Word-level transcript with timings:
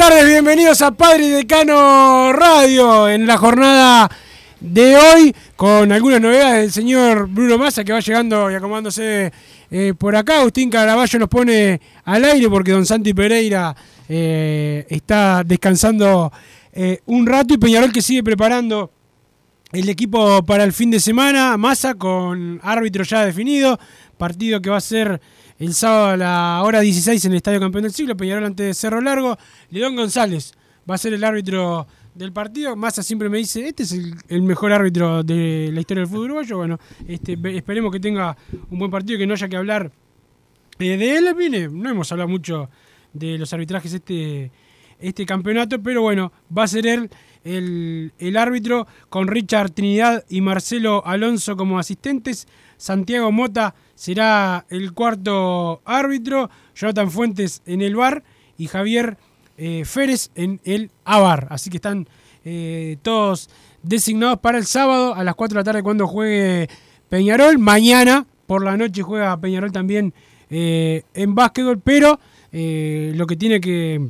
Tardes, 0.00 0.26
bienvenidos 0.26 0.80
a 0.80 0.92
Padre 0.92 1.28
Decano 1.28 2.32
Radio 2.32 3.06
en 3.06 3.26
la 3.26 3.36
jornada 3.36 4.10
de 4.58 4.96
hoy 4.96 5.36
con 5.56 5.92
algunas 5.92 6.22
novedades 6.22 6.62
del 6.62 6.72
señor 6.72 7.28
Bruno 7.28 7.58
Massa 7.58 7.84
que 7.84 7.92
va 7.92 8.00
llegando 8.00 8.50
y 8.50 8.54
acomodándose 8.54 9.30
eh, 9.70 9.92
por 9.98 10.16
acá. 10.16 10.38
Agustín 10.38 10.70
Caraballo 10.70 11.18
nos 11.18 11.28
pone 11.28 11.78
al 12.02 12.24
aire 12.24 12.48
porque 12.48 12.72
don 12.72 12.86
Santi 12.86 13.12
Pereira 13.12 13.76
eh, 14.08 14.86
está 14.88 15.44
descansando 15.44 16.32
eh, 16.72 17.00
un 17.04 17.26
rato 17.26 17.52
y 17.52 17.58
Peñarol 17.58 17.92
que 17.92 18.00
sigue 18.00 18.22
preparando 18.22 18.90
el 19.70 19.86
equipo 19.86 20.42
para 20.46 20.64
el 20.64 20.72
fin 20.72 20.90
de 20.90 21.00
semana, 21.00 21.58
Massa 21.58 21.92
con 21.92 22.58
árbitro 22.62 23.04
ya 23.04 23.26
definido, 23.26 23.78
partido 24.16 24.62
que 24.62 24.70
va 24.70 24.78
a 24.78 24.80
ser 24.80 25.20
el 25.60 25.74
sábado 25.74 26.06
a 26.06 26.16
la 26.16 26.62
hora 26.64 26.80
16 26.80 27.22
en 27.26 27.32
el 27.32 27.36
Estadio 27.36 27.60
Campeón 27.60 27.82
del 27.82 27.92
Siglo, 27.92 28.16
Peñarol 28.16 28.46
ante 28.46 28.72
Cerro 28.72 29.02
Largo, 29.02 29.36
León 29.68 29.94
González 29.94 30.54
va 30.90 30.94
a 30.94 30.98
ser 30.98 31.12
el 31.12 31.22
árbitro 31.22 31.86
del 32.14 32.32
partido, 32.32 32.74
Massa 32.76 33.02
siempre 33.02 33.28
me 33.28 33.36
dice, 33.36 33.68
este 33.68 33.82
es 33.82 33.92
el, 33.92 34.42
mejor 34.42 34.72
árbitro 34.72 35.22
de 35.22 35.68
la 35.70 35.80
historia 35.80 36.00
del 36.00 36.10
fútbol 36.10 36.24
uruguayo, 36.24 36.56
bueno, 36.56 36.78
este, 37.06 37.38
esperemos 37.54 37.92
que 37.92 38.00
tenga 38.00 38.38
un 38.70 38.78
buen 38.78 38.90
partido, 38.90 39.18
que 39.18 39.26
no 39.26 39.34
haya 39.34 39.48
que 39.48 39.56
hablar 39.56 39.92
eh, 40.78 40.96
de 40.96 41.16
él, 41.16 41.34
viene, 41.36 41.68
no 41.68 41.90
hemos 41.90 42.10
hablado 42.10 42.30
mucho 42.30 42.70
de 43.12 43.36
los 43.36 43.52
arbitrajes 43.52 43.92
este, 43.92 44.50
este 44.98 45.26
campeonato, 45.26 45.82
pero 45.82 46.00
bueno, 46.00 46.32
va 46.56 46.62
a 46.62 46.68
ser 46.68 46.86
él 46.86 47.10
el, 47.44 48.12
el 48.18 48.36
árbitro 48.38 48.86
con 49.10 49.28
Richard 49.28 49.72
Trinidad 49.72 50.24
y 50.30 50.40
Marcelo 50.40 51.06
Alonso 51.06 51.54
como 51.54 51.78
asistentes. 51.78 52.48
Santiago 52.76 53.30
Mota 53.30 53.74
será 54.00 54.64
el 54.70 54.94
cuarto 54.94 55.82
árbitro, 55.84 56.48
Jonathan 56.74 57.10
Fuentes 57.10 57.60
en 57.66 57.82
el 57.82 57.96
bar 57.96 58.22
y 58.56 58.66
Javier 58.66 59.18
eh, 59.58 59.84
Férez 59.84 60.30
en 60.36 60.58
el 60.64 60.90
ABAR. 61.04 61.48
Así 61.50 61.68
que 61.68 61.76
están 61.76 62.08
eh, 62.42 62.96
todos 63.02 63.50
designados 63.82 64.38
para 64.38 64.56
el 64.56 64.64
sábado 64.64 65.14
a 65.14 65.22
las 65.22 65.34
4 65.34 65.54
de 65.54 65.60
la 65.60 65.64
tarde 65.64 65.82
cuando 65.82 66.06
juegue 66.06 66.70
Peñarol. 67.10 67.58
Mañana 67.58 68.24
por 68.46 68.64
la 68.64 68.74
noche 68.78 69.02
juega 69.02 69.38
Peñarol 69.38 69.70
también 69.70 70.14
eh, 70.48 71.02
en 71.12 71.34
básquetbol, 71.34 71.78
pero 71.78 72.18
eh, 72.52 73.12
lo 73.16 73.26
que 73.26 73.36
tiene 73.36 73.60
que 73.60 74.00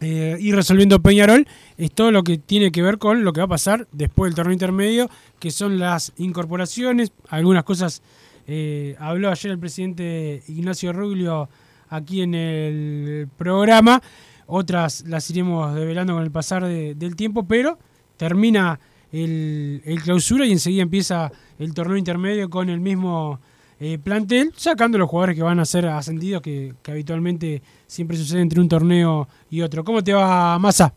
ir 0.00 0.54
resolviendo 0.54 1.00
Peñarol 1.00 1.46
es 1.78 1.90
todo 1.90 2.10
lo 2.10 2.24
que 2.24 2.36
tiene 2.36 2.70
que 2.72 2.82
ver 2.82 2.98
con 2.98 3.24
lo 3.24 3.32
que 3.32 3.40
va 3.40 3.46
a 3.46 3.48
pasar 3.48 3.86
después 3.92 4.30
del 4.30 4.36
torneo 4.36 4.52
intermedio, 4.52 5.10
que 5.38 5.50
son 5.50 5.78
las 5.78 6.12
incorporaciones, 6.16 7.12
algunas 7.28 7.64
cosas 7.64 8.02
eh, 8.46 8.96
habló 8.98 9.30
ayer 9.30 9.52
el 9.52 9.58
presidente 9.58 10.42
Ignacio 10.48 10.92
Ruglio 10.92 11.48
aquí 11.88 12.22
en 12.22 12.34
el 12.34 13.28
programa, 13.36 14.02
otras 14.46 15.04
las 15.06 15.30
iremos 15.30 15.74
develando 15.74 16.14
con 16.14 16.22
el 16.22 16.30
pasar 16.30 16.64
de- 16.64 16.94
del 16.94 17.16
tiempo, 17.16 17.44
pero 17.46 17.78
termina 18.16 18.78
el, 19.12 19.80
el 19.84 20.02
clausura 20.02 20.44
y 20.46 20.52
enseguida 20.52 20.82
empieza 20.82 21.30
el 21.58 21.72
torneo 21.72 21.96
intermedio 21.96 22.50
con 22.50 22.68
el 22.68 22.80
mismo 22.80 23.40
eh, 23.80 23.98
plantel, 23.98 24.52
sacando 24.56 24.98
los 24.98 25.08
jugadores 25.08 25.36
que 25.36 25.42
van 25.42 25.60
a 25.60 25.64
ser 25.64 25.86
ascendidos, 25.86 26.42
que, 26.42 26.74
que 26.82 26.90
habitualmente 26.92 27.62
siempre 27.86 28.16
sucede 28.16 28.40
entre 28.40 28.60
un 28.60 28.68
torneo 28.68 29.28
y 29.50 29.60
otro. 29.62 29.84
¿Cómo 29.84 30.02
te 30.02 30.12
va, 30.12 30.58
Massa? 30.58 30.92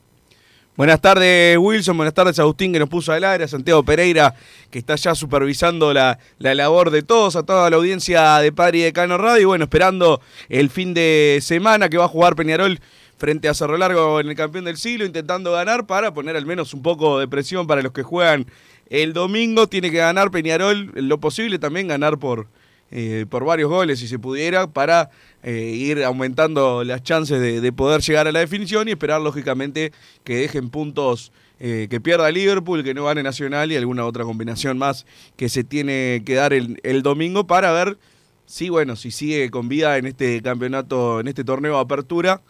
Buenas 0.78 1.02
tardes, 1.02 1.58
Wilson. 1.58 1.98
Buenas 1.98 2.14
tardes, 2.14 2.38
Agustín, 2.38 2.72
que 2.72 2.78
nos 2.78 2.88
puso 2.88 3.12
al 3.12 3.24
aire. 3.24 3.46
A 3.46 3.48
Santiago 3.48 3.82
Pereira, 3.82 4.36
que 4.70 4.78
está 4.78 4.96
ya 4.96 5.16
supervisando 5.16 5.92
la, 5.92 6.20
la 6.38 6.54
labor 6.54 6.92
de 6.92 7.02
todos, 7.02 7.36
a 7.36 7.42
toda 7.42 7.68
la 7.72 7.78
audiencia 7.78 8.38
de 8.38 8.52
Padre 8.52 8.78
y 8.78 8.82
de 8.84 8.94
Cano 8.94 9.18
Radio. 9.18 9.42
Y 9.42 9.46
bueno, 9.46 9.64
esperando 9.64 10.22
el 10.50 10.70
fin 10.70 10.94
de 10.94 11.40
semana 11.42 11.90
que 11.90 11.98
va 11.98 12.06
a 12.06 12.08
jugar 12.08 12.36
Peñarol 12.36 12.80
frente 13.18 13.50
a 13.50 13.56
Cerro 13.56 13.76
Largo 13.76 14.20
en 14.20 14.30
el 14.30 14.36
campeón 14.36 14.66
del 14.66 14.78
siglo, 14.78 15.04
intentando 15.04 15.52
ganar 15.52 15.88
para 15.88 16.14
poner 16.14 16.36
al 16.36 16.46
menos 16.46 16.76
un 16.76 16.84
poco 16.84 17.18
de 17.18 17.28
presión 17.28 17.66
para 17.66 17.82
los 17.82 17.92
que 17.92 18.04
juegan 18.04 18.46
el 18.92 19.14
domingo. 19.14 19.66
Tiene 19.66 19.90
que 19.90 19.98
ganar 19.98 20.30
Peñarol 20.30 20.92
lo 20.94 21.20
posible, 21.20 21.58
también 21.58 21.88
ganar 21.88 22.20
por, 22.20 22.46
eh, 22.90 23.26
por 23.30 23.44
varios 23.44 23.70
goles 23.70 24.00
si 24.00 24.08
se 24.08 24.18
pudiera 24.18 24.68
para 24.68 25.10
eh, 25.44 25.74
ir 25.76 26.06
aumentando 26.06 26.86
las 26.86 27.04
chances 27.04 27.42
de, 27.42 27.60
de 27.60 27.74
poder 27.74 28.02
llegar 28.02 28.28
a 28.28 28.32
la 28.32 28.40
definición 28.40 28.88
y 28.88 28.92
esperar 28.92 29.20
lógicamente 29.20 29.92
que 30.24 30.38
dejen 30.38 30.70
puntos 30.70 31.34
eh, 31.60 31.88
que 31.90 32.00
pierda 32.00 32.32
Liverpool, 32.32 32.86
que 32.86 32.94
no 32.94 33.06
gane 33.06 33.24
Nacional 33.24 33.72
y 33.72 33.76
alguna 33.76 34.06
otra 34.06 34.24
combinación 34.24 34.78
más 34.78 35.06
que 35.36 35.50
se 35.50 35.66
tiene 35.66 36.24
que 36.26 36.36
dar 36.36 36.54
el, 36.54 36.80
el 36.84 37.02
domingo 37.02 37.46
para 37.46 37.74
ver 37.74 37.98
si 38.46 38.70
bueno 38.70 38.96
si 38.96 39.12
sigue 39.12 39.50
con 39.50 39.68
vida 39.68 39.98
en 39.98 40.06
este 40.06 40.42
campeonato, 40.42 41.20
en 41.20 41.28
este 41.28 41.44
torneo 41.44 41.74
de 41.74 41.82
apertura. 41.82 42.42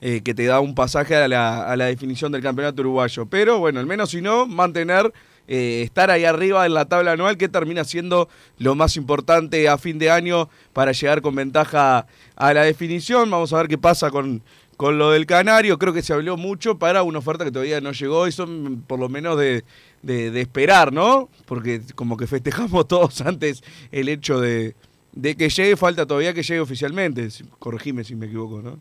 que 0.00 0.34
te 0.34 0.44
da 0.44 0.60
un 0.60 0.74
pasaje 0.74 1.16
a 1.16 1.28
la, 1.28 1.66
a 1.70 1.76
la 1.76 1.86
definición 1.86 2.32
del 2.32 2.42
campeonato 2.42 2.80
uruguayo. 2.80 3.26
Pero 3.26 3.58
bueno, 3.58 3.80
al 3.80 3.86
menos 3.86 4.10
si 4.10 4.22
no, 4.22 4.46
mantener 4.46 5.12
eh, 5.50 5.82
estar 5.82 6.10
ahí 6.10 6.24
arriba 6.24 6.64
en 6.64 6.72
la 6.74 6.84
tabla 6.86 7.12
anual, 7.12 7.36
que 7.36 7.48
termina 7.48 7.82
siendo 7.84 8.28
lo 8.58 8.74
más 8.76 8.96
importante 8.96 9.68
a 9.68 9.76
fin 9.76 9.98
de 9.98 10.10
año 10.10 10.48
para 10.72 10.92
llegar 10.92 11.20
con 11.20 11.34
ventaja 11.34 12.06
a 12.36 12.54
la 12.54 12.62
definición. 12.62 13.28
Vamos 13.30 13.52
a 13.52 13.56
ver 13.58 13.66
qué 13.68 13.76
pasa 13.76 14.10
con, 14.10 14.42
con 14.76 14.96
lo 14.96 15.10
del 15.10 15.26
Canario. 15.26 15.76
Creo 15.78 15.92
que 15.92 16.02
se 16.02 16.12
habló 16.12 16.36
mucho 16.36 16.78
para 16.78 17.02
una 17.02 17.18
oferta 17.18 17.44
que 17.44 17.50
todavía 17.50 17.80
no 17.80 17.90
llegó 17.92 18.28
y 18.28 18.32
son 18.32 18.84
por 18.86 19.00
lo 19.00 19.08
menos 19.08 19.36
de, 19.36 19.64
de- 20.02 20.30
de 20.30 20.40
esperar, 20.40 20.92
¿no? 20.92 21.28
Porque 21.46 21.82
como 21.96 22.16
que 22.16 22.26
festejamos 22.28 22.86
todos 22.88 23.20
antes 23.22 23.62
el 23.90 24.08
hecho 24.08 24.40
de, 24.40 24.76
de 25.12 25.34
que 25.36 25.48
llegue, 25.48 25.76
falta 25.76 26.06
todavía 26.06 26.32
que 26.32 26.44
llegue 26.44 26.60
oficialmente. 26.60 27.28
Corregime 27.58 28.04
si 28.04 28.14
me 28.14 28.26
equivoco, 28.26 28.62
¿no? 28.62 28.78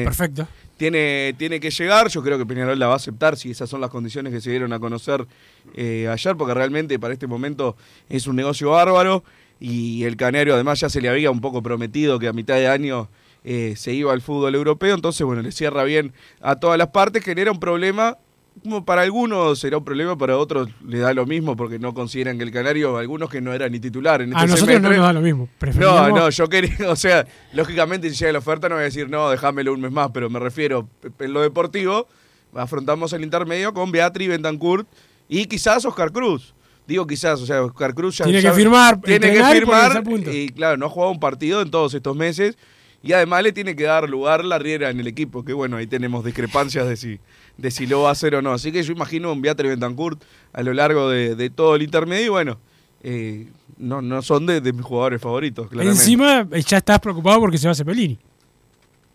Eh, 0.00 0.04
perfecto. 0.04 0.46
Tiene, 0.76 1.34
tiene 1.38 1.60
que 1.60 1.70
llegar, 1.70 2.08
yo 2.08 2.22
creo 2.22 2.38
que 2.38 2.46
Peñarol 2.46 2.78
la 2.78 2.86
va 2.86 2.94
a 2.94 2.96
aceptar 2.96 3.36
si 3.36 3.50
esas 3.50 3.68
son 3.68 3.80
las 3.80 3.90
condiciones 3.90 4.32
que 4.32 4.40
se 4.40 4.50
dieron 4.50 4.72
a 4.72 4.78
conocer 4.78 5.26
eh, 5.74 6.08
ayer, 6.10 6.36
porque 6.36 6.54
realmente 6.54 6.98
para 6.98 7.14
este 7.14 7.26
momento 7.26 7.76
es 8.08 8.26
un 8.26 8.36
negocio 8.36 8.70
bárbaro. 8.70 9.24
Y 9.58 10.04
el 10.04 10.16
Canario 10.16 10.52
además 10.52 10.80
ya 10.80 10.90
se 10.90 11.00
le 11.00 11.08
había 11.08 11.30
un 11.30 11.40
poco 11.40 11.62
prometido 11.62 12.18
que 12.18 12.28
a 12.28 12.34
mitad 12.34 12.56
de 12.56 12.68
año 12.68 13.08
eh, 13.42 13.72
se 13.76 13.94
iba 13.94 14.12
al 14.12 14.20
fútbol 14.20 14.54
europeo, 14.54 14.94
entonces 14.94 15.24
bueno, 15.24 15.40
le 15.40 15.50
cierra 15.50 15.84
bien 15.84 16.12
a 16.42 16.56
todas 16.56 16.76
las 16.76 16.88
partes, 16.88 17.24
genera 17.24 17.52
un 17.52 17.60
problema, 17.60 18.18
como 18.62 18.84
para 18.84 19.02
algunos 19.02 19.58
será 19.58 19.78
un 19.78 19.84
problema, 19.84 20.16
para 20.16 20.36
otros 20.36 20.68
le 20.86 20.98
da 20.98 21.12
lo 21.14 21.26
mismo 21.26 21.56
porque 21.56 21.78
no 21.78 21.94
consideran 21.94 22.38
que 22.38 22.44
el 22.44 22.50
Canario, 22.50 22.96
algunos 22.96 23.28
que 23.30 23.40
no 23.40 23.52
era 23.52 23.68
ni 23.68 23.78
titular 23.80 24.22
en 24.22 24.30
este 24.30 24.42
A 24.42 24.46
nosotros 24.46 24.80
no 24.80 24.88
nos 24.90 24.98
da 24.98 25.12
lo 25.12 25.20
mismo. 25.20 25.44
no, 25.44 25.58
Preferíamos- 25.58 26.14
no, 26.14 26.30
yo 26.30 26.48
quería, 26.48 26.76
o 26.88 26.96
sea, 26.96 27.26
lógicamente 27.52 28.08
si 28.10 28.16
llega 28.16 28.32
la 28.32 28.38
oferta 28.38 28.68
no 28.68 28.76
voy 28.76 28.82
a 28.82 28.84
decir, 28.86 29.08
no, 29.08 29.30
déjamelo 29.30 29.72
un 29.72 29.80
mes 29.80 29.92
más, 29.92 30.10
pero 30.12 30.30
me 30.30 30.38
refiero, 30.38 30.88
en 31.18 31.32
lo 31.32 31.42
deportivo, 31.42 32.08
afrontamos 32.54 33.12
el 33.12 33.22
intermedio 33.22 33.72
con 33.74 33.92
Beatriz 33.92 34.28
Bentancourt 34.28 34.86
y 35.28 35.46
quizás 35.46 35.84
Oscar 35.84 36.12
Cruz. 36.12 36.54
Digo 36.86 37.04
quizás, 37.06 37.40
o 37.40 37.46
sea, 37.46 37.64
Oscar 37.64 37.94
Cruz 37.94 38.18
ya 38.18 38.24
Tiene 38.24 38.40
que 38.40 38.52
firmar, 38.52 39.00
tiene 39.00 39.32
que 39.32 39.40
y 39.40 39.42
firmar 39.42 39.96
a 39.96 40.30
y 40.32 40.48
claro, 40.50 40.76
no 40.76 40.86
ha 40.86 40.88
jugado 40.88 41.10
un 41.10 41.18
partido 41.18 41.60
en 41.60 41.70
todos 41.70 41.94
estos 41.94 42.14
meses 42.14 42.56
y 43.02 43.12
además 43.12 43.42
le 43.42 43.52
tiene 43.52 43.74
que 43.76 43.84
dar 43.84 44.08
lugar 44.08 44.44
la 44.44 44.58
riera 44.58 44.90
en 44.90 45.00
el 45.00 45.06
equipo, 45.06 45.44
que 45.44 45.52
bueno, 45.52 45.76
ahí 45.76 45.86
tenemos 45.86 46.24
discrepancias 46.24 46.88
de 46.88 46.96
si, 46.96 47.20
de 47.58 47.70
si 47.70 47.86
lo 47.86 48.02
va 48.02 48.10
a 48.10 48.12
hacer 48.12 48.34
o 48.34 48.42
no. 48.42 48.52
Así 48.52 48.70
que 48.72 48.82
yo 48.82 48.92
imagino 48.92 49.32
un 49.32 49.40
Beatriz 49.42 49.70
Bentancourt 49.70 50.22
a 50.52 50.62
lo 50.62 50.72
largo 50.74 51.08
de, 51.10 51.34
de 51.34 51.50
todo 51.50 51.74
el 51.76 51.82
intermedio 51.82 52.26
y 52.26 52.28
bueno, 52.28 52.58
eh, 53.02 53.46
no, 53.78 54.02
no 54.02 54.20
son 54.22 54.46
de, 54.46 54.60
de 54.60 54.72
mis 54.72 54.84
jugadores 54.84 55.20
favoritos, 55.20 55.68
claramente. 55.68 56.00
Encima 56.00 56.46
eh, 56.52 56.62
ya 56.62 56.78
estás 56.78 56.98
preocupado 57.00 57.40
porque 57.40 57.58
se 57.58 57.68
va 57.68 57.74
Cepelini. 57.74 58.18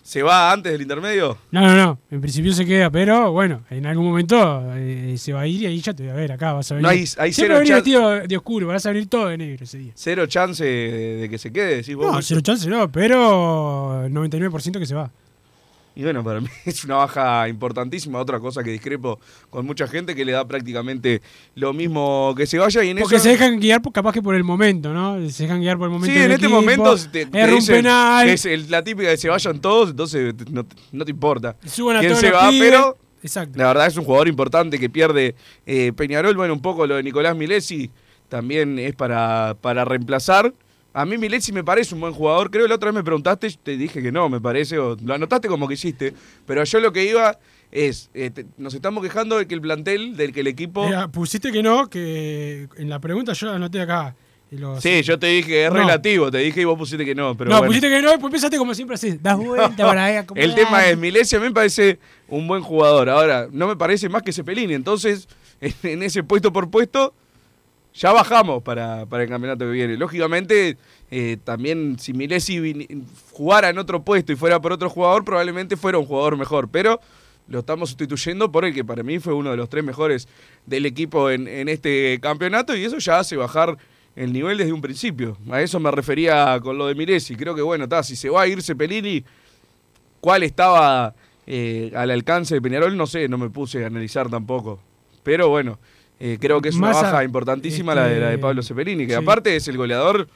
¿Se 0.04 0.24
va 0.24 0.52
antes 0.52 0.72
del 0.72 0.82
intermedio? 0.82 1.38
No, 1.52 1.62
no, 1.62 1.76
no. 1.76 2.00
En 2.10 2.20
principio 2.22 2.52
se 2.54 2.66
queda, 2.66 2.90
pero 2.90 3.32
bueno, 3.32 3.62
en 3.70 3.86
algún 3.86 4.06
momento 4.08 4.64
eh, 4.76 5.14
se 5.16 5.32
va 5.32 5.42
a 5.42 5.48
ir 5.48 5.62
y 5.62 5.66
ahí 5.68 5.80
ya 5.80 5.94
te 5.94 6.02
voy 6.04 6.12
a 6.12 6.16
ver 6.16 6.32
acá. 6.32 6.54
Vas 6.54 6.72
a 6.72 6.76
venir. 6.76 6.84
No 6.84 6.90
hay- 6.90 7.06
hay 7.20 7.32
cero 7.32 7.56
a 7.56 7.60
venir 7.60 7.76
vestido 7.76 8.10
de 8.28 8.36
oscuro, 8.38 8.66
vas 8.68 8.84
a 8.88 8.90
venir 8.92 9.08
todo 9.08 9.28
de 9.28 9.38
negro 9.38 9.64
ese 9.64 9.78
día. 9.78 9.92
Cero 9.94 10.26
chance 10.26 10.64
de, 10.66 11.18
de 11.18 11.30
que 11.30 11.38
se 11.38 11.54
quede, 11.54 11.76
decís 11.78 11.96
vos. 11.96 12.12
No, 12.16 12.20
cero 12.24 12.42
chance 12.42 12.68
no, 12.68 12.92
pero 12.92 14.08
99% 14.10 14.80
que 14.80 14.88
se 14.88 14.96
va. 14.96 15.12
Y 15.96 16.04
bueno, 16.04 16.24
para 16.24 16.40
mí 16.40 16.48
es 16.66 16.86
una 16.86 16.96
baja 16.96 17.48
importantísima. 17.50 18.18
Otra 18.20 18.40
cosa 18.40 18.64
que 18.64 18.72
discrepo 18.72 19.20
con 19.50 19.66
mucha 19.66 19.88
gente 19.88 20.16
que 20.16 20.24
le 20.24 20.32
da 20.32 20.48
prácticamente 20.48 21.22
lo 21.56 21.74
mismo 21.74 22.34
que 22.38 22.46
se 22.48 22.58
vaya. 22.58 22.84
Y 22.84 22.90
en 22.92 22.98
Porque 23.00 23.16
eso, 23.18 23.24
se 23.24 23.30
dejan 23.32 23.60
guiar 23.60 23.82
por- 23.82 23.92
capaz 23.92 24.14
que 24.14 24.22
por 24.22 24.36
el 24.36 24.44
momento, 24.44 24.94
¿no? 24.94 25.18
Se 25.30 25.44
dejan 25.44 25.60
guiar 25.60 25.78
por 25.78 25.88
el 25.88 25.92
momento. 25.92 26.14
Sí, 26.14 26.18
en 26.24 26.32
este 26.32 26.46
equipo, 26.46 26.62
momento 26.62 26.96
te, 27.12 27.26
te 27.26 27.54
un 27.54 27.66
penal. 27.66 28.30
es 28.30 28.46
el- 28.46 28.72
la 28.72 28.84
típica 28.84 29.10
de 29.10 29.18
se 29.18 29.28
vayan 29.30 29.60
todos, 29.60 29.90
entonces 29.90 30.34
no, 30.50 30.64
te- 30.64 30.76
no 30.94 31.04
te 31.06 31.12
importa 31.12 31.56
Suban 31.66 31.98
a 31.98 32.00
quién 32.00 32.12
todos 32.14 32.22
se 32.22 32.30
los 32.30 32.42
va, 32.42 32.50
pibes. 32.50 32.70
pero 32.70 32.98
Exacto. 33.24 33.58
la 33.60 33.68
verdad 33.68 33.88
es 33.88 33.98
un 33.98 34.06
jugador 34.06 34.28
importante 34.30 34.80
que 34.80 34.90
pierde 34.90 35.36
eh, 35.66 35.92
Peñarol. 35.96 36.36
Bueno, 36.38 36.54
un 36.54 36.62
poco 36.62 36.88
lo 36.88 36.96
de 36.96 37.04
Nicolás 37.04 37.36
Milesi 37.36 37.92
también 38.30 38.80
es 38.80 38.96
para, 38.96 39.56
para 39.60 39.84
reemplazar. 39.84 40.54
A 40.94 41.06
mí 41.06 41.18
Milesi 41.18 41.54
me 41.54 41.64
parece 41.64 41.96
un 41.96 42.02
buen 42.02 42.14
jugador. 42.14 42.52
Creo 42.52 42.66
que 42.66 42.70
la 42.70 42.76
otra 42.76 42.90
vez 42.92 42.96
me 42.96 43.04
preguntaste, 43.04 43.50
te 43.64 43.78
dije 43.78 44.02
que 44.02 44.12
no, 44.12 44.28
me 44.30 44.42
parece, 44.42 44.78
o 44.78 44.98
lo 45.04 45.14
anotaste 45.14 45.48
como 45.48 45.68
que 45.68 45.76
hiciste. 45.76 46.14
Pero 46.46 46.64
yo 46.66 46.80
lo 46.82 46.92
que 46.92 47.06
iba 47.06 47.38
es, 47.72 48.10
eh, 48.14 48.30
te- 48.30 48.46
nos 48.58 48.74
estamos 48.74 49.02
quejando 49.02 49.38
de 49.38 49.48
que 49.48 49.54
el 49.54 49.62
plantel, 49.62 50.18
del 50.18 50.34
que 50.34 50.42
el 50.42 50.48
equipo... 50.48 50.86
Mira, 50.86 51.08
pusiste 51.08 51.52
que 51.52 51.64
no, 51.64 51.90
que 51.90 52.68
en 52.78 52.90
la 52.90 53.00
pregunta 53.00 53.32
yo 53.34 53.52
anoté 53.52 53.80
acá. 53.80 54.16
los- 54.52 54.82
Sí, 54.84 55.02
yo 55.04 55.18
te 55.18 55.28
dije 55.28 55.66
es 55.68 55.72
No. 55.72 55.78
relativo, 55.80 56.30
te 56.30 56.40
dije 56.40 56.60
y 56.60 56.66
vos 56.66 56.78
pusiste 56.78 57.06
que 57.06 57.16
no. 57.16 57.38
Pero 57.38 57.50
no, 57.52 57.56
bueno. 57.60 57.68
pusiste 57.70 57.88
que 57.88 58.02
no, 58.02 58.10
y 58.10 58.12
después 58.12 58.32
pensaste 58.32 58.58
como 58.58 58.74
siempre 58.74 58.96
así. 58.96 59.18
Das 59.22 59.38
vuelta 59.38 59.86
para 59.86 60.04
ahí. 60.04 60.26
El 60.36 60.54
tema 60.56 60.86
es, 60.88 60.98
Milesi 60.98 61.38
a 61.38 61.40
mí 61.40 61.46
me 61.46 61.54
parece 61.54 62.00
un 62.28 62.46
buen 62.50 62.62
jugador. 62.62 63.10
Ahora, 63.10 63.48
no 63.50 63.66
me 63.68 63.78
parece 63.78 64.10
más 64.10 64.24
que 64.24 64.34
Cepelini. 64.34 64.74
Entonces, 64.74 65.30
en, 65.62 65.74
en 65.84 66.04
ese 66.04 66.22
puesto 66.24 66.52
por 66.52 66.70
puesto, 66.70 67.14
ya 67.94 68.12
bajamos 68.12 68.64
para, 68.64 69.06
para 69.06 69.24
el 69.24 69.30
campeonato 69.30 69.66
que 69.66 69.72
viene. 69.72 69.98
Lógicamente, 69.98 70.78
eh, 71.10 71.38
también 71.44 71.98
si 72.00 72.14
Milesi 72.14 73.06
jugara 73.32 73.70
en 73.70 73.78
otro 73.78 74.04
puesto 74.04 74.32
y 74.32 74.36
fuera 74.36 74.62
por 74.62 74.72
otro 74.72 74.90
jugador, 74.90 75.26
probablemente 75.26 75.76
fuera 75.76 75.98
un 75.98 76.06
jugador 76.06 76.38
mejor. 76.38 76.70
Pero 76.70 77.00
lo 77.48 77.60
estamos 77.60 77.90
sustituyendo 77.90 78.52
por 78.52 78.66
el 78.66 78.74
que 78.74 78.86
para 78.86 79.04
mí 79.04 79.20
fue 79.20 79.34
uno 79.34 79.52
de 79.52 79.58
los 79.58 79.70
tres 79.70 79.84
mejores 79.84 80.28
del 80.66 80.86
equipo 80.86 81.30
en, 81.30 81.48
en 81.48 81.68
este 81.68 82.20
campeonato 82.22 82.76
y 82.76 82.86
eso 82.86 82.98
ya 82.98 83.20
hace 83.20 83.36
bajar 83.36 83.78
el 84.16 84.34
nivel 84.34 84.58
desde 84.58 84.74
un 84.74 84.82
principio. 84.82 85.38
A 85.50 85.62
eso 85.62 85.80
me 85.80 85.92
refería 85.92 86.60
con 86.62 86.78
lo 86.78 86.88
de 86.88 86.96
Milesi. 86.96 87.36
Creo 87.36 87.56
que, 87.56 87.62
bueno, 87.62 87.86
está, 87.86 88.04
si 88.04 88.16
se 88.16 88.30
va 88.30 88.44
a 88.44 88.48
ir 88.48 88.62
Cepelini, 88.62 89.24
cuál 90.20 90.44
estaba 90.44 91.14
eh, 91.48 91.92
al 91.96 92.12
alcance 92.12 92.56
de 92.56 92.62
Peñarol, 92.62 92.96
no 92.96 93.08
sé, 93.08 93.28
no 93.28 93.38
me 93.38 93.50
puse 93.50 93.84
a 93.84 93.88
analizar 93.88 94.30
tampoco. 94.30 94.80
Pero 95.24 95.50
bueno, 95.50 95.80
eh, 96.24 96.38
creo 96.40 96.62
que 96.62 96.70
es 96.70 96.76
una 96.76 96.92
baja 96.92 97.24
importantísima 97.24 97.96
la, 97.96 98.06
de, 98.06 98.20
la 98.20 98.28
de 98.28 98.34
este, 98.34 98.42
Pablo 98.44 98.62
Cepelini, 98.62 99.08
que 99.08 99.14
sí. 99.14 99.20
aparte 99.20 99.56
es 99.56 99.68
el 99.68 99.76
goleador 99.76 100.28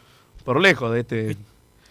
por 0.43 0.59
lejos 0.59 0.91
de 0.91 1.01
este. 1.01 1.37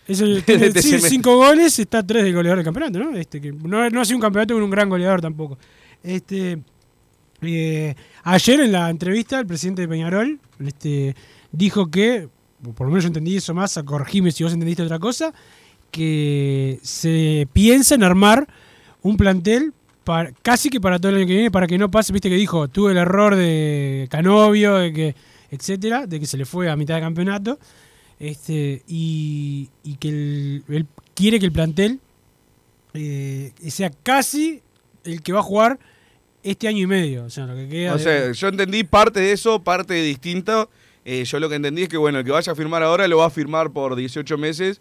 Es 0.09 0.21
el, 0.21 0.43
tiene 0.47 0.67
este 0.67 0.83
sí, 0.83 0.99
cinco 0.99 1.37
goles, 1.37 1.79
está 1.79 2.05
tres 2.05 2.25
del 2.25 2.35
goleador 2.35 2.59
del 2.59 2.65
campeonato, 2.65 2.99
¿no? 2.99 3.17
Este, 3.17 3.41
que 3.41 3.53
no, 3.53 3.89
no 3.89 4.01
ha 4.01 4.05
sido 4.05 4.17
un 4.17 4.23
campeonato 4.23 4.55
con 4.55 4.65
un 4.65 4.71
gran 4.71 4.89
goleador 4.89 5.21
tampoco. 5.21 5.59
Este, 6.03 6.59
eh, 7.43 7.95
ayer 8.25 8.61
en 8.61 8.73
la 8.73 8.91
entrevista 8.91 9.39
el 9.39 9.47
presidente 9.47 9.83
de 9.83 9.89
Peñarol 9.89 10.41
este, 10.59 11.15
dijo 11.53 11.89
que, 11.89 12.29
por 12.75 12.89
lo 12.89 12.91
menos 12.91 13.05
yo 13.05 13.09
entendí 13.09 13.37
eso 13.37 13.55
más, 13.55 13.79
a 13.79 13.85
corregime 13.85 14.33
si 14.33 14.43
vos 14.43 14.53
entendiste 14.53 14.83
otra 14.83 14.99
cosa, 14.99 15.33
que 15.93 16.81
se 16.83 17.47
piensa 17.53 17.95
en 17.95 18.03
armar 18.03 18.49
un 19.03 19.17
plantel 19.17 19.73
para, 20.05 20.33
casi 20.43 20.69
que 20.71 20.81
para 20.81 20.99
todo 20.99 21.11
el 21.11 21.19
año 21.19 21.27
que 21.27 21.33
viene, 21.35 21.51
para 21.51 21.67
que 21.67 21.79
no 21.79 21.91
pase, 21.91 22.13
viste 22.13 22.29
que 22.29 22.37
dijo, 22.37 22.69
tuve 22.69 22.93
el 22.93 22.99
error 22.99 23.35
de 23.35 24.07
Canovio, 24.11 24.75
de 24.77 24.93
que, 24.93 25.15
etcétera, 25.51 26.07
de 26.07 26.21
que 26.21 26.27
se 26.27 26.37
le 26.37 26.45
fue 26.45 26.71
a 26.71 26.77
mitad 26.77 26.95
de 26.97 27.01
campeonato, 27.01 27.59
este, 28.21 28.83
y, 28.87 29.69
y 29.83 29.97
que 29.97 30.09
el- 30.09 30.65
él 30.69 30.87
quiere 31.15 31.39
que 31.41 31.47
el 31.47 31.53
plantel 31.53 32.01
eh, 32.95 33.53
sea 33.69 33.91
casi 34.03 34.63
el 35.05 35.21
que 35.23 35.33
va 35.33 35.41
a 35.41 35.43
jugar 35.43 35.79
este 36.43 36.69
año 36.69 36.79
y 36.79 36.87
medio, 36.87 37.25
o 37.25 37.31
sea, 37.31 37.47
lo 37.47 37.55
que 37.57 37.69
queda 37.69 37.95
O 37.95 37.99
de- 37.99 38.05
sea, 38.05 38.33
yo 38.33 38.49
entendí 38.49 38.85
parte 38.85 39.21
de 39.21 39.33
eso, 39.33 39.63
parte 39.63 39.95
distinta. 39.95 40.69
Eh, 41.07 41.25
yo 41.25 41.39
lo 41.41 41.49
que 41.49 41.57
entendí 41.57 41.83
es 41.83 41.89
que, 41.89 41.97
bueno, 41.97 42.19
el 42.19 42.25
que 42.25 42.31
vaya 42.31 42.53
a 42.53 42.55
firmar 42.55 42.83
ahora 42.83 43.07
lo 43.09 43.19
va 43.19 43.27
a 43.27 43.31
firmar 43.31 43.71
por 43.71 43.97
18 43.97 44.39
meses, 44.39 44.81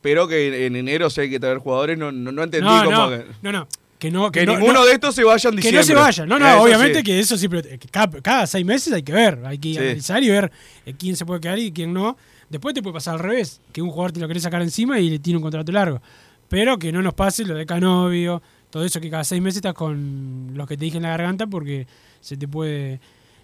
pero 0.00 0.28
que 0.28 0.48
en, 0.48 0.54
en 0.54 0.76
enero 0.76 1.10
si 1.10 1.22
hay 1.22 1.30
que 1.30 1.40
traer 1.40 1.58
jugadores, 1.58 1.98
no, 1.98 2.12
no, 2.12 2.30
no 2.32 2.42
entendí 2.42 2.68
no, 2.68 2.84
cómo 2.84 2.96
no, 2.96 3.10
que, 3.10 3.24
no, 3.42 3.52
no, 3.52 3.68
que 3.98 4.10
no, 4.10 4.30
que 4.30 4.46
no- 4.46 4.52
ninguno 4.54 4.74
no- 4.74 4.86
de 4.86 4.92
estos 4.92 5.14
se 5.14 5.24
vaya 5.24 5.50
en 5.50 5.56
que 5.56 5.62
diciembre. 5.62 5.80
no 5.80 5.84
se 5.86 5.94
vayan. 5.94 6.28
No, 6.28 6.38
no, 6.38 6.48
Eso 6.48 6.62
obviamente 6.62 6.98
sí. 6.98 7.04
que 7.04 7.18
eso 7.20 7.36
siempre. 7.36 7.62
que 7.78 7.88
cada, 7.88 8.20
cada 8.22 8.46
seis 8.46 8.64
meses 8.64 8.92
hay 8.92 9.02
que 9.02 9.12
ver. 9.12 9.40
Hay 9.44 9.58
que 9.58 9.72
Sí. 9.72 9.78
analizar 9.78 10.22
y 10.22 10.28
ver 10.30 10.52
eh, 10.86 10.94
quién 10.98 11.16
se 11.16 11.24
puede 11.26 11.40
quedar 11.40 11.58
y 11.58 11.72
quién 11.72 11.92
no. 11.92 12.16
Después 12.48 12.74
te 12.74 12.82
puede 12.82 12.94
pasar 12.94 13.14
al 13.14 13.20
revés, 13.20 13.60
que 13.72 13.82
un 13.82 13.90
jugador 13.90 14.12
te 14.12 14.20
lo 14.20 14.28
querés 14.28 14.42
sacar 14.44 14.62
encima 14.62 14.98
y 15.00 15.10
le 15.10 15.18
tiene 15.18 15.36
un 15.38 15.42
contrato 15.42 15.70
largo. 15.72 16.00
Pero 16.48 16.78
que 16.78 16.92
no 16.92 17.02
nos 17.02 17.12
pase 17.14 17.44
lo 17.44 17.54
de 17.54 17.66
Canovio, 17.66 18.40
todo 18.70 18.84
eso 18.84 19.00
que 19.00 19.10
cada 19.10 19.24
seis 19.24 19.42
meses 19.42 19.56
estás 19.56 19.74
con 19.74 20.52
los 20.54 20.66
que 20.66 20.76
te 20.76 20.84
dije 20.84 20.96
en 20.96 21.02
la 21.02 21.10
garganta 21.10 21.46
porque 21.46 21.86
se 22.20 22.36
te 22.36 22.48
puede 22.48 23.00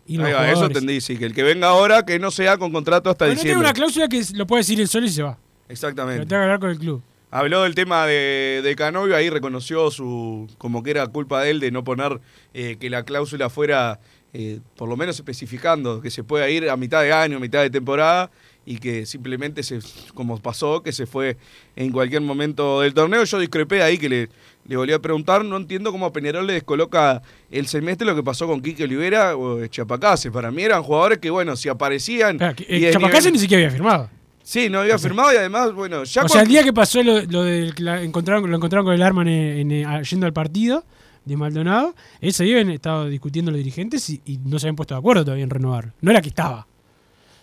ir 0.07 0.19
los 0.21 0.29
Ahí 0.29 0.33
va, 0.35 0.51
eso 0.51 0.67
entendí, 0.67 1.01
sí, 1.01 1.17
que 1.19 1.27
el 1.27 1.35
que 1.35 1.43
venga 1.43 1.69
ahora 1.69 2.05
que 2.07 2.19
no 2.19 2.31
sea 2.31 2.57
con 2.59 2.73
contrato 2.73 3.11
hasta 3.11 3.25
Bueno, 3.27 3.41
tiene 3.41 3.51
diciembre. 3.57 3.69
una 3.69 3.75
cláusula 3.75 4.09
que 4.09 4.23
lo 4.35 4.47
puede 4.47 4.61
decir 4.61 4.81
el 4.81 4.89
solo 4.89 5.07
y 5.07 5.11
se 5.11 5.23
va. 5.23 5.37
Pero 5.67 5.73
Exactamente. 5.73 6.21
tengo 6.27 6.29
que 6.29 6.35
hablar 6.45 6.61
con 6.61 6.71
el 6.71 6.79
club. 6.79 7.03
Habló 7.37 7.65
del 7.65 7.75
tema 7.75 8.07
de, 8.07 8.61
de 8.63 8.77
Canovio, 8.77 9.17
ahí 9.17 9.29
reconoció 9.29 9.91
su 9.91 10.49
como 10.57 10.85
que 10.85 10.91
era 10.93 11.07
culpa 11.09 11.43
de 11.43 11.51
él 11.51 11.59
de 11.59 11.73
no 11.73 11.83
poner 11.83 12.21
eh, 12.55 12.77
que 12.79 12.89
la 12.91 13.03
cláusula 13.05 13.51
fuera 13.51 13.99
eh, 14.33 14.61
por 14.77 14.89
lo 14.89 14.97
menos 14.97 15.17
especificando 15.17 16.01
que 16.01 16.11
se 16.13 16.23
pueda 16.23 16.49
ir 16.49 16.71
a 16.71 16.77
mitad 16.77 17.03
de 17.03 17.13
año, 17.13 17.39
a 17.39 17.41
mitad 17.41 17.61
de 17.63 17.71
temporada 17.71 18.31
y 18.65 18.79
que 18.79 19.05
simplemente 19.05 19.65
se 19.65 19.81
como 20.15 20.41
pasó 20.41 20.83
que 20.85 20.93
se 20.93 21.07
fue 21.07 21.37
en 21.75 21.91
cualquier 21.91 22.21
momento 22.23 22.81
del 22.83 22.95
torneo. 22.95 23.25
Yo 23.25 23.39
discrepé 23.41 23.83
ahí 23.83 23.99
que 23.99 24.09
le, 24.09 24.29
le 24.69 24.77
volví 24.77 24.93
a 24.93 25.01
preguntar, 25.01 25.45
no 25.45 25.57
entiendo 25.57 25.91
cómo 25.91 26.07
a 26.07 26.13
Peñarol 26.13 26.47
le 26.47 26.53
descoloca 26.53 27.21
el 27.51 27.67
semestre 27.67 28.07
lo 28.07 28.15
que 28.15 28.23
pasó 28.23 28.47
con 28.47 28.61
Quique 28.63 28.85
Olivera 28.85 29.37
o 29.37 29.67
Chapacase. 29.67 30.31
Para 30.31 30.53
mí 30.53 30.63
eran 30.63 30.85
jugadores 30.85 31.19
que 31.19 31.31
bueno, 31.31 31.57
si 31.57 31.69
aparecían 31.69 32.39
y 32.69 32.85
eh, 32.87 32.93
Chapacase 32.93 33.29
nivel- 33.29 33.33
ni 33.33 33.39
siquiera 33.41 33.59
había 33.65 33.71
firmado. 33.73 34.09
Sí, 34.47 34.69
no 34.69 34.81
había 34.81 34.99
firmado 34.99 35.33
y 35.33 35.37
además, 35.37 35.73
bueno, 35.73 36.05
ya 36.05 36.23
o 36.23 36.29
sea, 36.29 36.43
el 36.43 36.49
día 36.49 36.63
que 36.63 36.73
pasó 36.73 37.03
lo, 37.03 37.23
lo 37.23 37.45
la 37.79 38.03
encontraron, 38.03 38.51
lo 38.51 38.57
encontraron 38.57 38.85
con 38.85 38.95
el 38.95 39.03
arma 39.03 39.23
en, 39.23 39.29
en- 39.29 39.71
en- 39.73 40.03
yendo 40.05 40.27
al 40.27 40.35
partido 40.35 40.85
de 41.25 41.37
Maldonado, 41.39 41.95
ese 42.21 42.45
día 42.45 42.57
habían 42.57 42.69
estado 42.71 43.07
discutiendo 43.07 43.51
los 43.51 43.57
dirigentes 43.59 44.11
y, 44.11 44.21
y 44.27 44.37
no 44.45 44.59
se 44.59 44.67
habían 44.67 44.77
puesto 44.77 44.95
de 44.95 44.99
acuerdo 44.99 45.25
todavía 45.25 45.45
en 45.45 45.51
renovar. 45.51 45.93
No 46.03 46.11
era 46.11 46.21
que 46.21 46.29
estaba. 46.29 46.67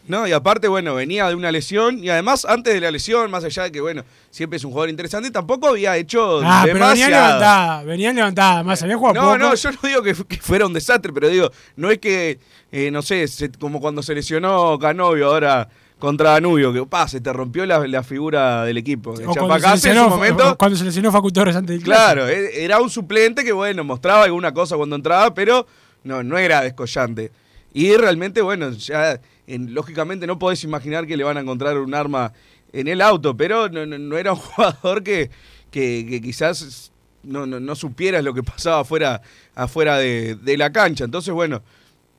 No, 0.08 0.28
y 0.28 0.32
aparte, 0.32 0.68
bueno, 0.68 0.94
venía 0.96 1.28
de 1.28 1.36
una 1.36 1.52
lesión 1.52 2.04
y 2.04 2.10
además 2.10 2.46
antes 2.46 2.74
de 2.74 2.82
la 2.82 2.92
lesión, 2.92 3.30
más 3.32 3.44
allá 3.44 3.64
de 3.64 3.72
que, 3.72 3.82
bueno, 3.82 4.04
siempre 4.30 4.58
es 4.58 4.64
un 4.64 4.72
jugador 4.72 4.90
interesante, 4.90 5.30
tampoco 5.32 5.70
había 5.70 5.96
hecho 5.98 6.42
Ah, 6.44 6.62
pero 6.66 6.76
venían 6.80 6.96
demasiado. 6.96 7.26
levantadas, 7.26 7.86
venían 7.86 8.16
levantadas, 8.16 8.66
más 8.66 8.82
había 8.84 8.98
jugado 8.98 9.16
No, 9.16 9.22
poco. 9.28 9.38
no, 9.38 9.56
yo 9.56 9.72
no 9.72 9.78
digo 9.84 10.02
que, 10.04 10.14
que 10.28 10.38
fuera 10.38 10.66
un 10.68 10.74
desastre, 10.74 11.12
pero 11.14 11.30
digo, 11.30 11.52
no 11.76 11.90
es 11.92 12.00
que, 12.00 12.40
eh, 12.72 12.90
no 12.92 13.02
sé, 13.04 13.28
se- 13.28 13.52
como 13.52 13.80
cuando 13.80 14.02
se 14.04 14.14
lesionó 14.16 14.78
Canovio 14.80 15.28
ahora 15.28 15.70
contra 16.02 16.32
Danubio, 16.32 16.74
que 16.74 16.84
pa, 16.86 17.08
se 17.08 17.22
te 17.22 17.32
rompió 17.32 17.66
la, 17.66 17.88
la 17.88 18.04
figura 18.04 18.66
del 18.66 18.78
equipo. 18.78 19.16
Se, 19.16 19.24
Chapacase 19.24 19.92
en 19.92 19.96
su 19.98 20.10
momento, 20.10 20.58
cuando 20.58 20.78
se 20.78 20.84
lesionó 20.84 21.12
Facu 21.12 21.32
Torres 21.32 21.56
antes 21.56 21.76
del 21.78 21.84
claro, 21.84 22.28
e- 22.28 22.64
era 22.66 22.82
un 22.82 22.90
suplente 22.90 23.44
que, 23.46 23.54
bueno, 23.54 23.84
mostraba 23.86 24.24
alguna 24.26 24.54
cosa 24.54 24.76
cuando 24.76 24.96
entraba, 24.98 25.34
pero 25.34 25.66
no, 26.04 26.24
no 26.24 26.38
era 26.38 26.62
descollante. 26.62 27.32
Y 27.74 27.96
realmente, 27.96 28.42
bueno, 28.42 28.72
ya 28.72 29.22
en- 29.48 29.74
lógicamente 29.74 30.28
no 30.28 30.38
podés 30.40 30.64
imaginar 30.66 31.06
que 31.08 31.16
le 31.16 31.24
van 31.24 31.38
a 31.38 31.42
encontrar 31.42 31.78
un 31.78 31.94
arma 31.94 32.34
en 32.74 32.88
el 32.88 33.00
auto, 33.02 33.38
pero 33.38 33.70
no, 33.70 33.86
no- 33.86 33.98
no 34.00 34.18
era 34.18 34.34
un 34.34 34.40
jugador 34.40 35.04
que, 35.04 35.30
que, 35.70 36.06
que 36.10 36.20
quizás 36.22 36.92
no, 37.24 37.46
no, 37.46 37.60
no 37.60 37.76
supieras 37.76 38.24
lo 38.24 38.34
que 38.34 38.42
pasaba 38.44 38.80
afuera, 38.82 39.22
afuera 39.54 39.98
de, 40.00 40.36
de 40.36 40.58
la 40.58 40.72
cancha. 40.72 41.04
Entonces, 41.06 41.32
bueno, 41.34 41.62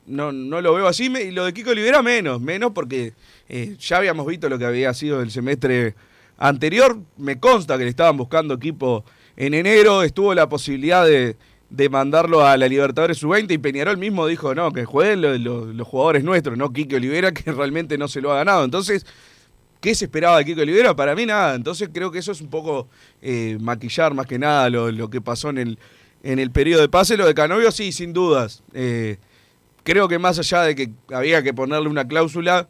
no, 0.05 0.31
no 0.31 0.61
lo 0.61 0.73
veo 0.73 0.87
así. 0.87 1.05
Y 1.05 1.31
lo 1.31 1.45
de 1.45 1.53
Kiko 1.53 1.71
Olivera 1.71 2.01
menos, 2.01 2.39
menos 2.41 2.71
porque 2.73 3.13
eh, 3.49 3.75
ya 3.79 3.97
habíamos 3.97 4.25
visto 4.25 4.49
lo 4.49 4.57
que 4.57 4.65
había 4.65 4.93
sido 4.93 5.21
el 5.21 5.31
semestre 5.31 5.95
anterior. 6.37 6.97
Me 7.17 7.39
consta 7.39 7.77
que 7.77 7.83
le 7.83 7.89
estaban 7.89 8.17
buscando 8.17 8.53
equipo 8.55 9.03
en 9.35 9.53
enero. 9.53 10.03
Estuvo 10.03 10.33
la 10.33 10.47
posibilidad 10.49 11.05
de, 11.05 11.35
de 11.69 11.89
mandarlo 11.89 12.45
a 12.45 12.55
la 12.57 12.67
Libertadores 12.67 13.17
Sub-20 13.17 13.51
y 13.51 13.57
Peñarol 13.57 13.97
mismo 13.97 14.27
dijo, 14.27 14.53
no, 14.55 14.71
que 14.71 14.85
jueguen 14.85 15.21
lo- 15.21 15.37
lo- 15.37 15.65
los 15.73 15.87
jugadores 15.87 16.23
nuestros, 16.23 16.57
no 16.57 16.71
Quique 16.73 16.95
Olivera, 16.95 17.31
que 17.33 17.51
realmente 17.51 17.97
no 17.97 18.07
se 18.07 18.21
lo 18.21 18.31
ha 18.31 18.37
ganado. 18.37 18.63
Entonces, 18.63 19.05
¿qué 19.81 19.93
se 19.95 20.05
esperaba 20.05 20.37
de 20.37 20.45
Quique 20.45 20.61
Olivera? 20.61 20.95
Para 20.95 21.15
mí 21.15 21.25
nada. 21.25 21.55
Entonces 21.55 21.89
creo 21.93 22.11
que 22.11 22.19
eso 22.19 22.31
es 22.31 22.41
un 22.41 22.49
poco 22.49 22.87
eh, 23.21 23.57
maquillar 23.59 24.13
más 24.13 24.25
que 24.25 24.39
nada 24.39 24.69
lo, 24.69 24.91
lo 24.91 25.09
que 25.09 25.21
pasó 25.21 25.49
en 25.49 25.57
el, 25.57 25.79
en 26.23 26.39
el 26.39 26.51
periodo 26.51 26.81
de 26.81 26.89
pase. 26.89 27.17
Lo 27.17 27.25
de 27.27 27.33
Canovio 27.33 27.71
sí, 27.71 27.91
sin 27.91 28.13
dudas. 28.13 28.63
Eh, 28.73 29.17
creo 29.83 30.07
que 30.07 30.17
más 30.19 30.39
allá 30.39 30.61
de 30.61 30.75
que 30.75 30.91
había 31.13 31.43
que 31.43 31.53
ponerle 31.53 31.89
una 31.89 32.07
cláusula, 32.07 32.69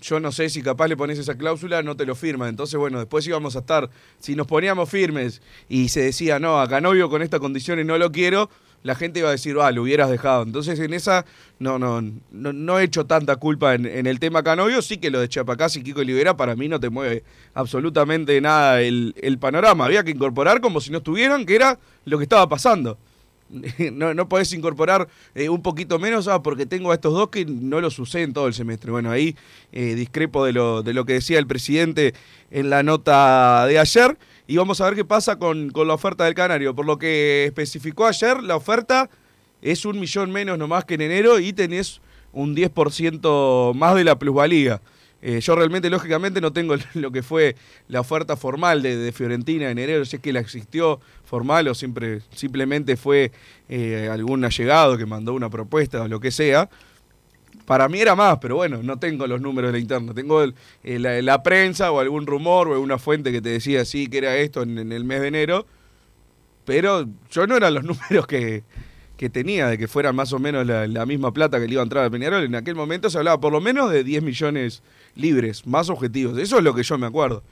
yo 0.00 0.20
no 0.20 0.32
sé 0.32 0.48
si 0.48 0.62
capaz 0.62 0.88
le 0.88 0.96
pones 0.96 1.18
esa 1.18 1.36
cláusula, 1.36 1.82
no 1.82 1.96
te 1.96 2.06
lo 2.06 2.14
firman. 2.14 2.50
Entonces, 2.50 2.78
bueno, 2.78 2.98
después 2.98 3.26
íbamos 3.26 3.56
a 3.56 3.60
estar, 3.60 3.90
si 4.18 4.34
nos 4.36 4.46
poníamos 4.46 4.88
firmes 4.88 5.42
y 5.68 5.88
se 5.88 6.00
decía, 6.00 6.38
no, 6.38 6.60
a 6.60 6.68
Canovio 6.68 7.10
con 7.10 7.22
estas 7.22 7.40
condiciones 7.40 7.86
no 7.86 7.98
lo 7.98 8.12
quiero, 8.12 8.50
la 8.82 8.94
gente 8.94 9.18
iba 9.18 9.28
a 9.28 9.32
decir, 9.32 9.56
ah, 9.60 9.72
lo 9.72 9.82
hubieras 9.82 10.08
dejado. 10.08 10.44
Entonces, 10.44 10.78
en 10.78 10.94
esa, 10.94 11.24
no, 11.58 11.78
no, 11.78 12.00
no, 12.30 12.52
no 12.52 12.78
he 12.78 12.84
hecho 12.84 13.06
tanta 13.06 13.36
culpa 13.36 13.74
en, 13.74 14.06
el 14.06 14.20
tema 14.20 14.42
Canovio, 14.42 14.82
sí 14.82 14.98
que 14.98 15.10
lo 15.10 15.20
de 15.20 15.28
Chapacás 15.28 15.76
y 15.76 15.82
Kiko 15.82 16.00
Olivera 16.00 16.36
para 16.36 16.54
mí 16.54 16.68
no 16.68 16.78
te 16.78 16.88
mueve 16.88 17.24
absolutamente 17.54 18.40
nada 18.40 18.80
el, 18.80 19.14
el 19.20 19.38
panorama. 19.38 19.84
Había 19.84 20.04
que 20.04 20.12
incorporar 20.12 20.60
como 20.60 20.80
si 20.80 20.90
no 20.90 20.98
estuvieran, 20.98 21.44
que 21.44 21.56
era 21.56 21.78
lo 22.04 22.18
que 22.18 22.24
estaba 22.24 22.48
pasando. 22.48 22.98
No, 23.92 24.14
no 24.14 24.28
podés 24.28 24.52
incorporar 24.52 25.08
eh, 25.34 25.48
un 25.48 25.62
poquito 25.62 25.98
menos 25.98 26.28
ah, 26.28 26.42
porque 26.42 26.66
tengo 26.66 26.90
a 26.90 26.94
estos 26.94 27.14
dos 27.14 27.28
que 27.28 27.44
no 27.44 27.80
los 27.80 27.98
usé 27.98 28.22
en 28.22 28.32
todo 28.32 28.46
el 28.46 28.54
semestre. 28.54 28.90
Bueno, 28.90 29.10
ahí 29.10 29.36
eh, 29.72 29.94
discrepo 29.94 30.44
de 30.44 30.52
lo, 30.52 30.82
de 30.82 30.94
lo 30.94 31.04
que 31.04 31.14
decía 31.14 31.38
el 31.38 31.46
presidente 31.46 32.14
en 32.50 32.70
la 32.70 32.82
nota 32.82 33.66
de 33.66 33.78
ayer. 33.78 34.18
Y 34.46 34.56
vamos 34.56 34.80
a 34.80 34.86
ver 34.86 34.94
qué 34.94 35.04
pasa 35.04 35.38
con, 35.38 35.70
con 35.70 35.88
la 35.88 35.94
oferta 35.94 36.24
del 36.24 36.34
Canario. 36.34 36.74
Por 36.74 36.86
lo 36.86 36.98
que 36.98 37.44
especificó 37.44 38.06
ayer, 38.06 38.42
la 38.42 38.56
oferta 38.56 39.10
es 39.60 39.84
un 39.84 39.98
millón 39.98 40.30
menos 40.30 40.58
nomás 40.58 40.84
que 40.84 40.94
en 40.94 41.02
enero 41.02 41.38
y 41.38 41.52
tenés 41.52 42.00
un 42.32 42.54
10% 42.54 43.74
más 43.74 43.94
de 43.94 44.04
la 44.04 44.18
plusvalía. 44.18 44.80
Eh, 45.20 45.40
yo 45.40 45.56
realmente, 45.56 45.90
lógicamente, 45.90 46.40
no 46.40 46.52
tengo 46.52 46.76
lo 46.94 47.10
que 47.10 47.22
fue 47.22 47.56
la 47.88 48.00
oferta 48.00 48.36
formal 48.36 48.82
de, 48.82 49.10
Fiorentina 49.12 49.70
en 49.70 49.78
enero, 49.78 50.04
si 50.04 50.16
es 50.16 50.22
que 50.22 50.32
la 50.32 50.40
existió 50.40 51.00
formal 51.24 51.66
o 51.68 51.74
siempre, 51.74 52.20
simplemente 52.34 52.96
fue 52.96 53.32
eh, 53.68 54.08
algún 54.10 54.44
allegado 54.44 54.96
que 54.96 55.06
mandó 55.06 55.34
una 55.34 55.50
propuesta 55.50 56.02
o 56.02 56.08
lo 56.08 56.20
que 56.20 56.30
sea. 56.30 56.70
Para 57.66 57.88
mí 57.88 58.00
era 58.00 58.14
más, 58.14 58.38
pero 58.38 58.56
bueno, 58.56 58.82
no 58.82 58.98
tengo 58.98 59.26
los 59.26 59.40
números 59.40 59.68
de 59.68 59.72
la 59.72 59.78
interna. 59.78 60.14
Tengo 60.14 60.42
el- 60.42 60.54
la, 60.84 61.20
la 61.20 61.42
prensa 61.42 61.90
o 61.90 62.00
algún 62.00 62.26
rumor 62.26 62.68
o 62.68 62.72
alguna 62.72 62.98
fuente 62.98 63.30
que 63.30 63.42
te 63.42 63.50
decía 63.50 63.84
sí 63.84 64.06
que 64.06 64.18
era 64.18 64.36
esto 64.36 64.62
en 64.62 64.90
el 64.92 65.04
mes 65.04 65.20
de 65.20 65.28
enero. 65.28 65.66
Pero 66.64 67.06
yo 67.30 67.46
no 67.46 67.56
eran 67.56 67.74
los 67.74 67.84
números 67.84 68.26
que, 68.26 68.62
que 69.18 69.28
tenía, 69.28 69.66
de 69.66 69.76
que 69.76 69.88
fuera 69.88 70.12
más 70.12 70.32
o 70.32 70.38
menos 70.38 70.64
la, 70.66 70.86
la 70.86 71.04
misma 71.04 71.32
plata 71.32 71.58
que 71.60 71.66
le 71.66 71.72
iba 71.72 71.82
a 71.82 71.84
entrar 71.84 72.04
a 72.04 72.10
Peñarol. 72.10 72.44
En 72.44 72.54
aquel 72.54 72.74
momento 72.76 73.10
se 73.10 73.18
hablaba 73.18 73.38
por 73.38 73.52
lo 73.52 73.60
menos 73.60 73.90
de 73.90 74.04
10 74.04 74.22
millones 74.22 74.80
libres, 75.16 75.66
más 75.66 75.90
objetivos. 75.90 76.38
Eso 76.38 76.56
es 76.58 76.64
lo 76.64 76.72
que 76.72 76.82
yo 76.84 76.96
me 76.96 77.06
acuerdo. 77.06 77.42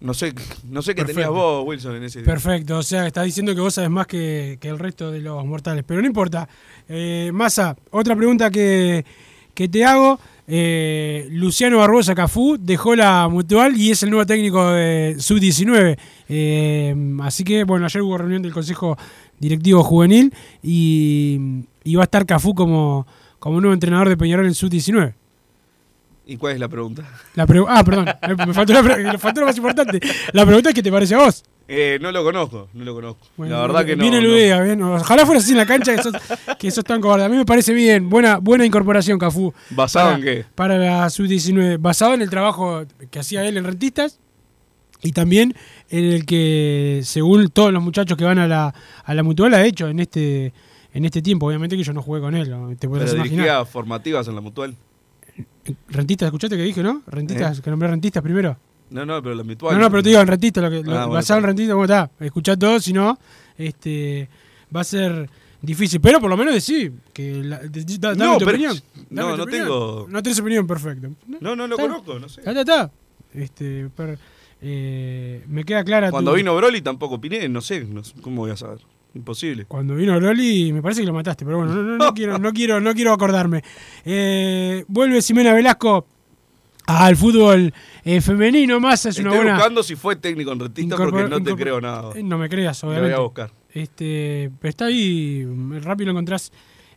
No 0.00 0.14
sé, 0.14 0.32
no 0.68 0.80
sé 0.82 0.94
qué 0.94 1.04
tenías 1.04 1.28
vos, 1.28 1.64
Wilson, 1.66 1.96
en 1.96 2.04
ese 2.04 2.22
Perfecto, 2.22 2.78
o 2.78 2.82
sea, 2.82 3.06
estás 3.06 3.24
diciendo 3.24 3.54
que 3.54 3.60
vos 3.60 3.74
sabes 3.74 3.90
más 3.90 4.06
que, 4.08 4.58
que 4.60 4.68
el 4.68 4.78
resto 4.78 5.10
de 5.12 5.20
los 5.20 5.44
mortales, 5.44 5.84
pero 5.86 6.00
no 6.00 6.06
importa. 6.06 6.48
Eh, 6.88 7.30
Massa, 7.32 7.76
otra 7.90 8.16
pregunta 8.16 8.50
que, 8.50 9.04
que 9.54 9.68
te 9.68 9.84
hago. 9.84 10.18
eh, 10.48 11.28
Luciano 11.30 11.78
Barbosa 11.78 12.16
Cafú 12.16 12.56
dejó 12.58 12.96
la 12.96 13.28
mutual 13.28 13.76
y 13.76 13.92
es 13.92 14.02
el 14.02 14.10
nuevo 14.10 14.26
técnico 14.26 14.72
de 14.72 15.14
Sub-19. 15.18 15.96
Eh, 16.28 16.94
así 17.22 17.44
que, 17.44 17.62
bueno, 17.62 17.86
ayer 17.86 18.02
hubo 18.02 18.18
reunión 18.18 18.42
del 18.42 18.52
Consejo 18.52 18.98
Directivo 19.42 19.82
Juvenil 19.82 20.32
y, 20.62 21.64
y 21.82 21.94
va 21.96 22.02
a 22.02 22.04
estar 22.04 22.24
Cafú 22.24 22.54
como, 22.54 23.06
como 23.40 23.60
nuevo 23.60 23.74
entrenador 23.74 24.08
de 24.08 24.16
Peñarol 24.16 24.46
en 24.46 24.54
Sub-19. 24.54 25.14
¿Y 26.24 26.36
cuál 26.36 26.54
es 26.54 26.60
la 26.60 26.68
pregunta? 26.68 27.02
La 27.34 27.44
pregu- 27.46 27.66
ah, 27.68 27.82
perdón, 27.82 28.06
me 28.46 28.54
faltó, 28.54 28.72
la 28.72 28.82
pre- 28.84 29.02
me 29.02 29.18
faltó 29.18 29.40
lo 29.40 29.46
más 29.48 29.56
importante. 29.56 29.98
La 30.32 30.46
pregunta 30.46 30.68
es: 30.68 30.74
¿qué 30.76 30.82
te 30.82 30.92
parece 30.92 31.16
a 31.16 31.18
vos? 31.18 31.42
Eh, 31.66 31.98
no 32.00 32.12
lo 32.12 32.22
conozco, 32.22 32.68
no 32.74 32.84
lo 32.84 32.94
conozco. 32.94 33.26
Bueno, 33.36 33.56
la 33.56 33.62
verdad 33.62 33.84
que 33.84 33.96
no. 33.96 34.02
Viene 34.02 34.20
no. 34.22 34.62
Bien. 34.62 34.80
Ojalá 34.82 35.26
fuera 35.26 35.40
así 35.40 35.50
en 35.50 35.58
la 35.58 35.66
cancha 35.66 35.96
que 35.96 36.02
sos, 36.02 36.12
que 36.58 36.70
sos 36.70 36.84
tan 36.84 37.00
cobarde. 37.00 37.24
A 37.24 37.28
mí 37.28 37.36
me 37.36 37.44
parece 37.44 37.72
bien. 37.72 38.08
Buena, 38.08 38.38
buena 38.38 38.64
incorporación, 38.64 39.18
Cafú. 39.18 39.52
¿Basado 39.70 40.10
para, 40.10 40.16
en 40.18 40.22
qué? 40.22 40.44
Para 40.54 40.78
la 40.78 41.10
sub-19. 41.10 41.78
Basado 41.80 42.14
en 42.14 42.22
el 42.22 42.30
trabajo 42.30 42.84
que 43.10 43.18
hacía 43.18 43.44
él 43.44 43.56
en 43.56 43.64
Rentistas 43.64 44.20
y 45.02 45.12
también 45.12 45.54
en 45.90 46.04
el 46.04 46.24
que, 46.26 47.00
según 47.04 47.48
todos 47.50 47.72
los 47.72 47.82
muchachos 47.82 48.16
que 48.16 48.24
van 48.24 48.38
a 48.38 48.46
la, 48.46 48.72
a 49.04 49.14
la 49.14 49.22
mutual, 49.22 49.52
ha 49.54 49.64
hecho 49.64 49.88
en 49.88 49.98
este, 50.00 50.52
en 50.94 51.04
este 51.04 51.20
tiempo. 51.22 51.46
Obviamente 51.46 51.76
que 51.76 51.82
yo 51.82 51.92
no 51.92 52.02
jugué 52.02 52.20
con 52.20 52.34
él. 52.34 52.48
¿no? 52.48 52.74
Te 52.76 52.88
puedes 52.88 53.10
Pero 53.10 53.16
imaginar. 53.16 53.44
dirigía 53.46 53.64
formativas 53.64 54.28
en 54.28 54.34
la 54.36 54.40
mutual. 54.40 54.76
Rentistas, 55.88 56.26
¿escuchaste 56.26 56.56
que 56.56 56.62
dije, 56.62 56.82
no? 56.82 57.02
Rentistas, 57.06 57.60
que 57.60 57.70
nombré 57.70 57.88
rentistas 57.88 58.22
primero. 58.22 58.56
No, 58.90 59.06
no, 59.06 59.22
pero 59.22 59.34
la 59.34 59.42
mutual. 59.44 59.74
No, 59.74 59.80
no, 59.80 59.90
pero 59.90 60.02
te 60.02 60.10
digo 60.10 60.20
en 60.20 60.26
rentista, 60.26 60.60
lo 60.60 60.70
que, 60.70 60.82
lo- 60.82 60.92
Ah, 60.92 60.96
bueno, 61.06 61.12
basado 61.14 61.38
en 61.38 61.46
rentista, 61.46 61.72
¿cómo 61.72 61.84
está? 61.84 62.10
Escuchá 62.20 62.56
todo, 62.56 62.78
si 62.78 62.92
no, 62.92 63.18
este, 63.56 64.28
va 64.74 64.82
a 64.82 64.84
ser 64.84 65.30
difícil. 65.62 66.00
Pero 66.00 66.20
por 66.20 66.28
lo 66.28 66.36
menos 66.36 66.52
decir 66.52 66.92
que 67.14 67.42
la, 67.42 67.58
de- 67.60 67.84
da- 67.98 68.10
dame 68.14 68.24
No, 68.24 68.32
tu 68.38 68.44
pero- 68.44 68.50
opinión. 68.50 68.76
no, 69.08 69.22
Dame 69.22 69.32
tu 69.32 69.36
no 69.38 69.42
opinión. 69.44 69.66
tengo- 69.66 70.06
No 70.10 70.22
tenés 70.22 70.38
opinión, 70.40 70.66
perfecto. 70.66 71.08
No, 71.40 71.56
no 71.56 71.66
lo 71.66 71.74
Está- 71.76 71.88
conozco, 71.88 72.18
no 72.18 72.28
sé. 72.28 72.40
Está, 72.40 72.50
está, 72.50 72.60
está. 72.60 72.90
Este, 73.34 73.88
per- 73.94 74.18
eh, 74.60 75.42
me 75.48 75.64
queda 75.64 75.82
clara 75.84 76.10
Cuando 76.10 76.30
tu- 76.32 76.36
vino 76.36 76.54
Broly 76.54 76.80
tampoco 76.82 77.16
opiné, 77.16 77.48
no 77.48 77.60
sé, 77.60 77.84
no 77.84 78.02
¿cómo 78.20 78.42
voy 78.42 78.50
a 78.52 78.56
saber? 78.56 78.78
Imposible. 79.14 79.66
Cuando 79.66 79.94
vino 79.94 80.18
Loli, 80.18 80.72
me 80.72 80.80
parece 80.80 81.02
que 81.02 81.06
lo 81.06 81.12
mataste, 81.12 81.44
pero 81.44 81.58
bueno, 81.58 81.74
no, 81.74 81.82
no- 81.82 81.98
no 81.98 82.14
quiero, 82.14 82.38
no 82.38 82.52
quiero, 82.52 82.80
no 82.80 82.94
quiero 82.94 83.12
acordarme. 83.12 83.62
Eh, 84.04 84.84
vuelve 84.88 85.20
Ximena 85.20 85.52
Velasco 85.52 86.06
al 86.86 87.16
fútbol 87.16 87.72
eh, 88.04 88.20
femenino, 88.20 88.80
más 88.80 89.04
es 89.06 89.18
una 89.18 89.28
Estoy 89.30 89.38
buena. 89.44 89.54
buscando 89.56 89.82
si 89.82 89.96
fue 89.96 90.16
técnico 90.16 90.52
en 90.52 90.60
Retista 90.60 90.96
porque 90.96 91.28
no 91.28 91.42
te 91.42 91.54
creo 91.54 91.80
nada. 91.80 92.12
No 92.22 92.38
me 92.38 92.48
creas, 92.48 92.82
Lo 92.82 92.88
voy 92.88 92.96
obviamente. 92.96 93.16
a 93.16 93.22
buscar. 93.22 93.50
Este, 93.72 94.50
pero 94.60 94.68
está 94.70 94.86
ahí, 94.86 95.46
rápido 95.82 96.06
lo 96.06 96.12
encontrás 96.12 96.50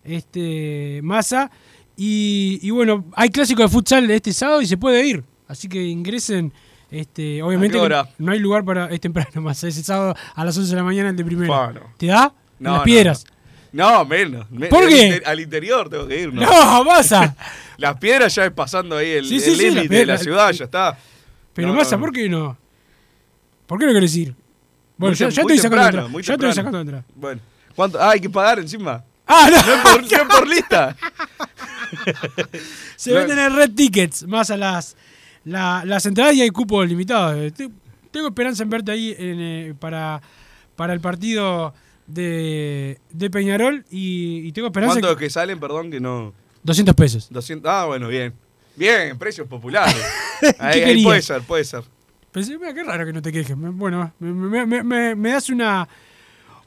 este, 0.04 1.00
Massa. 1.04 1.50
Y, 1.98 2.60
y 2.62 2.70
bueno, 2.72 3.06
hay 3.16 3.30
clásico 3.30 3.62
de 3.62 3.70
futsal 3.70 4.10
este 4.12 4.34
sábado 4.34 4.62
y 4.62 4.66
se 4.68 4.78
puede 4.78 5.06
ir. 5.08 5.24
Así 5.48 5.68
que 5.68 5.82
ingresen. 5.84 6.52
Este, 6.92 7.42
obviamente 7.42 7.78
no 8.18 8.32
hay 8.32 8.40
lugar 8.40 8.64
para. 8.64 8.90
Es 8.90 9.02
temprano, 9.02 9.30
Massa. 9.42 9.68
Ese 9.68 9.84
sábado 9.84 10.16
a 10.34 10.46
las 10.46 10.58
11 10.58 10.70
de 10.70 10.76
la 10.76 10.84
mañana 10.84 11.10
el 11.10 11.16
de 11.16 11.26
primero. 11.26 11.72
¿Te 11.98 12.08
da? 12.08 12.34
No, 12.60 12.72
las 12.72 12.80
no, 12.80 12.84
piedras. 12.84 13.26
No, 13.72 14.06
menos. 14.06 14.50
Me- 14.52 14.68
¿Por 14.68 14.88
qué? 14.88 15.08
inter- 15.08 15.24
al 15.28 15.40
interior 15.40 15.90
tengo 15.90 16.08
que 16.08 16.22
ir, 16.22 16.34
¿no? 16.34 16.42
No, 16.50 16.84
Massa. 16.86 17.36
Las 17.78 17.98
piedras 17.98 18.34
ya 18.34 18.46
es 18.46 18.52
pasando 18.54 18.96
ahí 18.96 19.12
el 19.12 19.26
Sí, 19.26 19.36
el 19.36 19.58
límite 19.76 19.96
de 19.96 20.06
la 20.06 20.18
ciudad, 20.18 20.50
ya 20.54 20.64
está. 20.64 20.98
Pero 21.54 21.74
no, 21.74 22.00
¿por 22.00 22.12
qué 22.14 22.30
no? 22.30 22.58
¿Por 23.66 23.80
qué 23.80 23.86
no 23.86 23.94
querés 23.94 24.16
ir? 24.16 24.34
Bueno, 24.98 25.12
Muy 25.12 25.16
ya, 25.18 25.28
ya 25.30 25.42
estoy 25.42 25.58
sacando 25.58 25.84
temprano, 25.84 26.10
muy 26.10 26.24
Ya 26.24 26.34
estoy 26.36 26.54
sacando 26.54 26.80
entrada. 26.80 27.04
Bueno, 27.16 27.42
¿cuánto? 27.76 28.02
Ah, 28.02 28.12
hay 28.12 28.22
que 28.22 28.30
pagar 28.30 28.60
encima. 28.60 29.04
Ah, 29.28 29.50
no. 29.52 29.58
Es 29.58 29.82
por, 29.82 30.04
es 30.04 30.40
por 30.40 30.48
lista. 30.48 30.96
Se 32.96 33.12
venden 33.14 33.40
en 33.40 33.56
Red 33.56 33.72
Tickets, 33.72 34.24
más 34.28 34.50
a 34.52 34.58
las, 34.58 34.96
la- 35.46 35.84
las 35.86 36.06
entradas 36.06 36.36
y 36.36 36.42
hay 36.42 36.50
cupos 36.50 36.88
limitados. 36.88 37.54
Te- 37.54 37.70
Tengo 38.12 38.28
esperanza 38.28 38.64
en 38.64 38.70
verte 38.70 38.92
ahí 38.92 39.16
en, 39.18 39.40
eh, 39.42 39.74
para, 39.80 40.22
para 40.76 40.94
el 40.94 41.00
partido 41.02 41.74
de, 42.08 43.00
de 43.12 43.30
Peñarol 43.30 43.84
y, 43.92 44.48
y 44.48 44.52
tengo 44.52 44.68
esperanza. 44.68 45.00
¿Cuánto 45.00 45.18
que- 45.18 45.26
que 45.26 45.30
salen? 45.30 45.60
Perdón, 45.60 45.92
que 45.92 46.00
no. 46.00 46.34
200 46.64 46.96
pesos. 46.96 47.28
200. 47.30 47.70
Ah, 47.72 47.86
bueno, 47.86 48.08
bien. 48.08 48.34
Bien, 48.76 49.18
precios 49.18 49.48
populares. 49.48 49.96
ahí, 50.60 51.04
puede 51.04 51.22
ser, 51.22 51.42
puede 51.42 51.64
ser. 51.64 51.84
Pensé, 52.32 52.58
mira, 52.58 52.74
qué 52.74 52.84
raro 52.84 53.06
que 53.06 53.14
no 53.14 53.22
te 53.22 53.32
quejes. 53.32 53.56
Bueno, 53.58 54.12
me, 54.20 54.32
me- 54.32 54.66
me- 54.66 54.84
me- 54.84 55.16
me 55.16 55.30
das 55.30 55.50
una, 55.50 55.88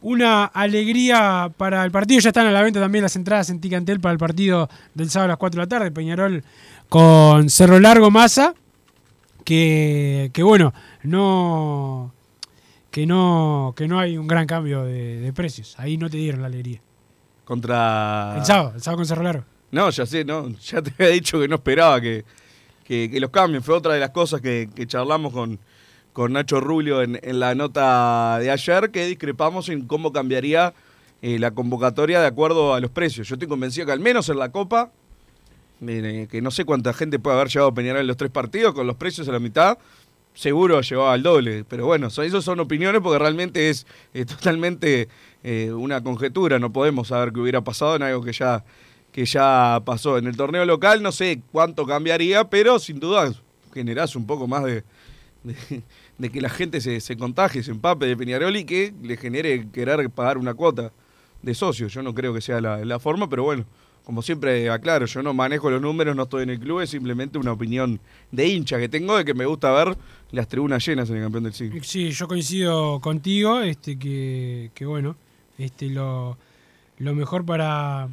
una 0.00 0.44
alegría 0.46 1.50
para 1.56 1.84
el 1.84 1.90
partido. 1.90 2.20
Ya 2.20 2.28
están 2.30 2.46
a 2.46 2.50
la 2.50 2.62
venta 2.62 2.80
también 2.80 3.02
las 3.02 3.16
entradas 3.16 3.50
en 3.50 3.60
Ticantel 3.60 4.00
para 4.00 4.12
el 4.12 4.18
partido 4.18 4.68
del 4.94 5.10
sábado 5.10 5.26
a 5.26 5.28
las 5.28 5.38
4 5.38 5.60
de 5.60 5.64
la 5.66 5.68
tarde. 5.68 5.90
Peñarol 5.90 6.42
con 6.88 7.50
Cerro 7.50 7.78
Largo 7.80 8.10
Massa. 8.10 8.54
Que, 9.48 10.30
que 10.34 10.42
bueno, 10.42 10.74
no 11.04 12.12
que 12.90 13.06
no 13.06 13.72
que 13.74 13.88
no 13.88 13.98
hay 13.98 14.18
un 14.18 14.26
gran 14.26 14.46
cambio 14.46 14.84
de, 14.84 15.20
de 15.20 15.32
precios. 15.32 15.74
Ahí 15.78 15.96
no 15.96 16.10
te 16.10 16.18
dieron 16.18 16.42
la 16.42 16.48
alegría. 16.48 16.82
Contra. 17.46 18.34
El 18.36 18.44
sábado, 18.44 18.72
el 18.74 18.82
sábado 18.82 18.98
con 18.98 19.06
Cerro 19.06 19.22
Largo. 19.22 19.44
No, 19.70 19.88
ya 19.88 20.04
sé, 20.04 20.22
no. 20.22 20.50
Ya 20.50 20.82
te 20.82 20.92
había 20.98 21.14
dicho 21.14 21.40
que 21.40 21.48
no 21.48 21.54
esperaba 21.54 21.98
que, 21.98 22.26
que, 22.84 23.08
que 23.10 23.20
los 23.20 23.30
cambien. 23.30 23.62
Fue 23.62 23.74
otra 23.74 23.94
de 23.94 24.00
las 24.00 24.10
cosas 24.10 24.42
que, 24.42 24.68
que 24.74 24.86
charlamos 24.86 25.32
con, 25.32 25.58
con 26.12 26.34
Nacho 26.34 26.60
Rubio 26.60 27.00
en, 27.00 27.18
en 27.22 27.40
la 27.40 27.54
nota 27.54 28.38
de 28.40 28.50
ayer, 28.50 28.90
que 28.90 29.06
discrepamos 29.06 29.70
en 29.70 29.86
cómo 29.86 30.12
cambiaría 30.12 30.74
eh, 31.22 31.38
la 31.38 31.52
convocatoria 31.52 32.20
de 32.20 32.26
acuerdo 32.26 32.74
a 32.74 32.80
los 32.80 32.90
precios. 32.90 33.26
Yo 33.26 33.36
estoy 33.36 33.48
convencido 33.48 33.86
que 33.86 33.92
al 33.92 34.00
menos 34.00 34.28
en 34.28 34.38
la 34.38 34.52
Copa, 34.52 34.92
que 35.80 36.40
no 36.42 36.50
sé 36.50 36.64
cuánta 36.64 36.92
gente 36.92 37.18
puede 37.18 37.36
haber 37.36 37.48
llevado 37.48 37.72
Peñarol 37.74 38.00
en 38.00 38.06
los 38.06 38.16
tres 38.16 38.30
partidos, 38.30 38.74
con 38.74 38.86
los 38.86 38.96
precios 38.96 39.28
a 39.28 39.32
la 39.32 39.38
mitad, 39.38 39.78
seguro 40.34 40.80
llevaba 40.80 41.12
al 41.12 41.22
doble. 41.22 41.64
Pero 41.68 41.86
bueno, 41.86 42.10
so- 42.10 42.22
eso 42.22 42.42
son 42.42 42.60
opiniones 42.60 43.00
porque 43.00 43.18
realmente 43.18 43.68
es 43.70 43.86
totalmente 44.26 45.08
eh, 45.42 45.72
una 45.72 46.02
conjetura. 46.02 46.58
No 46.58 46.72
podemos 46.72 47.08
saber 47.08 47.32
qué 47.32 47.40
hubiera 47.40 47.60
pasado 47.62 47.96
en 47.96 48.02
algo 48.02 48.22
que 48.22 48.32
ya, 48.32 48.64
que 49.12 49.24
ya 49.24 49.80
pasó. 49.84 50.18
En 50.18 50.26
el 50.26 50.36
torneo 50.36 50.64
local 50.64 51.02
no 51.02 51.12
sé 51.12 51.42
cuánto 51.52 51.86
cambiaría, 51.86 52.48
pero 52.50 52.78
sin 52.78 52.98
duda 53.00 53.32
generás 53.72 54.16
un 54.16 54.26
poco 54.26 54.48
más 54.48 54.64
de, 54.64 54.82
de, 55.44 55.82
de 56.18 56.30
que 56.30 56.40
la 56.40 56.48
gente 56.48 56.80
se, 56.80 57.00
se 57.00 57.16
contagie, 57.16 57.62
se 57.62 57.70
empape 57.70 58.06
de 58.06 58.16
Peñarol 58.16 58.56
y 58.56 58.64
que 58.64 58.92
le 59.02 59.16
genere 59.16 59.68
querer 59.70 60.10
pagar 60.10 60.38
una 60.38 60.54
cuota 60.54 60.90
de 61.42 61.54
socio. 61.54 61.86
Yo 61.86 62.02
no 62.02 62.14
creo 62.14 62.34
que 62.34 62.40
sea 62.40 62.60
la, 62.60 62.84
la 62.84 62.98
forma, 62.98 63.28
pero 63.28 63.44
bueno, 63.44 63.64
como 64.08 64.22
siempre 64.22 64.70
aclaro, 64.70 65.04
yo 65.04 65.22
no 65.22 65.34
manejo 65.34 65.68
los 65.68 65.82
números, 65.82 66.16
no 66.16 66.22
estoy 66.22 66.44
en 66.44 66.48
el 66.48 66.58
club, 66.58 66.80
es 66.80 66.88
simplemente 66.88 67.36
una 67.36 67.52
opinión 67.52 68.00
de 68.32 68.48
hincha 68.48 68.78
que 68.78 68.88
tengo 68.88 69.14
de 69.18 69.22
que 69.22 69.34
me 69.34 69.44
gusta 69.44 69.70
ver 69.70 69.98
las 70.30 70.48
tribunas 70.48 70.82
llenas 70.86 71.10
en 71.10 71.16
el 71.16 71.24
campeón 71.24 71.44
del 71.44 71.52
siglo. 71.52 71.78
Sí, 71.84 72.10
yo 72.10 72.26
coincido 72.26 73.00
contigo, 73.00 73.60
este 73.60 73.98
que, 73.98 74.70
que 74.72 74.86
bueno, 74.86 75.14
este 75.58 75.90
lo, 75.90 76.38
lo 76.96 77.14
mejor 77.14 77.44
para 77.44 78.08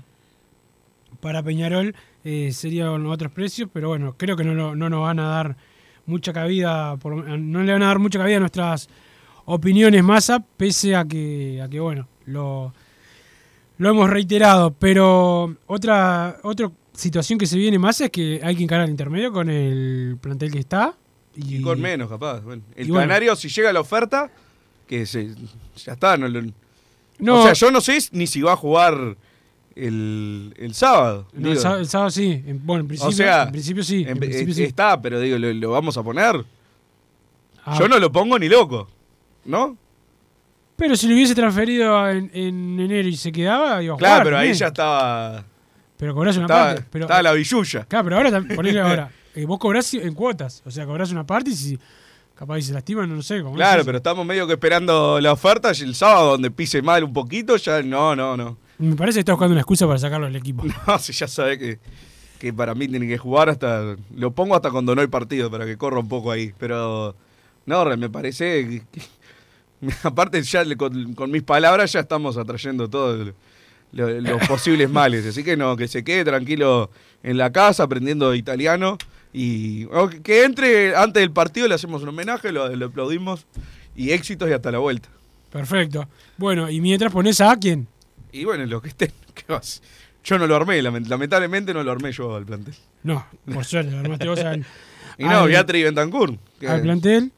para 1.22 1.42
Peñarol 1.42 1.96
eh, 2.26 2.52
serían 2.52 3.06
otros 3.06 3.32
precios, 3.32 3.70
pero 3.72 3.88
bueno, 3.88 4.16
creo 4.18 4.36
que 4.36 4.44
no, 4.44 4.76
no 4.76 4.90
nos 4.90 5.02
van 5.02 5.20
a 5.20 5.30
dar 5.30 5.56
mucha 6.08 6.34
cabida, 6.34 6.98
no 7.06 7.64
le 7.64 7.72
van 7.72 7.84
a 7.84 7.88
dar 7.88 8.00
mucha 8.00 8.20
cabida 8.20 8.36
a 8.36 8.42
nuestras 8.42 8.90
opiniones 9.46 10.04
masa, 10.04 10.44
pese 10.58 10.94
a 10.94 11.06
que, 11.06 11.62
a 11.62 11.70
que 11.70 11.80
bueno, 11.80 12.10
lo, 12.26 12.74
lo 13.78 13.90
hemos 13.90 14.10
reiterado, 14.10 14.72
pero 14.72 15.56
otra, 15.68 16.38
otra 16.44 16.72
situación 16.94 17.38
que 17.40 17.46
se 17.46 17.58
viene 17.58 17.78
más 17.80 18.00
es 18.02 18.10
que 18.10 18.40
hay 18.44 18.56
que 18.56 18.64
encarar 18.64 18.86
el 18.86 18.92
intermedio 18.92 19.32
con 19.32 19.50
el 19.50 20.18
plantel 20.22 20.52
que 20.52 20.60
está. 20.60 20.96
Y, 21.36 21.58
Y 21.58 21.62
con 21.62 21.80
menos, 21.82 22.10
capaz. 22.10 22.40
Bueno, 22.42 22.62
el 22.76 22.88
bueno. 22.88 23.02
Canario, 23.08 23.36
si 23.36 23.50
llega 23.50 23.74
la 23.74 23.82
oferta, 23.82 24.32
que 24.88 25.06
se, 25.06 25.34
ya 25.84 25.94
está. 25.94 26.16
No, 26.18 26.28
lo- 26.28 26.42
No, 27.20 27.40
o 27.42 27.44
sea, 27.44 27.54
yo 27.54 27.72
no 27.72 27.82
sé 27.82 27.98
ni 28.12 28.28
si 28.28 28.42
va 28.42 28.54
a 28.54 28.56
jugar 28.56 29.18
el, 29.76 30.54
el 30.58 30.74
sábado. 30.74 31.28
no, 31.34 31.52
el, 31.52 31.58
sábado, 31.60 31.82
el 31.82 31.88
sábado 31.90 32.12
sí, 32.12 32.42
en- 32.46 32.66
bueno, 32.66 32.82
en 32.82 32.88
principio, 32.88 33.10
o 33.10 33.12
sea, 33.12 33.44
en 33.44 33.52
principio 33.52 33.84
sí. 33.84 34.04
en 34.04 34.10
en- 34.10 34.18
principio 34.20 34.52
eh, 34.54 34.56
sí. 34.56 34.64
está, 34.64 35.02
pero 35.02 35.20
digo, 35.20 35.38
¿lo, 35.38 35.52
lo 35.54 35.72
vamos 35.72 35.98
a 35.98 36.04
poner? 36.04 36.46
Ah, 37.66 37.78
Yo 37.80 37.88
no 37.90 38.00
lo 38.00 38.12
pongo 38.12 38.40
ni 38.40 38.48
loco, 38.48 38.88
¿no? 39.44 39.76
Pero 40.78 40.96
si 40.96 41.08
lo 41.08 41.14
hubiese 41.16 41.34
transferido 41.36 42.10
en, 42.10 42.30
en 42.34 42.80
enero 42.80 43.08
y 43.08 43.16
se 43.16 43.32
quedaba, 43.32 43.82
iba 43.82 43.96
a 43.96 43.98
Claro, 43.98 44.14
jugar 44.16 44.24
pero 44.26 44.38
ahí 44.38 44.54
ya 44.54 44.68
estaba, 44.68 45.46
Pero 45.98 46.14
cobrás 46.14 46.36
una 46.38 46.46
estaba, 46.46 46.66
parte. 46.74 46.86
Pero, 46.92 47.06
estaba 47.06 47.22
la 47.24 47.32
billulla. 47.34 47.86
Claro, 47.86 48.04
pero 48.04 48.18
ahora, 48.18 48.44
ponele 48.56 48.82
ahora. 48.82 49.10
eh, 49.36 49.46
vos 49.46 49.58
cobrás 49.60 49.94
en 49.94 50.14
cuotas. 50.14 50.62
O 50.66 50.72
sea, 50.72 50.86
cobrás 50.86 51.12
una 51.12 51.26
parte 51.26 51.52
y 51.52 51.56
si 51.56 51.80
capaz 52.36 52.62
se 52.62 52.74
lastiman, 52.74 53.10
no 53.16 53.22
sé. 53.22 53.42
como 53.42 53.56
Claro, 53.56 53.86
pero 53.86 53.98
estamos 54.00 54.26
medio 54.26 54.46
que 54.48 54.54
esperando 54.54 55.22
la 55.22 55.32
oferta 55.32 55.72
y 55.74 55.82
el 55.84 55.96
sábado 55.96 56.32
donde 56.32 56.52
pise 56.52 56.82
mal 56.82 57.04
un 57.06 57.14
poquito, 57.14 57.56
ya 57.56 57.82
no, 57.82 58.14
no, 58.16 58.36
no. 58.36 58.58
Me 58.78 58.96
parece 58.98 59.16
que 59.16 59.20
está 59.22 59.32
buscando 59.32 59.54
una 59.54 59.62
excusa 59.62 59.88
para 59.88 59.98
sacarlo 60.00 60.26
del 60.26 60.36
equipo. 60.36 60.66
No, 60.88 61.00
si 61.00 61.14
ya 61.14 61.30
sabe 61.30 61.58
que, 61.58 61.80
que 62.38 62.52
para 62.52 62.76
mí 62.76 62.90
tiene 62.90 63.08
que 63.08 63.18
jugar 63.18 63.48
hasta. 63.50 63.96
Lo 64.14 64.32
pongo 64.32 64.54
hasta 64.56 64.70
cuando 64.72 64.94
no 64.94 65.00
hay 65.00 65.08
partido 65.08 65.50
para 65.50 65.66
que 65.66 65.78
corra 65.78 66.00
un 66.00 66.10
poco 66.10 66.32
ahí. 66.32 66.52
Pero. 66.60 67.16
No, 67.66 67.86
me 67.98 68.10
parece. 68.10 68.84
que- 68.92 69.02
aparte, 70.04 70.42
ya 70.42 70.64
con, 70.76 71.14
con 71.14 71.32
mis 71.32 71.44
palabras 71.44 71.92
ya 71.92 72.00
estamos 72.02 72.38
atrayendo 72.38 72.90
todos 72.90 73.34
lo- 73.92 74.22
los 74.22 74.48
posibles 74.48 74.90
males. 74.90 75.26
Así 75.26 75.44
que 75.44 75.56
no, 75.58 75.76
que 75.76 75.88
se 75.88 76.04
quede 76.04 76.26
tranquilo 76.26 76.90
en 77.24 77.38
la 77.38 77.52
casa 77.52 77.84
aprendiendo 77.84 78.34
italiano. 78.36 78.98
Y 79.34 79.88
que- 80.24 80.44
entre 80.46 80.96
antes 80.96 81.22
del 81.22 81.32
partido, 81.32 81.68
le 81.68 81.76
hacemos 81.76 82.02
un 82.04 82.10
homenaje, 82.10 82.52
lo, 82.52 82.74
lo 82.76 82.86
aplaudimos. 82.88 83.46
Y 83.96 84.12
éxitos 84.12 84.50
y 84.50 84.54
hasta 84.54 84.72
la 84.72 84.80
vuelta. 84.80 85.08
Perfecto. 85.52 86.08
Bueno, 86.38 86.70
y 86.70 86.82
mientras 86.82 87.14
pones 87.14 87.40
a 87.40 87.56
quién? 87.58 87.88
Y 88.34 88.44
bueno, 88.44 88.66
lo 88.66 88.82
que 88.82 88.90
esté. 88.90 89.12
¿qué 89.34 89.44
vas? 89.48 89.82
Yo 90.24 90.38
no 90.40 90.48
lo 90.48 90.56
armé, 90.56 90.82
lament- 90.82 91.08
lamentablemente 91.08 91.74
no 91.74 91.84
lo 91.84 91.92
armé 91.92 92.12
yo 92.12 92.36
al 92.36 92.46
plantel. 92.46 92.74
No, 93.04 93.26
por 93.54 93.64
suerte, 93.64 93.92
lo 93.92 94.00
armaste 94.00 94.28
vos 94.28 94.40
al, 94.44 94.66
Y 95.18 95.24
no, 95.24 95.46
Beatriz 95.46 95.84
Bentancur. 95.86 96.36
al 96.68 96.82
plantel, 96.82 97.32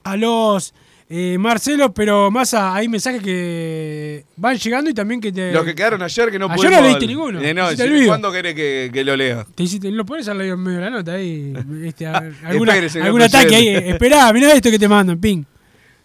a 0.04 0.16
los 0.16 0.72
eh, 1.08 1.36
Marcelo, 1.38 1.94
pero 1.94 2.30
más 2.30 2.52
a- 2.54 2.74
hay 2.74 2.88
mensajes 2.88 3.22
que 3.22 4.24
van 4.36 4.56
llegando 4.58 4.90
y 4.90 4.94
también 4.94 5.20
que 5.20 5.30
te... 5.30 5.52
Los 5.52 5.64
que 5.64 5.74
quedaron 5.74 6.02
ayer 6.02 6.30
que 6.30 6.38
no 6.38 6.46
Ayer 6.46 6.56
pudimos... 6.56 6.80
no 6.80 6.86
leíste 6.86 7.06
ninguno. 7.06 7.40
Eh, 7.40 7.54
no, 7.54 7.70
si-. 7.70 8.06
¿Cuándo 8.06 8.32
querés 8.32 8.54
que, 8.54 8.90
que 8.92 9.04
lo 9.04 9.16
lea? 9.16 9.46
Te 9.54 9.62
hiciste, 9.62 9.90
lo 9.90 10.04
pones 10.04 10.26
al 10.28 10.40
en 10.40 10.58
medio 10.60 10.78
de 10.78 10.84
la 10.84 10.90
nota 10.90 11.12
ahí. 11.12 11.52
Este, 11.84 12.06
alguna, 12.44 12.74
algún 13.02 13.22
ataque 13.22 13.54
ahí. 13.54 13.64
presidente. 13.66 13.90
Esperá, 13.90 14.32
mirá 14.32 14.52
esto 14.52 14.70
que 14.70 14.78
te 14.78 14.88
mandan, 14.88 15.20
ping. 15.20 15.44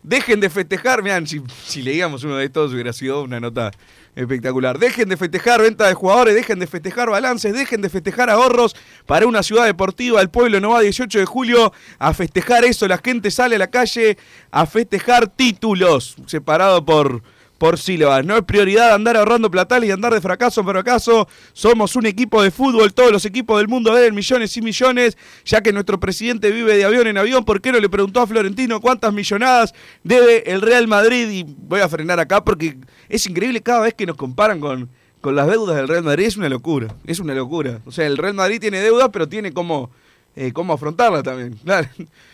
Dejen 0.03 0.39
de 0.39 0.49
festejar, 0.49 1.03
mirá, 1.03 1.23
si, 1.25 1.41
si 1.65 1.81
leíamos 1.81 2.23
uno 2.23 2.35
de 2.37 2.45
estos 2.45 2.73
hubiera 2.73 2.91
sido 2.93 3.23
una 3.23 3.39
nota 3.39 3.71
espectacular. 4.15 4.77
Dejen 4.79 5.09
de 5.09 5.17
festejar 5.17 5.61
venta 5.61 5.87
de 5.87 5.93
jugadores, 5.93 6.35
dejen 6.35 6.59
de 6.59 6.67
festejar 6.67 7.09
balances, 7.09 7.53
dejen 7.53 7.81
de 7.81 7.89
festejar 7.89 8.29
ahorros 8.29 8.75
para 9.05 9.25
una 9.27 9.43
ciudad 9.43 9.65
deportiva. 9.65 10.21
El 10.21 10.29
pueblo 10.29 10.59
no 10.59 10.71
va 10.71 10.81
18 10.81 11.19
de 11.19 11.25
julio 11.25 11.73
a 11.99 12.13
festejar 12.13 12.65
eso. 12.65 12.87
La 12.87 12.97
gente 12.97 13.31
sale 13.31 13.55
a 13.55 13.59
la 13.59 13.67
calle 13.67 14.17
a 14.51 14.65
festejar 14.65 15.27
títulos, 15.27 16.15
separado 16.25 16.83
por, 16.85 17.23
por 17.61 17.77
sílabas. 17.77 18.25
No 18.25 18.35
es 18.35 18.43
prioridad 18.43 18.91
andar 18.91 19.15
ahorrando 19.15 19.51
platales 19.51 19.87
y 19.87 19.91
andar 19.91 20.11
de 20.11 20.19
fracaso 20.19 20.61
en 20.61 20.67
fracaso. 20.67 21.27
Somos 21.53 21.95
un 21.95 22.07
equipo 22.07 22.41
de 22.41 22.49
fútbol, 22.49 22.91
todos 22.91 23.11
los 23.11 23.23
equipos 23.23 23.59
del 23.59 23.67
mundo 23.67 23.93
deben 23.93 24.15
millones 24.15 24.57
y 24.57 24.63
millones, 24.63 25.15
ya 25.45 25.61
que 25.61 25.71
nuestro 25.71 25.99
presidente 25.99 26.49
vive 26.49 26.75
de 26.75 26.85
avión 26.85 27.05
en 27.05 27.19
avión. 27.19 27.45
¿Por 27.45 27.61
qué 27.61 27.71
no 27.71 27.79
le 27.79 27.87
preguntó 27.87 28.19
a 28.19 28.25
Florentino 28.25 28.81
cuántas 28.81 29.13
millonadas 29.13 29.75
debe 30.03 30.51
el 30.51 30.61
Real 30.61 30.87
Madrid? 30.87 31.29
Y 31.29 31.43
voy 31.43 31.81
a 31.81 31.87
frenar 31.87 32.19
acá 32.19 32.43
porque 32.43 32.79
es 33.07 33.27
increíble 33.27 33.61
cada 33.61 33.81
vez 33.81 33.93
que 33.93 34.07
nos 34.07 34.17
comparan 34.17 34.59
con, 34.59 34.89
con 35.21 35.35
las 35.35 35.45
deudas 35.45 35.75
del 35.75 35.87
Real 35.87 36.03
Madrid. 36.03 36.25
Es 36.25 36.37
una 36.37 36.49
locura, 36.49 36.95
es 37.05 37.19
una 37.19 37.35
locura. 37.35 37.79
O 37.85 37.91
sea, 37.91 38.07
el 38.07 38.17
Real 38.17 38.33
Madrid 38.33 38.59
tiene 38.59 38.79
deudas, 38.79 39.09
pero 39.13 39.29
tiene 39.29 39.53
cómo, 39.53 39.91
eh, 40.35 40.51
cómo 40.51 40.73
afrontarla 40.73 41.21
también. 41.21 41.59
Claro, 41.63 41.87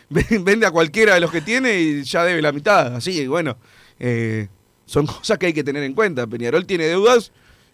vende 0.09 0.65
a 0.65 0.71
cualquiera 0.71 1.15
de 1.15 1.19
los 1.19 1.31
que 1.31 1.41
tiene 1.41 1.81
y 1.81 2.03
ya 2.03 2.23
debe 2.23 2.41
la 2.41 2.53
mitad. 2.53 2.95
Así 2.95 3.13
que 3.13 3.27
bueno, 3.27 3.57
eh, 3.99 4.47
son 4.87 5.05
cosas 5.05 5.37
que 5.37 5.45
hay 5.45 5.53
que 5.53 5.63
tener 5.63 5.83
en 5.83 5.93
cuenta. 5.93 6.25
Peñarol 6.25 6.65
tiene 6.65 6.85
deudas 6.85 7.31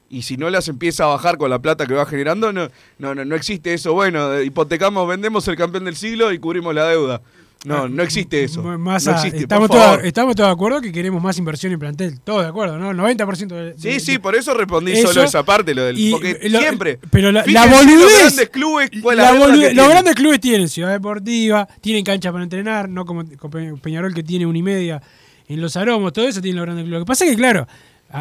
y 0.09 0.23
si 0.23 0.35
no 0.35 0.49
las 0.49 0.67
empieza 0.67 1.05
a 1.05 1.07
bajar 1.07 1.37
con 1.37 1.49
la 1.49 1.59
plata 1.59 1.85
que 1.87 1.93
va 1.93 2.05
generando, 2.05 2.51
no, 2.51 2.67
no, 2.99 3.15
no, 3.15 3.23
no 3.23 3.35
existe 3.35 3.73
eso. 3.73 3.93
Bueno, 3.93 4.33
eh, 4.33 4.43
hipotecamos, 4.45 5.07
vendemos 5.07 5.47
el 5.47 5.55
campeón 5.55 5.85
del 5.85 5.95
siglo 5.95 6.31
y 6.33 6.39
cubrimos 6.39 6.75
la 6.75 6.85
deuda. 6.87 7.21
No, 7.65 7.87
no 7.87 8.03
existe 8.03 8.43
eso. 8.43 8.59
M- 8.59 8.77
Más 8.77 9.05
no 9.05 9.13
a- 9.13 9.15
existe, 9.15 9.37
estamos, 9.39 9.69
todos, 9.69 10.03
estamos 10.03 10.35
todos 10.35 10.49
de 10.49 10.53
acuerdo 10.53 10.81
que 10.81 10.91
queremos 10.91 11.23
más 11.23 11.37
inversión 11.37 11.71
en 11.71 11.79
plantel. 11.79 12.19
Todos 12.19 12.41
de 12.43 12.49
acuerdo, 12.49 12.77
¿no? 12.77 12.91
90% 12.91 13.47
de, 13.55 13.73
Sí, 13.77 13.87
de- 13.89 13.99
sí, 14.01 14.17
por 14.19 14.35
eso 14.35 14.53
respondí 14.53 14.91
Eso, 14.91 15.07
solo 15.13 15.23
esa 15.23 15.43
parte, 15.43 15.73
lo 15.73 15.85
del, 15.85 15.97
y 15.97 16.11
porque 16.11 16.39
lo- 16.49 16.59
siempre. 16.59 16.99
pero 17.09 17.31
la- 17.31 17.39
la 17.39 17.45
Fíjense 17.45 17.69
los 17.69 17.79
boludez- 17.85 18.19
grandes 18.19 18.49
clubes, 18.49 18.89
La 19.05 19.13
la 19.15 19.31
los 19.31 19.53
tienen. 19.53 19.75
grandes 19.89 20.15
clubes 20.15 20.39
tienen 20.41 20.67
ciudad 20.67 20.91
deportiva, 20.91 21.65
tienen 21.79 22.03
cancha 22.03 22.33
para 22.33 22.43
entrenar, 22.43 22.89
no 22.89 23.05
como 23.05 23.23
como 23.37 23.51
Pe- 23.51 23.73
Peñarol 23.81 24.13
que 24.13 24.23
tiene 24.23 24.45
una 24.45 24.57
y 24.57 24.63
media 24.63 25.01
en 25.47 25.61
los 25.61 25.75
aromos, 25.77 26.13
todo 26.13 26.27
eso 26.27 26.41
tienen 26.41 26.57
los 26.57 26.65
grandes 26.65 26.83
clubes. 26.85 26.99
Lo 26.99 27.05
que 27.05 27.09
pasa 27.09 27.25
es 27.25 27.31
que, 27.31 27.37
claro, 27.37 27.67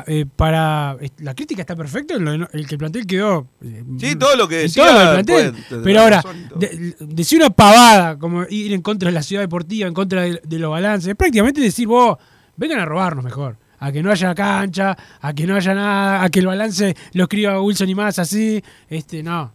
eh, 0.07 0.25
para 0.37 0.97
la 1.19 1.35
crítica 1.35 1.61
está 1.63 1.75
no- 2.37 2.49
el 2.53 2.67
que 2.67 2.75
el 2.75 2.79
plantel 2.79 3.07
quedó. 3.07 3.47
eh, 3.63 3.85
Sí, 4.01 4.17
todo 4.17 4.37
lo 4.37 4.49
que 4.49 4.57
decía 4.57 4.87
todo 4.87 5.13
plantel. 5.13 5.83
pero 5.85 6.01
ahora, 6.01 6.23
de- 6.57 6.97
decir 7.01 7.39
una 7.39 7.51
pavada, 7.51 8.19
como 8.19 8.45
ir 8.49 8.73
en 8.73 8.81
contra 8.83 9.09
de 9.11 9.15
la 9.15 9.23
ciudad 9.23 9.43
deportiva, 9.43 9.87
en 9.89 9.95
contra 9.95 10.23
de, 10.23 10.41
de 10.43 10.59
los 10.59 10.71
balances, 10.71 11.09
es 11.11 11.15
prácticamente 11.17 11.61
decir, 11.61 11.87
vos, 11.87 12.17
vengan 12.57 12.81
a 12.81 12.85
robarnos 12.87 13.25
mejor. 13.25 13.59
A 13.81 13.91
que 13.91 14.01
no 14.03 14.13
haya 14.13 14.33
cancha, 14.35 14.97
a 15.21 15.33
que 15.35 15.45
no 15.47 15.57
haya 15.57 15.75
nada, 15.75 16.23
a 16.23 16.31
que 16.31 16.39
el 16.39 16.47
balance 16.47 16.97
lo 17.15 17.25
escriba 17.25 17.61
Wilson 17.61 17.89
y 17.89 17.95
más 17.97 18.17
así. 18.21 18.63
Este, 18.89 19.23
no. 19.25 19.53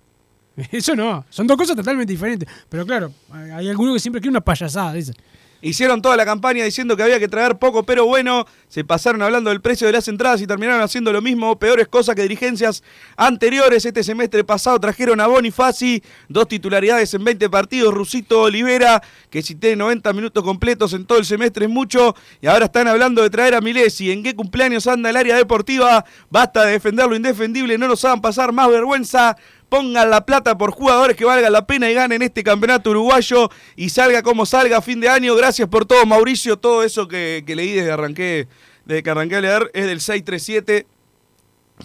Eso 0.71 0.95
no. 0.95 1.25
Son 1.29 1.47
dos 1.47 1.55
cosas 1.55 1.77
totalmente 1.77 2.11
diferentes. 2.11 2.47
Pero 2.67 2.85
claro, 2.85 3.11
hay 3.31 3.69
alguno 3.69 3.93
que 3.93 3.99
siempre 3.99 4.19
quiere 4.19 4.31
una 4.31 4.41
payasada. 4.41 4.97
Esa. 4.97 5.13
Hicieron 5.61 6.01
toda 6.01 6.15
la 6.15 6.25
campaña 6.25 6.63
diciendo 6.63 6.95
que 6.95 7.03
había 7.03 7.19
que 7.19 7.27
traer 7.27 7.57
poco 7.57 7.83
pero 7.83 8.05
bueno, 8.05 8.45
se 8.67 8.83
pasaron 8.83 9.21
hablando 9.21 9.49
del 9.49 9.61
precio 9.61 9.87
de 9.87 9.93
las 9.93 10.07
entradas 10.07 10.41
y 10.41 10.47
terminaron 10.47 10.81
haciendo 10.81 11.11
lo 11.11 11.21
mismo, 11.21 11.57
peores 11.57 11.87
cosas 11.87 12.15
que 12.15 12.21
dirigencias 12.21 12.83
anteriores. 13.15 13.85
Este 13.85 14.03
semestre 14.03 14.43
pasado 14.43 14.79
trajeron 14.79 15.21
a 15.21 15.27
Bonifaci, 15.27 16.01
dos 16.27 16.47
titularidades 16.47 17.13
en 17.13 17.23
20 17.23 17.49
partidos, 17.49 17.93
Rusito 17.93 18.41
Olivera, 18.41 19.01
que 19.29 19.41
si 19.41 19.55
tiene 19.55 19.77
90 19.77 20.13
minutos 20.13 20.43
completos 20.43 20.93
en 20.93 21.05
todo 21.05 21.17
el 21.17 21.25
semestre 21.25 21.65
es 21.65 21.71
mucho, 21.71 22.15
y 22.41 22.47
ahora 22.47 22.65
están 22.65 22.87
hablando 22.87 23.21
de 23.23 23.29
traer 23.29 23.55
a 23.55 23.61
Milesi. 23.61 24.11
¿En 24.11 24.23
qué 24.23 24.35
cumpleaños 24.35 24.87
anda 24.87 25.09
el 25.09 25.17
área 25.17 25.35
deportiva? 25.35 26.05
Basta 26.29 26.65
de 26.65 26.73
defender 26.73 27.07
lo 27.07 27.15
indefendible, 27.15 27.77
no 27.77 27.87
nos 27.87 28.03
hagan 28.05 28.21
pasar 28.21 28.51
más 28.51 28.69
vergüenza 28.69 29.37
pongan 29.69 30.09
la 30.09 30.25
plata 30.25 30.57
por 30.57 30.71
jugadores 30.71 31.15
que 31.17 31.25
valga 31.25 31.49
la 31.49 31.65
pena 31.67 31.89
y 31.89 31.93
ganen 31.93 32.21
este 32.21 32.43
campeonato 32.43 32.91
uruguayo 32.91 33.49
y 33.75 33.89
salga 33.89 34.21
como 34.23 34.45
salga 34.45 34.77
a 34.77 34.81
fin 34.81 34.99
de 34.99 35.09
año. 35.09 35.35
Gracias 35.35 35.67
por 35.67 35.85
todo, 35.85 36.05
Mauricio. 36.05 36.57
Todo 36.57 36.83
eso 36.83 37.07
que, 37.07 37.43
que 37.45 37.55
leí 37.55 37.71
desde, 37.73 37.91
arranqué, 37.91 38.47
desde 38.85 39.03
que 39.03 39.09
arranqué 39.09 39.35
a 39.35 39.41
leer 39.41 39.71
es 39.73 39.85
del 39.85 39.99
637 39.99 40.85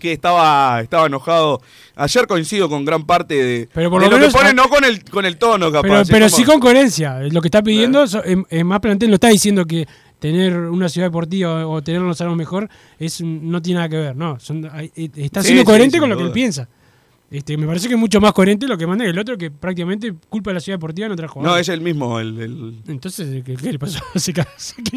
que 0.01 0.13
estaba, 0.13 0.81
estaba 0.81 1.07
enojado. 1.07 1.61
Ayer 1.97 2.27
coincido 2.27 2.69
con 2.69 2.85
gran 2.85 3.05
parte 3.05 3.35
de, 3.35 3.69
Pero 3.75 3.91
por 3.91 4.01
de 4.01 4.07
lo 4.09 4.13
lo, 4.13 4.19
menos- 4.19 4.33
que 4.33 4.39
pone, 4.41 4.55
no 4.55 4.69
con 4.71 4.85
el, 4.85 5.05
con 5.05 5.27
el 5.27 5.37
tono, 5.37 5.71
capaz. 5.71 5.83
Pero, 5.83 6.01
es 6.01 6.09
pero 6.09 6.27
como- 6.27 6.37
sí 6.37 6.45
con 6.45 6.61
coherencia. 6.61 7.19
Lo 7.31 7.43
que 7.43 7.49
está 7.49 7.63
pidiendo 7.63 8.03
es, 8.05 8.17
es 8.49 8.65
más 8.65 8.81
plantel. 8.81 9.11
No 9.11 9.17
está 9.17 9.29
diciendo 9.29 9.67
que 9.67 9.87
tener 10.19 10.57
una 10.57 10.89
ciudad 10.89 11.09
deportiva 11.09 11.67
o 11.67 11.83
tenernos 11.83 12.21
algo 12.23 12.37
mejor 12.37 12.71
es 12.99 13.21
no 13.21 13.61
tiene 13.61 13.79
nada 13.79 13.89
que 13.91 13.97
ver. 13.97 14.17
No, 14.17 14.39
Son- 14.41 14.65
eh, 14.65 15.11
está 15.17 15.43
siendo 15.43 15.61
sí, 15.63 15.67
coherente 15.67 15.99
con 15.99 16.09
lo 16.09 16.17
que 16.17 16.23
él 16.23 16.33
piensa. 16.33 16.69
Este, 17.33 17.57
me 17.57 17.67
parece 17.67 17.89
que 17.89 17.95
es 17.95 18.01
mucho 18.01 18.21
más 18.21 18.33
coherente 18.33 18.67
lo 18.69 18.77
que 18.77 18.87
manda 18.87 19.07
el 19.07 19.19
otro, 19.19 19.39
que 19.39 19.51
prácticamente 19.51 20.13
culpa 20.29 20.51
de 20.51 20.55
la 20.55 20.61
ciudad 20.61 20.77
deportiva 20.79 21.09
no 21.09 21.17
trajo 21.17 21.41
No, 21.43 21.57
es 21.57 21.69
el 21.71 21.81
mismo. 21.81 22.21
El, 22.21 22.39
el- 22.39 22.75
Entonces, 22.89 23.43
¿qué, 23.43 23.57
qué 23.57 23.73
le 23.73 23.79
pasó? 23.79 24.01
¿Qué 24.15 24.33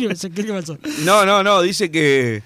le 0.01 0.09
pasó? 0.09 0.29
¿Qué 0.29 0.43
le 0.43 0.53
pasó? 0.53 0.77
No, 1.05 1.25
no, 1.25 1.43
no. 1.43 1.61
Dice 1.61 1.89
que, 1.89 2.43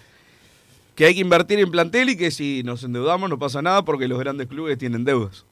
que 0.93 1.06
hay 1.06 1.15
que 1.15 1.21
invertir 1.21 1.58
en 1.60 1.71
plantel 1.71 2.10
y 2.10 2.15
que 2.17 2.30
si 2.30 2.62
nos 2.63 2.84
endeudamos 2.84 3.32
no 3.32 3.39
pasa 3.39 3.62
nada 3.63 3.84
porque 3.84 4.08
los 4.08 4.19
grandes 4.19 4.45
clubes 4.47 4.78
tienen 4.78 5.04
deudas. 5.06 5.45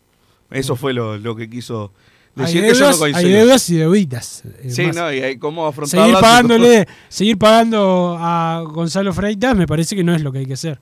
Eso 0.51 0.75
fue 0.75 0.93
lo, 0.93 1.17
lo 1.17 1.35
que 1.35 1.49
quiso 1.49 1.91
Hay 2.35 2.45
decir 2.45 2.61
no 2.61 2.67
deudas, 2.67 2.97
coincido. 2.97 3.27
hay 3.27 3.33
deudas 3.33 3.69
y 3.71 3.75
deuditas. 3.75 4.43
eh, 4.61 4.69
Sí, 4.69 4.85
más. 4.85 4.95
no, 4.95 5.11
y 5.13 5.19
hay 5.21 5.37
cómo 5.39 5.65
afrontarlas. 5.65 6.05
seguir 6.09 6.21
pagándole, 6.21 6.87
seguir 7.09 7.37
pagando 7.39 8.15
a 8.19 8.63
Gonzalo 8.67 9.11
Freitas 9.13 9.57
me 9.57 9.65
parece 9.65 9.95
que 9.95 10.03
no 10.03 10.13
es 10.13 10.21
lo 10.21 10.31
que 10.31 10.37
hay 10.39 10.45
que 10.45 10.53
hacer. 10.53 10.79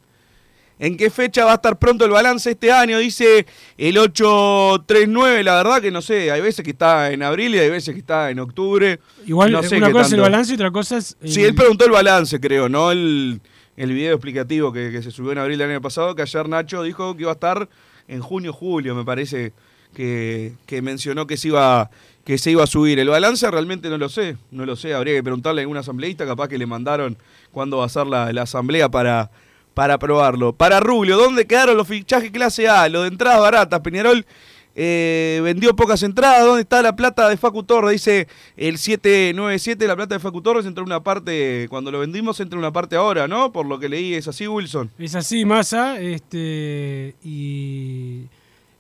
¿En 0.77 0.97
qué 0.97 1.09
fecha 1.09 1.45
va 1.45 1.53
a 1.53 1.55
estar 1.55 1.79
pronto 1.79 2.03
el 2.03 2.11
balance 2.11 2.51
este 2.51 2.71
año? 2.71 2.99
Dice 2.99 3.45
el 3.77 3.97
839, 3.97 5.43
la 5.43 5.55
verdad 5.55 5.81
que 5.81 5.89
no 5.89 6.01
sé, 6.01 6.31
hay 6.31 6.41
veces 6.41 6.65
que 6.65 6.71
está 6.71 7.11
en 7.11 7.23
abril 7.23 7.55
y 7.55 7.59
hay 7.59 7.69
veces 7.69 7.93
que 7.93 7.99
está 8.01 8.29
en 8.29 8.39
octubre. 8.39 8.99
Igual 9.25 9.51
no 9.51 9.63
sé 9.63 9.77
una 9.77 9.91
cosa 9.91 10.07
es 10.07 10.13
el 10.13 10.21
balance 10.21 10.51
y 10.51 10.55
otra 10.55 10.71
cosa 10.71 10.97
es... 10.97 11.15
Sí, 11.23 11.43
él 11.43 11.55
preguntó 11.55 11.85
el 11.85 11.91
balance, 11.91 12.39
creo, 12.41 12.67
no 12.67 12.91
el, 12.91 13.39
el 13.77 13.93
video 13.93 14.15
explicativo 14.15 14.73
que, 14.73 14.91
que 14.91 15.01
se 15.01 15.11
subió 15.11 15.31
en 15.31 15.37
abril 15.37 15.57
del 15.57 15.71
año 15.71 15.81
pasado, 15.81 16.13
que 16.13 16.23
ayer 16.23 16.49
Nacho 16.49 16.83
dijo 16.83 17.15
que 17.15 17.21
iba 17.21 17.31
a 17.31 17.35
estar 17.35 17.69
en 18.09 18.19
junio, 18.19 18.51
julio, 18.51 18.95
me 18.95 19.05
parece 19.05 19.53
que, 19.93 20.53
que 20.65 20.81
mencionó 20.81 21.25
que 21.25 21.37
se 21.37 21.47
iba 21.47 21.89
que 22.25 22.39
se 22.39 22.49
iba 22.49 22.63
a 22.63 22.67
subir. 22.67 22.97
El 22.97 23.07
balance 23.07 23.49
realmente 23.51 23.87
no 23.87 23.99
lo 23.99 24.09
sé, 24.09 24.35
no 24.49 24.65
lo 24.65 24.75
sé, 24.75 24.95
habría 24.95 25.13
que 25.13 25.21
preguntarle 25.21 25.61
a 25.61 25.63
algún 25.63 25.77
asambleísta, 25.77 26.25
capaz 26.25 26.47
que 26.47 26.57
le 26.57 26.65
mandaron 26.65 27.17
cuándo 27.51 27.77
va 27.77 27.85
a 27.85 27.89
ser 27.89 28.07
la, 28.07 28.33
la 28.33 28.41
asamblea 28.41 28.89
para, 28.89 29.29
para 29.75 29.95
aprobarlo. 29.95 30.53
Para 30.53 30.79
Rubio, 30.79 31.17
¿dónde 31.17 31.45
quedaron 31.45 31.77
los 31.77 31.87
fichajes 31.87 32.31
clase 32.31 32.67
A? 32.67 32.89
Lo 32.89 33.03
de 33.03 33.09
entradas 33.09 33.41
baratas, 33.41 33.81
Peñarol 33.81 34.25
eh, 34.73 35.41
vendió 35.43 35.75
pocas 35.75 36.01
entradas. 36.01 36.45
¿Dónde 36.45 36.61
está 36.61 36.81
la 36.81 36.95
plata 36.95 37.27
de 37.29 37.35
Facu 37.37 37.61
Torres? 37.63 37.91
Dice 37.91 38.27
el 38.55 38.77
797, 38.77 39.85
la 39.85 39.97
plata 39.97 40.15
de 40.15 40.19
Facu 40.19 40.41
Torres 40.41 40.65
entró 40.65 40.83
una 40.83 41.03
parte, 41.03 41.67
cuando 41.69 41.91
lo 41.91 41.99
vendimos 41.99 42.39
entra 42.39 42.57
una 42.57 42.71
parte 42.71 42.95
ahora, 42.95 43.27
¿no? 43.27 43.51
Por 43.51 43.65
lo 43.65 43.77
que 43.77 43.89
leí, 43.89 44.13
es 44.13 44.29
así, 44.29 44.47
Wilson. 44.47 44.89
Es 44.97 45.13
así, 45.13 45.43
Massa, 45.43 45.99
este, 45.99 47.13
y 47.21 48.23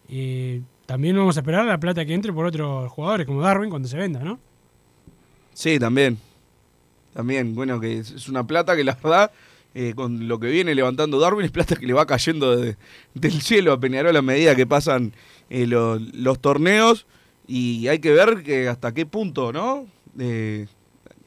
eh, 0.09 0.61
también 0.85 1.17
vamos 1.17 1.35
a 1.35 1.41
esperar 1.41 1.65
la 1.65 1.77
plata 1.77 2.05
que 2.05 2.13
entre 2.13 2.31
por 2.31 2.45
otros 2.45 2.89
jugadores 2.89 3.27
como 3.27 3.41
Darwin 3.41 3.69
cuando 3.69 3.89
se 3.89 3.97
venda, 3.97 4.23
¿no? 4.23 4.39
Sí, 5.53 5.77
también. 5.77 6.17
También, 7.13 7.53
bueno, 7.53 7.81
que 7.81 7.99
es 7.99 8.29
una 8.29 8.45
plata 8.45 8.75
que 8.75 8.83
la 8.83 8.95
verdad, 8.95 9.31
eh, 9.75 9.93
con 9.95 10.27
lo 10.27 10.39
que 10.39 10.47
viene 10.47 10.73
levantando 10.73 11.19
Darwin, 11.19 11.45
es 11.45 11.51
plata 11.51 11.75
que 11.75 11.85
le 11.85 11.93
va 11.93 12.05
cayendo 12.07 12.55
de- 12.55 12.77
del 13.13 13.41
cielo 13.41 13.73
a 13.73 13.79
Peñarol 13.79 14.15
a 14.15 14.21
medida 14.23 14.55
que 14.55 14.65
pasan 14.65 15.13
eh, 15.49 15.67
lo- 15.67 15.99
los 15.99 16.39
torneos. 16.39 17.05
Y 17.47 17.87
hay 17.89 17.99
que 17.99 18.11
ver 18.11 18.67
hasta 18.69 18.93
qué 18.93 19.05
punto, 19.05 19.53
¿no? 19.53 19.85
Eh, 20.17 20.65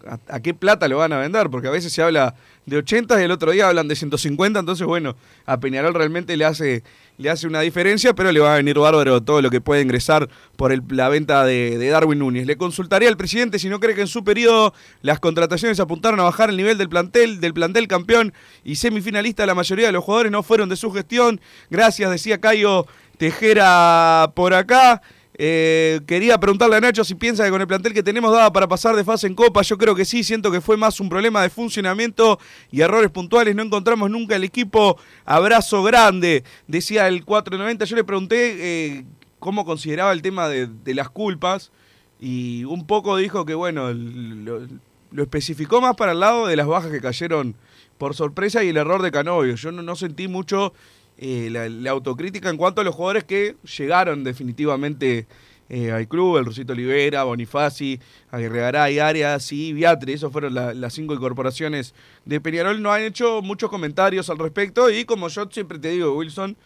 a, 0.06 0.18
a 0.36 0.40
qué 0.40 0.54
plata 0.54 0.88
lo 0.88 0.96
van 0.98 1.12
a 1.12 1.18
vender, 1.18 1.50
porque 1.50 1.68
a 1.68 1.70
veces 1.70 1.92
se 1.92 2.02
habla 2.02 2.34
de 2.68 2.76
80 2.78 3.20
y 3.20 3.24
el 3.24 3.30
otro 3.30 3.52
día 3.52 3.68
hablan 3.68 3.88
de 3.88 3.96
150, 3.96 4.60
entonces 4.60 4.86
bueno, 4.86 5.16
a 5.46 5.58
Peñarol 5.58 5.94
realmente 5.94 6.36
le 6.36 6.44
hace, 6.44 6.82
le 7.16 7.30
hace 7.30 7.46
una 7.46 7.60
diferencia, 7.60 8.14
pero 8.14 8.30
le 8.32 8.40
va 8.40 8.54
a 8.54 8.56
venir 8.56 8.78
bárbaro 8.78 9.22
todo 9.22 9.42
lo 9.42 9.50
que 9.50 9.60
puede 9.60 9.82
ingresar 9.82 10.28
por 10.56 10.92
la 10.92 11.08
venta 11.08 11.44
de, 11.44 11.78
de 11.78 11.88
Darwin 11.88 12.18
Núñez. 12.18 12.46
Le 12.46 12.56
consultaría 12.56 13.08
al 13.08 13.16
presidente 13.16 13.58
si 13.58 13.68
no 13.68 13.80
cree 13.80 13.94
que 13.94 14.02
en 14.02 14.06
su 14.06 14.24
periodo 14.24 14.74
las 15.02 15.20
contrataciones 15.20 15.80
apuntaron 15.80 16.20
a 16.20 16.24
bajar 16.24 16.50
el 16.50 16.56
nivel 16.56 16.78
del 16.78 16.88
plantel, 16.88 17.40
del 17.40 17.54
plantel 17.54 17.88
campeón 17.88 18.32
y 18.64 18.76
semifinalista, 18.76 19.46
la 19.46 19.54
mayoría 19.54 19.86
de 19.86 19.92
los 19.92 20.04
jugadores 20.04 20.32
no 20.32 20.42
fueron 20.42 20.68
de 20.68 20.76
su 20.76 20.90
gestión. 20.92 21.40
Gracias, 21.70 22.10
decía 22.10 22.38
Cayo 22.40 22.86
Tejera 23.18 24.30
por 24.34 24.54
acá. 24.54 25.02
Eh, 25.40 26.00
quería 26.04 26.36
preguntarle 26.40 26.74
a 26.74 26.80
Nacho 26.80 27.04
si 27.04 27.14
piensa 27.14 27.44
que 27.44 27.50
con 27.50 27.60
el 27.60 27.68
plantel 27.68 27.94
que 27.94 28.02
tenemos 28.02 28.32
daba 28.32 28.52
para 28.52 28.66
pasar 28.66 28.96
de 28.96 29.04
fase 29.04 29.28
en 29.28 29.36
Copa. 29.36 29.62
Yo 29.62 29.78
creo 29.78 29.94
que 29.94 30.04
sí, 30.04 30.24
siento 30.24 30.50
que 30.50 30.60
fue 30.60 30.76
más 30.76 30.98
un 30.98 31.08
problema 31.08 31.42
de 31.42 31.48
funcionamiento 31.48 32.40
y 32.72 32.80
errores 32.80 33.08
puntuales. 33.12 33.54
No 33.54 33.62
encontramos 33.62 34.10
nunca 34.10 34.34
el 34.34 34.42
equipo. 34.42 34.98
Abrazo 35.24 35.84
grande, 35.84 36.42
decía 36.66 37.06
el 37.06 37.24
490. 37.24 37.84
Yo 37.84 37.94
le 37.94 38.02
pregunté 38.02 38.56
eh, 38.58 39.04
cómo 39.38 39.64
consideraba 39.64 40.12
el 40.12 40.22
tema 40.22 40.48
de, 40.48 40.94
las 40.94 41.08
culpas 41.08 41.70
y 42.18 42.64
un 42.64 42.84
poco 42.84 43.16
dijo 43.16 43.46
que, 43.46 43.54
bueno, 43.54 43.92
lo, 43.92 45.22
especificó 45.22 45.80
más 45.80 45.94
para 45.94 46.12
el 46.12 46.20
lado 46.20 46.48
de 46.48 46.56
las 46.56 46.66
bajas 46.66 46.90
que 46.90 47.00
cayeron 47.00 47.54
por 47.96 48.16
sorpresa 48.16 48.64
y 48.64 48.70
el 48.70 48.76
error 48.76 49.02
de 49.02 49.12
Canovio. 49.12 49.54
Yo 49.54 49.70
no 49.70 49.94
sentí 49.94 50.26
mucho 50.26 50.72
eh, 51.18 51.48
la, 51.50 51.68
la 51.68 51.90
autocrítica 51.90 52.48
en 52.50 52.56
cuanto 52.56 52.80
a 52.80 52.84
los 52.84 52.94
jugadores 52.94 53.24
que 53.24 53.56
llegaron 53.76 54.24
definitivamente 54.24 55.26
eh, 55.70 55.90
al 55.92 56.08
club, 56.08 56.38
el 56.38 56.46
Rosito 56.46 56.72
Olivera, 56.72 57.24
Bonifaci, 57.24 58.00
Aguirre 58.30 58.60
Garay, 58.60 58.98
Arias 59.00 59.52
y 59.52 59.72
Viatre, 59.74 60.12
esas 60.14 60.32
fueron 60.32 60.54
la- 60.54 60.72
las 60.72 60.94
cinco 60.94 61.12
incorporaciones 61.14 61.94
de 62.24 62.40
Peñarol, 62.40 62.80
no 62.80 62.90
han 62.92 63.02
hecho 63.02 63.42
muchos 63.42 63.68
comentarios 63.68 64.30
al 64.30 64.38
respecto 64.38 64.88
y 64.90 65.04
como 65.04 65.28
yo 65.28 65.46
siempre 65.50 65.78
te 65.78 65.90
digo, 65.90 66.16
Wilson, 66.16 66.56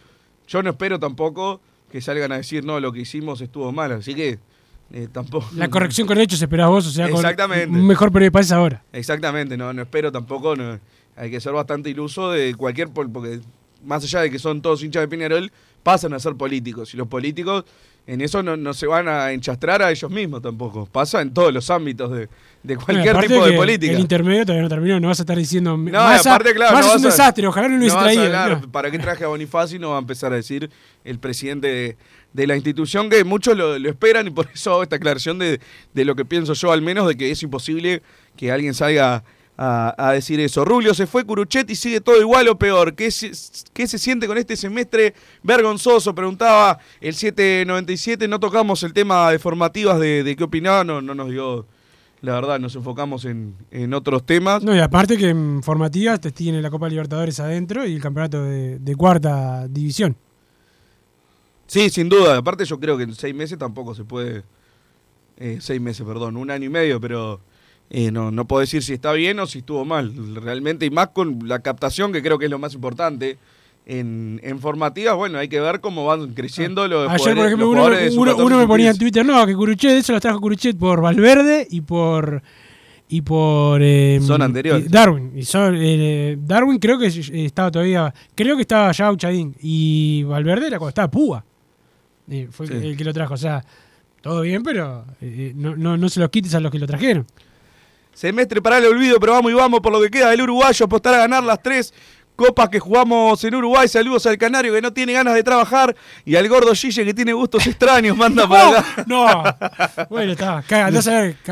yo 0.47 0.63
no 0.63 0.69
espero 0.69 0.99
tampoco 0.99 1.59
que 1.91 1.99
salgan 2.01 2.31
a 2.31 2.37
decir, 2.37 2.63
no, 2.63 2.79
lo 2.79 2.93
que 2.93 3.01
hicimos 3.01 3.41
estuvo 3.41 3.71
mal, 3.73 3.91
así 3.91 4.15
que 4.15 4.39
eh, 4.91 5.07
tampoco... 5.11 5.47
La 5.55 5.67
corrección 5.69 6.07
con 6.07 6.17
hechos 6.19 6.41
esperás 6.41 6.69
vos, 6.69 6.87
o 6.87 6.91
sea, 6.91 7.09
con 7.09 7.17
Exactamente. 7.17 7.67
un 7.69 7.85
mejor 7.85 8.11
periodo 8.11 8.39
de 8.39 8.55
ahora. 8.55 8.83
Exactamente, 8.93 9.57
no, 9.57 9.73
no 9.73 9.81
espero 9.81 10.11
tampoco, 10.11 10.55
no, 10.55 10.79
hay 11.15 11.29
que 11.29 11.41
ser 11.41 11.51
bastante 11.53 11.89
iluso 11.89 12.31
de 12.31 12.55
cualquier, 12.55 12.89
porque 12.89 13.41
más 13.83 14.03
allá 14.03 14.21
de 14.21 14.29
que 14.31 14.39
son 14.39 14.61
todos 14.61 14.83
hinchas 14.83 15.01
de 15.01 15.07
Peñarol, 15.07 15.51
pasan 15.83 16.13
a 16.13 16.19
ser 16.19 16.35
políticos, 16.35 16.93
y 16.93 16.97
los 16.97 17.07
políticos 17.07 17.65
en 18.05 18.19
eso 18.19 18.43
no, 18.43 18.57
no 18.57 18.73
se 18.73 18.85
van 18.85 19.07
a 19.07 19.31
enchastrar 19.31 19.81
a 19.81 19.89
ellos 19.89 20.11
mismos 20.11 20.41
tampoco, 20.41 20.85
pasa 20.85 21.21
en 21.21 21.33
todos 21.33 21.53
los 21.53 21.69
ámbitos 21.69 22.11
de, 22.11 22.27
de 22.61 22.75
cualquier 22.75 23.17
tipo 23.19 23.45
de 23.45 23.51
que 23.51 23.57
política. 23.57 23.93
El 23.93 23.99
intermedio 23.99 24.43
todavía 24.45 24.63
no 24.63 24.69
terminó, 24.69 24.99
no 24.99 25.07
vas 25.07 25.19
a 25.19 25.23
estar 25.23 25.37
diciendo. 25.37 25.77
No, 25.77 25.87
y 25.89 25.91
Massa- 25.91 26.31
aparte, 26.35 26.53
claro, 26.53 26.73
no 26.73 26.79
es 26.79 26.95
un 26.95 27.05
a- 27.05 27.09
desastre, 27.09 27.47
ojalá 27.47 27.69
no 27.69 27.77
lo 27.85 27.93
a 27.97 28.03
traído. 28.03 28.23
hablar, 28.23 28.61
no. 28.61 28.71
¿Para 28.71 28.91
qué 28.91 28.99
traje 28.99 29.23
a 29.23 29.27
Bonifaci? 29.27 29.79
No 29.79 29.91
va 29.91 29.95
a 29.97 29.99
empezar 29.99 30.33
a 30.33 30.35
decir 30.35 30.69
el 31.05 31.17
presidente 31.19 31.67
de, 31.67 31.97
de 32.33 32.47
la 32.47 32.55
institución, 32.55 33.09
que 33.09 33.23
muchos 33.23 33.55
lo, 33.57 33.79
lo 33.79 33.89
esperan 33.89 34.27
y 34.27 34.31
por 34.31 34.49
eso 34.53 34.71
hago 34.73 34.83
esta 34.83 34.97
aclaración 34.97 35.39
de, 35.39 35.61
de 35.93 36.05
lo 36.05 36.15
que 36.15 36.25
pienso 36.25 36.53
yo, 36.53 36.73
al 36.73 36.81
menos, 36.81 37.07
de 37.07 37.15
que 37.15 37.31
es 37.31 37.41
imposible 37.43 38.01
que 38.35 38.51
alguien 38.51 38.73
salga 38.73 39.23
a, 39.57 39.93
a 39.97 40.11
decir 40.13 40.39
eso. 40.39 40.65
Rubio 40.65 40.93
se 40.93 41.05
fue, 41.07 41.25
Curuchet 41.25 41.69
y 41.69 41.75
sigue 41.75 42.01
todo 42.01 42.19
igual 42.19 42.47
o 42.47 42.57
peor. 42.57 42.95
¿Qué 42.95 43.11
se, 43.11 43.31
¿Qué 43.73 43.87
se 43.87 43.97
siente 43.99 44.27
con 44.27 44.37
este 44.37 44.55
semestre 44.55 45.13
vergonzoso? 45.43 46.15
Preguntaba 46.15 46.79
el 47.01 47.13
797. 47.13 48.27
No 48.27 48.39
tocamos 48.39 48.83
el 48.83 48.93
tema 48.93 49.29
de 49.31 49.39
formativas 49.39 49.99
de, 49.99 50.23
de 50.23 50.35
qué 50.35 50.43
opinaba, 50.43 50.83
no, 50.83 51.01
no 51.01 51.13
nos 51.15 51.29
dio. 51.29 51.65
La 52.21 52.35
verdad, 52.35 52.57
nos 52.57 52.73
enfocamos 52.75 53.25
en, 53.25 53.53
en 53.69 53.93
otros 53.93 54.25
temas. 54.25 54.63
No, 54.63 54.73
y 54.73 54.79
aparte 54.79 55.17
que 55.17 55.27
en 55.29 55.61
formativas 55.61 56.21
te 56.21 56.31
tiene 56.31 56.61
la 56.61 56.69
Copa 56.69 56.87
Libertadores 56.87 57.37
adentro 57.41 57.85
y 57.85 57.95
el 57.95 58.01
campeonato 58.01 58.41
de, 58.43 58.79
de 58.79 58.95
cuarta 58.95 59.67
división. 59.67 60.15
Sí, 61.67 61.89
sin 61.89 62.07
duda. 62.07 62.37
Aparte 62.37 62.63
yo 62.65 62.79
creo 62.79 62.97
que 62.97 63.03
en 63.03 63.13
seis 63.13 63.35
meses 63.35 63.57
tampoco 63.57 63.93
se 63.93 64.05
puede... 64.05 64.43
eh, 65.37 65.57
seis 65.59 65.81
meses, 65.81 66.05
perdón, 66.05 66.37
un 66.37 66.49
año 66.49 66.65
y 66.65 66.69
medio, 66.69 67.01
pero 67.01 67.41
eh, 67.93 68.11
no, 68.11 68.31
no 68.31 68.45
puedo 68.45 68.59
decir 68.61 68.83
si 68.83 68.91
está 68.93 69.13
bien 69.13 69.39
o 69.39 69.47
si 69.47 69.59
estuvo 69.59 69.85
mal. 69.85 70.11
Realmente, 70.35 70.85
y 70.85 70.89
más 70.89 71.09
con 71.09 71.39
la 71.47 71.59
captación, 71.59 72.11
que 72.11 72.21
creo 72.21 72.37
que 72.37 72.45
es 72.45 72.51
lo 72.51 72.59
más 72.59 72.73
importante. 72.73 73.37
En, 73.85 74.39
en 74.43 74.59
formativas, 74.59 75.13
bueno, 75.15 75.37
hay 75.39 75.49
que 75.49 75.59
ver 75.59 75.81
cómo 75.81 76.05
van 76.05 76.33
creciendo 76.33 76.87
los 76.87 77.09
Ayer, 77.09 77.35
por 77.35 77.45
ejemplo, 77.45 77.67
uno, 77.69 77.81
jugadores 77.81 78.11
de 78.13 78.17
uno- 78.17 78.31
sub-14 78.31 78.45
uno 78.45 78.57
me 78.59 78.67
ponía 78.67 78.87
en 78.87 78.93
sub-15. 78.93 78.99
Twitter, 78.99 79.25
no, 79.25 79.45
que 79.45 79.55
Curuchet, 79.55 79.91
eso 79.91 80.13
lo 80.13 80.21
trajo 80.21 80.39
Curuchet 80.39 80.77
por 80.77 81.01
Valverde 81.01 81.67
y 81.69 81.81
por 81.81 82.41
y 83.09 83.21
por 83.21 83.81
eh, 83.83 84.19
Zona 84.23 84.45
anterior. 84.45 84.79
y 84.79 84.87
Darwin. 84.87 85.33
Y 85.35 85.43
son, 85.43 85.75
eh, 85.77 86.37
Darwin 86.39 86.79
creo 86.79 86.97
que 86.97 87.07
eh, 87.07 87.45
estaba 87.45 87.69
todavía, 87.71 88.11
creo 88.33 88.55
que 88.55 88.61
estaba 88.61 88.91
ya 88.93 89.11
Uchadín. 89.11 89.53
Y 89.61 90.23
Valverde 90.23 90.67
era 90.67 90.79
cuando 90.79 90.89
estaba 90.89 91.11
Púa. 91.11 91.43
Eh, 92.29 92.47
fue 92.49 92.65
Sí. 92.67 92.73
el 92.73 92.95
que 92.95 93.03
lo 93.03 93.13
trajo. 93.13 93.33
O 93.33 93.37
sea, 93.37 93.63
todo 94.21 94.41
bien, 94.41 94.63
pero 94.63 95.03
eh, 95.21 95.51
no, 95.55 95.75
no, 95.75 95.97
no 95.97 96.07
se 96.09 96.21
los 96.21 96.29
quites 96.29 96.55
a 96.55 96.61
los 96.61 96.71
que 96.71 96.79
lo 96.79 96.87
trajeron. 96.87 97.27
Semestre 98.13 98.61
para 98.61 98.77
el 98.77 98.85
olvido, 98.85 99.19
pero 99.19 99.33
vamos 99.33 99.51
y 99.51 99.55
vamos 99.55 99.79
por 99.81 99.91
lo 99.91 100.01
que 100.01 100.09
queda 100.09 100.29
del 100.29 100.41
uruguayo, 100.41 100.85
apostar 100.85 101.15
a 101.15 101.17
ganar 101.17 101.43
las 101.43 101.61
tres 101.61 101.93
copas 102.35 102.69
que 102.69 102.79
jugamos 102.79 103.43
en 103.43 103.55
Uruguay. 103.55 103.87
Saludos 103.87 104.25
al 104.25 104.37
canario 104.37 104.73
que 104.73 104.81
no 104.81 104.91
tiene 104.93 105.13
ganas 105.13 105.33
de 105.35 105.43
trabajar 105.43 105.95
y 106.25 106.35
al 106.35 106.47
gordo 106.49 106.73
Gille 106.73 107.05
que 107.05 107.13
tiene 107.13 107.33
gustos 107.33 107.65
extraños, 107.67 108.15
manda 108.17 108.47
para 108.49 108.79
acá. 108.79 109.05
No, 109.07 109.43
bueno, 110.09 110.33
está. 110.33 110.63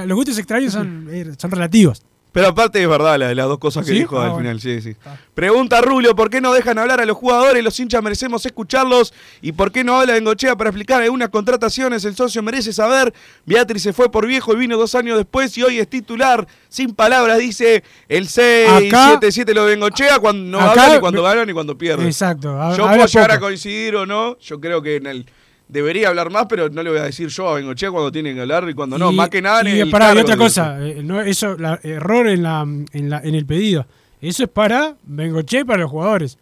Los 0.06 0.15
gustos 0.15 0.38
extraños 0.38 0.74
son, 0.74 1.08
eh, 1.12 1.32
son 1.38 1.52
relativos. 1.52 2.04
Pero 2.33 2.47
aparte 2.47 2.81
es 2.81 2.87
verdad 2.87 3.17
la- 3.19 3.35
las 3.35 3.45
dos 3.47 3.57
cosas 3.59 3.85
que 3.85 3.91
¿Sí? 3.91 3.99
dijo 3.99 4.17
Ah, 4.17 4.23
al 4.25 4.29
bueno. 4.31 4.43
final, 4.57 4.61
sí, 4.61 4.81
sí. 4.81 4.95
Pregunta 5.33 5.81
Rubio, 5.81 6.15
¿por 6.15 6.29
qué 6.29 6.39
no 6.39 6.53
dejan 6.53 6.77
hablar 6.77 7.01
a 7.01 7.05
los 7.05 7.17
jugadores? 7.17 7.61
Los 7.61 7.77
hinchas 7.77 8.01
merecemos 8.01 8.45
escucharlos. 8.45 9.13
¿Y 9.41 9.51
por 9.51 9.71
qué 9.73 9.83
no 9.83 9.99
habla 9.99 10.13
Bengochea 10.13 10.55
para 10.55 10.69
explicar 10.69 11.01
algunas 11.01 11.27
contrataciones? 11.27 12.05
El 12.05 12.15
socio 12.15 12.41
merece 12.41 12.71
saber. 12.71 13.13
Beatriz 13.45 13.83
se 13.83 13.91
fue 13.91 14.09
por 14.09 14.25
viejo 14.27 14.53
y 14.53 14.55
vino 14.55 14.77
dos 14.77 14.95
años 14.95 15.17
después 15.17 15.57
y 15.57 15.63
hoy 15.63 15.79
es 15.79 15.89
titular. 15.89 16.47
Sin 16.69 16.95
palabras, 16.95 17.37
dice 17.39 17.83
el 18.07 18.29
677 18.29 19.53
lo 19.53 19.65
de 19.65 19.71
Bengochea 19.71 20.19
cuando 20.19 20.57
no 20.57 20.61
acá- 20.63 20.83
hablan 20.83 20.93
ni 20.93 20.99
cuando 21.01 21.23
ganan 21.23 21.47
ni 21.47 21.53
cuando 21.53 21.77
pierden. 21.77 22.07
Exacto. 22.07 22.49
ha- 22.61 22.75
Yo 22.77 22.83
habla 22.85 22.95
puedo 22.95 23.07
llegar 23.07 23.31
a 23.31 23.39
coincidir 23.39 23.95
o 23.97 24.05
no. 24.05 24.37
Yo 24.39 24.59
creo 24.61 24.81
que 24.81 24.95
en 24.95 25.07
el 25.07 25.25
debería 25.71 26.10
hablar 26.10 26.29
más, 26.29 26.45
pero 26.47 26.69
no 26.69 26.84
le 26.84 26.89
voy 26.89 26.99
a 26.99 27.03
decir 27.03 27.29
yo 27.29 27.47
a 27.49 27.55
Bengochea 27.55 27.89
cuando 27.91 28.12
tiene 28.12 28.34
que 28.34 28.41
hablar 28.41 28.67
y 28.69 28.73
cuando 28.73 28.97
no. 28.97 29.12
Y- 29.12 29.15
Más 29.15 29.29
que 29.29 29.41
nada 29.41 29.62
en 29.62 29.67
y, 29.67 29.79
el 29.79 29.89
pará, 29.89 30.13
y 30.13 30.17
otra 30.19 30.38
cosa, 30.38 30.77
eh, 30.86 31.01
no, 31.03 31.21
eso, 31.21 31.57
la, 31.57 31.79
error 31.81 32.27
en, 32.27 32.43
la, 32.43 32.62
en, 32.62 33.10
la, 33.10 33.21
en 33.23 33.34
el 33.36 33.45
pedido. 33.45 33.88
Eso 34.21 34.43
es 34.43 34.49
para 34.49 34.95
Bengoche 35.03 35.62
y 35.62 35.63
para 35.63 35.81
los 35.81 35.89
jugadores. 35.89 36.38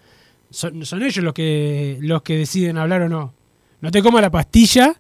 Son, 0.50 0.84
son 0.84 1.04
ellos 1.04 1.24
los 1.24 1.34
que, 1.34 1.98
los 2.02 2.24
que 2.24 2.38
deciden 2.38 2.78
hablar 2.78 3.04
o 3.04 3.10
no. 3.10 3.34
No 3.82 3.92
te 3.92 4.02
comas 4.02 4.22
la 4.22 4.32
pastilla 4.32 4.94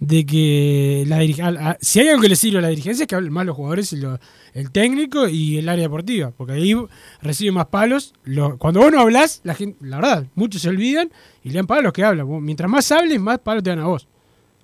de 0.00 0.24
que 0.24 1.04
la 1.06 1.18
a- 1.18 1.76
si 1.80 2.00
hay 2.00 2.08
algo 2.08 2.22
que 2.22 2.28
le 2.30 2.36
sirve 2.36 2.58
a 2.58 2.62
la 2.62 2.68
dirigencia 2.68 3.04
es 3.04 3.06
que 3.06 3.14
hablen 3.14 3.32
más 3.32 3.44
los 3.46 3.54
jugadores 3.54 3.92
y 3.92 4.00
el 4.54 4.70
técnico 4.72 5.28
y 5.28 5.58
el 5.58 5.68
área 5.68 5.84
deportiva, 5.84 6.32
porque 6.36 6.54
ahí 6.54 6.74
reciben 7.22 7.54
más 7.54 7.66
palos. 7.66 8.14
Lo- 8.24 8.56
cuando 8.58 8.80
vos 8.80 8.90
no 8.90 9.00
hablas, 9.00 9.40
la 9.44 9.54
gente, 9.54 9.78
la 9.84 9.96
verdad, 9.98 10.26
muchos 10.34 10.62
se 10.62 10.70
olvidan 10.70 11.12
y 11.44 11.50
le 11.50 11.56
dan 11.56 11.66
palos 11.66 11.80
a 11.80 11.84
los 11.84 11.92
que 11.92 12.02
hablan. 12.04 12.26
Mientras 12.44 12.68
más 12.70 12.90
hables, 12.90 13.20
más 13.20 13.38
palos 13.40 13.62
te 13.62 13.70
dan 13.70 13.80
a 13.80 13.86
vos. 13.86 14.08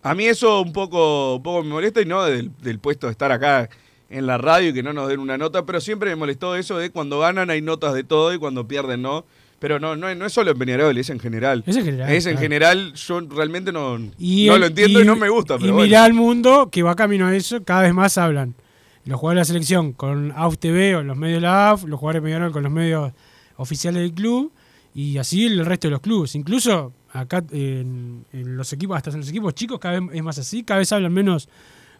A 0.02 0.14
mí 0.14 0.24
eso 0.24 0.62
un 0.62 0.72
poco, 0.72 1.36
un 1.36 1.42
poco 1.42 1.62
me 1.62 1.68
molesta 1.70 2.00
y 2.00 2.06
no 2.06 2.22
del 2.24 2.78
puesto 2.80 3.06
de 3.08 3.12
estar 3.12 3.30
acá 3.30 3.68
en 4.08 4.26
la 4.26 4.38
radio 4.38 4.70
y 4.70 4.72
que 4.72 4.82
no 4.82 4.92
nos 4.92 5.08
den 5.08 5.18
una 5.20 5.36
nota, 5.36 5.66
pero 5.66 5.80
siempre 5.80 6.10
me 6.10 6.16
molestó 6.16 6.54
eso 6.56 6.78
de 6.78 6.90
cuando 6.90 7.18
ganan 7.18 7.50
hay 7.50 7.60
notas 7.60 7.92
de 7.92 8.04
todo 8.04 8.32
y 8.32 8.38
cuando 8.38 8.66
pierden 8.66 9.02
no. 9.02 9.24
Pero 9.58 9.78
no, 9.80 9.96
no, 9.96 10.08
es- 10.08 10.16
no 10.16 10.26
es 10.26 10.32
solo 10.32 10.50
en 10.50 10.58
Peñarol, 10.58 10.96
es 10.98 11.08
en 11.10 11.18
general. 11.18 11.64
Es 11.66 11.76
en 11.76 11.84
general, 11.84 12.10
Es 12.12 12.26
en 12.26 12.32
claro. 12.32 12.42
general, 12.42 12.92
yo 12.94 13.20
realmente 13.20 13.72
no, 13.72 13.98
Y 14.18 14.46
no 14.46 14.54
el- 14.54 14.60
lo 14.60 14.66
entiendo 14.66 15.00
y, 15.00 15.04
no 15.04 15.16
me 15.16 15.28
gusta. 15.30 15.54
Y 15.54 15.60
Pero 15.60 15.72
bueno. 15.74 15.86
mirá 15.86 16.04
al 16.04 16.12
mundo 16.12 16.68
que 16.70 16.82
va 16.82 16.94
camino 16.94 17.26
a 17.26 17.34
eso, 17.34 17.62
cada 17.64 17.82
vez 17.82 17.94
más 17.94 18.18
hablan. 18.18 18.54
Los 19.06 19.18
jugadores 19.20 19.46
de 19.48 19.52
la 19.54 19.58
selección 19.58 19.92
con 19.92 20.32
AUF 20.36 20.58
TV 20.58 20.96
o 20.96 21.02
los 21.02 21.16
medios 21.16 21.36
de 21.38 21.42
la 21.46 21.70
AUF, 21.70 21.84
los 21.84 21.98
jugadores 22.00 22.22
de 22.22 22.26
Peñarol 22.26 22.52
con 22.52 22.62
los 22.64 22.72
medios 22.72 23.12
oficiales 23.56 24.02
del 24.02 24.12
club 24.12 24.52
y 24.94 25.16
así 25.18 25.46
el 25.46 25.64
resto 25.64 25.86
de 25.88 25.92
los 25.92 26.00
clubes. 26.00 26.34
Incluso 26.34 26.92
acá 27.12 27.42
en, 27.52 28.24
en 28.32 28.56
los 28.56 28.72
equipos, 28.72 28.96
hasta 28.96 29.10
en 29.10 29.18
los 29.20 29.28
equipos 29.28 29.54
chicos, 29.54 29.78
cada 29.78 30.00
vez 30.00 30.10
es 30.12 30.22
más 30.22 30.38
así, 30.38 30.64
cada 30.64 30.78
vez 30.80 30.90
hablan 30.92 31.12
menos 31.14 31.48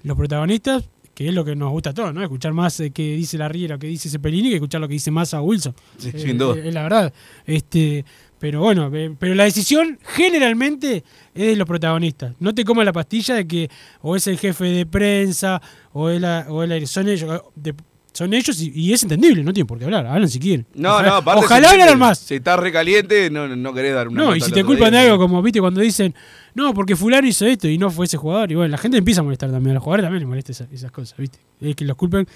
los 0.03 0.17
protagonistas, 0.17 0.89
que 1.17 1.27
es 1.29 1.35
lo 1.35 1.45
que 1.47 1.57
nos 1.57 1.71
gusta 1.73 1.91
a 1.91 1.95
todos, 1.95 2.13
¿no? 2.13 2.23
Escuchar 2.23 2.53
más 2.53 2.79
eh, 2.81 2.91
qué 2.91 3.17
dice 3.17 3.39
la 3.39 3.49
Riera, 3.49 3.79
qué 3.79 3.87
dice 3.87 4.11
Cepelini, 4.11 4.51
que 4.51 4.57
escuchar 4.57 4.83
lo 4.83 4.87
que 4.87 4.93
dice 4.95 5.11
Massa 5.11 5.41
o 5.41 5.45
Wilson. 5.45 5.75
Sí, 5.97 6.11
Eh, 6.13 6.19
sin 6.19 6.37
duda. 6.37 6.57
eh, 6.59 6.69
Es 6.69 6.75
la 6.75 6.83
verdad. 6.83 7.13
Este, 7.47 8.05
pero 8.39 8.61
bueno, 8.61 8.91
eh, 8.95 9.15
pero 9.19 9.35
la 9.35 9.45
decisión 9.45 9.99
generalmente 10.05 11.05
es 11.35 11.47
de 11.47 11.57
los 11.57 11.67
protagonistas. 11.67 12.35
No 12.39 12.55
te 12.55 12.65
comas 12.67 12.85
la 12.85 12.93
pastilla 12.93 13.35
de 13.35 13.47
que 13.47 13.71
o 14.03 14.15
es 14.15 14.27
el 14.27 14.37
jefe 14.39 14.67
de 14.67 14.85
prensa 14.85 15.63
o 15.95 16.11
es 16.11 16.21
la, 16.21 16.45
o 16.51 16.63
es 16.63 16.69
la- 16.69 16.87
son 16.87 17.09
ellos. 17.09 17.41
de- 17.55 17.75
son 18.17 18.33
ellos 18.35 18.61
y, 18.61 18.73
y 18.75 18.93
es 18.93 19.03
entendible, 19.03 19.45
no 19.45 19.53
tienen 19.53 19.67
por 19.67 19.79
qué 19.79 19.85
hablar, 19.85 20.07
hablan 20.07 20.29
si 20.29 20.39
quieren. 20.41 20.67
No, 20.75 20.95
ojalá, 20.95 21.09
no, 21.09 21.15
aparte. 21.17 21.45
Ojalá 21.45 21.69
si- 21.69 21.73
hablaran 21.75 21.99
más. 21.99 22.19
Si 22.19 22.35
estás 22.37 22.59
recaliente, 22.59 23.31
no, 23.31 23.47
no 23.49 23.75
querés 23.75 23.95
dar 23.95 24.09
una 24.09 24.23
No, 24.25 24.35
y 24.37 24.41
si 24.41 24.51
te 24.53 24.65
culpan 24.65 24.93
de 24.93 24.99
algo 24.99 25.19
como, 25.19 25.43
viste, 25.43 25.61
cuando 25.61 25.81
dicen, 25.81 26.15
no, 26.55 26.73
porque 26.75 26.97
fulano 26.97 27.27
hizo 27.29 27.45
esto 27.47 27.69
y 27.69 27.77
no 27.79 27.91
fue 27.91 28.07
ese 28.07 28.17
jugador, 28.17 28.51
y 28.51 28.55
bueno, 28.55 28.71
la 28.71 28.79
gente 28.79 28.97
empieza 28.99 29.21
a 29.21 29.25
molestar 29.25 29.51
también, 29.51 29.73
a 29.73 29.75
los 29.75 29.83
jugadores 29.85 30.05
también 30.05 30.21
les 30.23 30.29
molesta 30.29 30.53
esa- 30.53 30.69
esas 30.73 30.91
cosas, 30.91 31.19
viste. 31.19 31.39
Es 31.61 31.77
que 31.77 31.85
los 31.85 31.97
culpen 31.97 32.27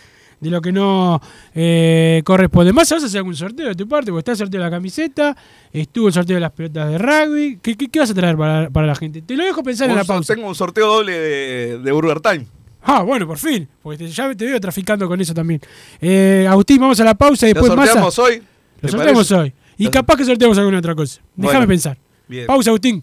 de 0.41 0.49
lo 0.49 0.63
que 0.63 0.73
no 0.73 1.21
eh, 1.55 2.23
corresponde. 2.25 2.73
Más, 2.73 2.89
¿vas 2.91 3.03
a 3.03 3.07
hacer 3.07 3.19
algún 3.19 3.37
sorteo 3.37 3.69
de 3.69 3.75
tu 3.75 3.87
parte? 3.87 4.11
Porque 4.11 4.21
está 4.21 4.33
el 4.33 4.39
sorteo 4.39 4.59
de 4.61 4.65
la 4.65 4.71
camiseta, 4.71 5.37
estuvo 5.73 6.09
el 6.09 6.15
sorteo 6.15 6.37
de 6.37 6.41
las 6.41 6.53
pelotas 6.53 6.91
de 6.91 6.97
rugby. 6.99 7.59
¿Qué, 7.61 7.77
qué- 7.77 7.89
qué 7.89 7.99
vas 8.01 8.11
a 8.11 8.15
traer 8.15 8.37
para, 8.39 8.71
para 8.71 8.87
la 8.87 8.95
gente? 8.95 9.21
Te 9.21 9.37
lo 9.37 9.45
dejo 9.45 9.63
pensar 9.63 9.91
en 9.91 9.97
la 9.97 10.05
pausa. 10.05 10.35
Tengo 10.35 10.49
un 10.49 10.55
sorteo 10.55 10.87
doble 10.95 11.13
de, 11.19 11.79
de 11.79 11.93
Burger 11.93 12.21
Time. 12.21 12.47
Ah, 12.83 13.03
bueno, 13.03 13.27
por 13.27 13.39
fin, 13.39 13.69
porque 13.83 14.09
ya 14.09 14.35
te 14.35 14.45
veo 14.47 14.61
traficando 14.61 15.07
con 15.07 15.21
eso 15.21 15.35
también. 15.35 15.61
Eh, 16.01 16.47
Agustín, 16.49 16.81
vamos 16.81 16.99
a 17.01 17.05
la 17.05 17.15
pausa 17.15 17.47
y 17.49 17.53
¿Lo 17.53 17.61
después 17.61 17.77
más. 17.77 17.87
sorteamos 17.89 18.19
hoy? 18.19 18.37
Lo 18.37 18.43
¿Te 18.81 18.89
sorteamos 18.89 19.29
parece? 19.29 19.35
hoy. 19.35 19.55
Y 19.79 19.85
Lo- 19.85 19.91
capaz 19.91 20.17
que 20.17 20.25
sorteamos 20.25 20.57
alguna 20.59 20.79
otra 20.79 20.95
cosa. 20.95 21.21
Déjame 21.37 21.59
Bueno. 21.59 21.69
pensar. 21.69 21.99
Bien. 22.29 22.47
Pausa, 22.47 22.71
Agustín. 22.71 23.03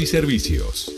y 0.00 0.06
servicios. 0.06 0.97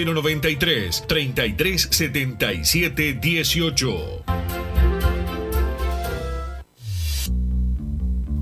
093 0.05 1.01
3377 1.07 3.19
18. 3.21 4.70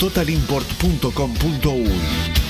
www.totalimport.com.uy. 0.00 2.49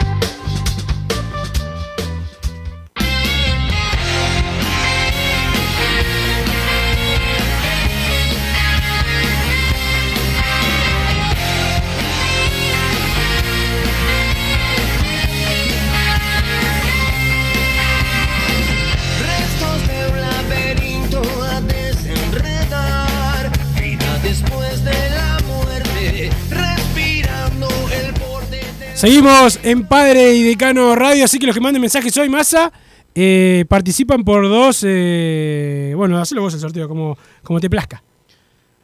Seguimos 29.01 29.59
en 29.63 29.87
Padre 29.87 30.35
y 30.35 30.43
Decano 30.43 30.95
Radio, 30.95 31.25
así 31.25 31.39
que 31.39 31.47
los 31.47 31.55
que 31.55 31.59
manden 31.61 31.81
mensajes 31.81 32.15
hoy, 32.17 32.29
Massa, 32.29 32.71
eh, 33.15 33.65
participan 33.67 34.23
por 34.23 34.47
dos. 34.47 34.83
eh, 34.87 35.93
bueno, 35.95 36.19
hacelo 36.19 36.41
vos 36.41 36.53
el 36.53 36.59
sorteo, 36.59 36.87
como, 36.87 37.17
como 37.41 37.59
te 37.59 37.67
plazca. 37.67 38.03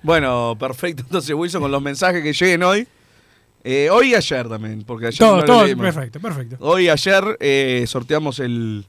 Bueno, 0.02 0.58
perfecto. 0.60 1.04
Entonces, 1.06 1.36
Wilson, 1.36 1.62
con 1.62 1.70
los 1.72 1.82
mensajes 1.84 2.24
que 2.24 2.34
lleguen 2.34 2.64
hoy. 2.64 2.88
eh, 3.64 3.90
hoy 3.92 4.14
y 4.14 4.16
ayer 4.16 4.50
también, 4.50 4.82
porque 4.88 5.06
ayer 5.08 5.20
Todo, 5.20 5.38
no 5.38 5.46
todo, 5.46 5.78
perfecto, 5.78 6.20
perfecto. 6.20 6.56
Hoy 6.62 6.86
y 6.86 6.90
ayer 6.90 7.38
eh, 7.40 7.84
sorteamos 7.88 8.40
el, 8.40 8.86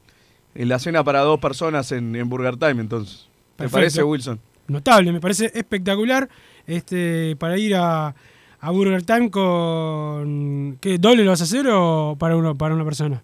el- 0.55 0.69
la 0.71 0.79
cena 0.79 1.05
para 1.05 1.21
dos 1.21 1.39
personas 1.41 1.93
en, 1.93 2.17
en 2.17 2.27
Burger 2.31 2.57
Time, 2.57 2.81
entonces. 2.81 3.29
¿Te 3.57 3.69
parece, 3.69 4.03
Wilson? 4.03 4.41
Notable, 4.67 5.13
me 5.13 5.21
parece 5.21 5.51
espectacular 5.55 6.27
este 6.67 7.37
para 7.37 7.59
ir 7.59 7.75
a, 7.75 8.15
a 8.61 8.71
Burger 8.71 9.03
Time 9.03 9.31
con. 9.31 10.79
¿Qué? 10.81 10.99
¿Doble 10.99 11.25
lo 11.25 11.31
vas 11.31 11.41
a 11.41 11.45
hacer 11.45 11.67
o 11.71 12.17
para, 12.19 12.37
uno, 12.37 12.57
para 12.57 12.75
una 12.75 12.85
persona? 12.85 13.23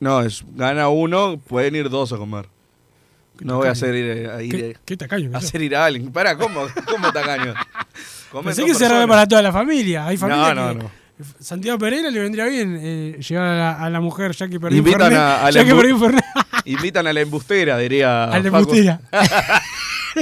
No, 0.00 0.20
es 0.22 0.44
gana 0.54 0.88
uno, 0.88 1.38
pueden 1.46 1.74
ir 1.76 1.88
dos 1.90 2.12
a 2.12 2.16
comer. 2.16 2.46
No 3.40 3.58
voy 3.58 3.68
a 3.68 3.72
hacer 3.72 3.94
ir, 3.94 4.04
eh, 4.04 4.30
a 4.30 4.42
ir, 4.42 4.50
¿Qué, 4.50 4.76
qué 4.84 4.96
tacaño? 4.96 5.30
sos. 5.32 5.44
hacer 5.44 5.60
ir 5.62 5.76
a 5.76 5.84
alguien. 5.84 6.10
Para, 6.10 6.36
¿cómo? 6.38 6.62
¿Cómo 6.90 7.12
tacaño? 7.12 7.54
Pensé 8.44 8.64
que 8.64 8.74
se 8.74 8.88
para 8.88 9.26
toda 9.26 9.42
la 9.42 9.52
familia. 9.52 10.06
Hay 10.06 10.16
familias 10.16 10.54
No, 10.54 10.72
no, 10.74 10.78
que- 10.78 10.84
no. 10.84 10.90
Santiago 11.40 11.78
Pereira 11.78 12.10
le 12.10 12.20
vendría 12.20 12.44
bien 12.44 12.78
eh, 12.78 13.18
llevar 13.26 13.46
a 13.46 13.56
la, 13.56 13.72
a 13.72 13.88
la 13.88 14.00
mujer 14.00 14.32
ya 14.32 14.48
que 14.48 14.60
perdió 14.60 14.78
Invitan 14.78 15.00
Fernet, 15.00 15.18
a, 15.18 15.46
a 15.46 15.50
la 15.50 15.64
que 15.64 15.74
perdió 15.74 15.98
Fernet. 15.98 16.24
Invitan 16.66 17.06
a 17.06 17.12
la 17.14 17.20
embustera, 17.22 17.78
diría. 17.78 18.24
A 18.32 18.38
la 18.38 18.50
Facu. 18.50 18.74
embustera. 18.74 19.00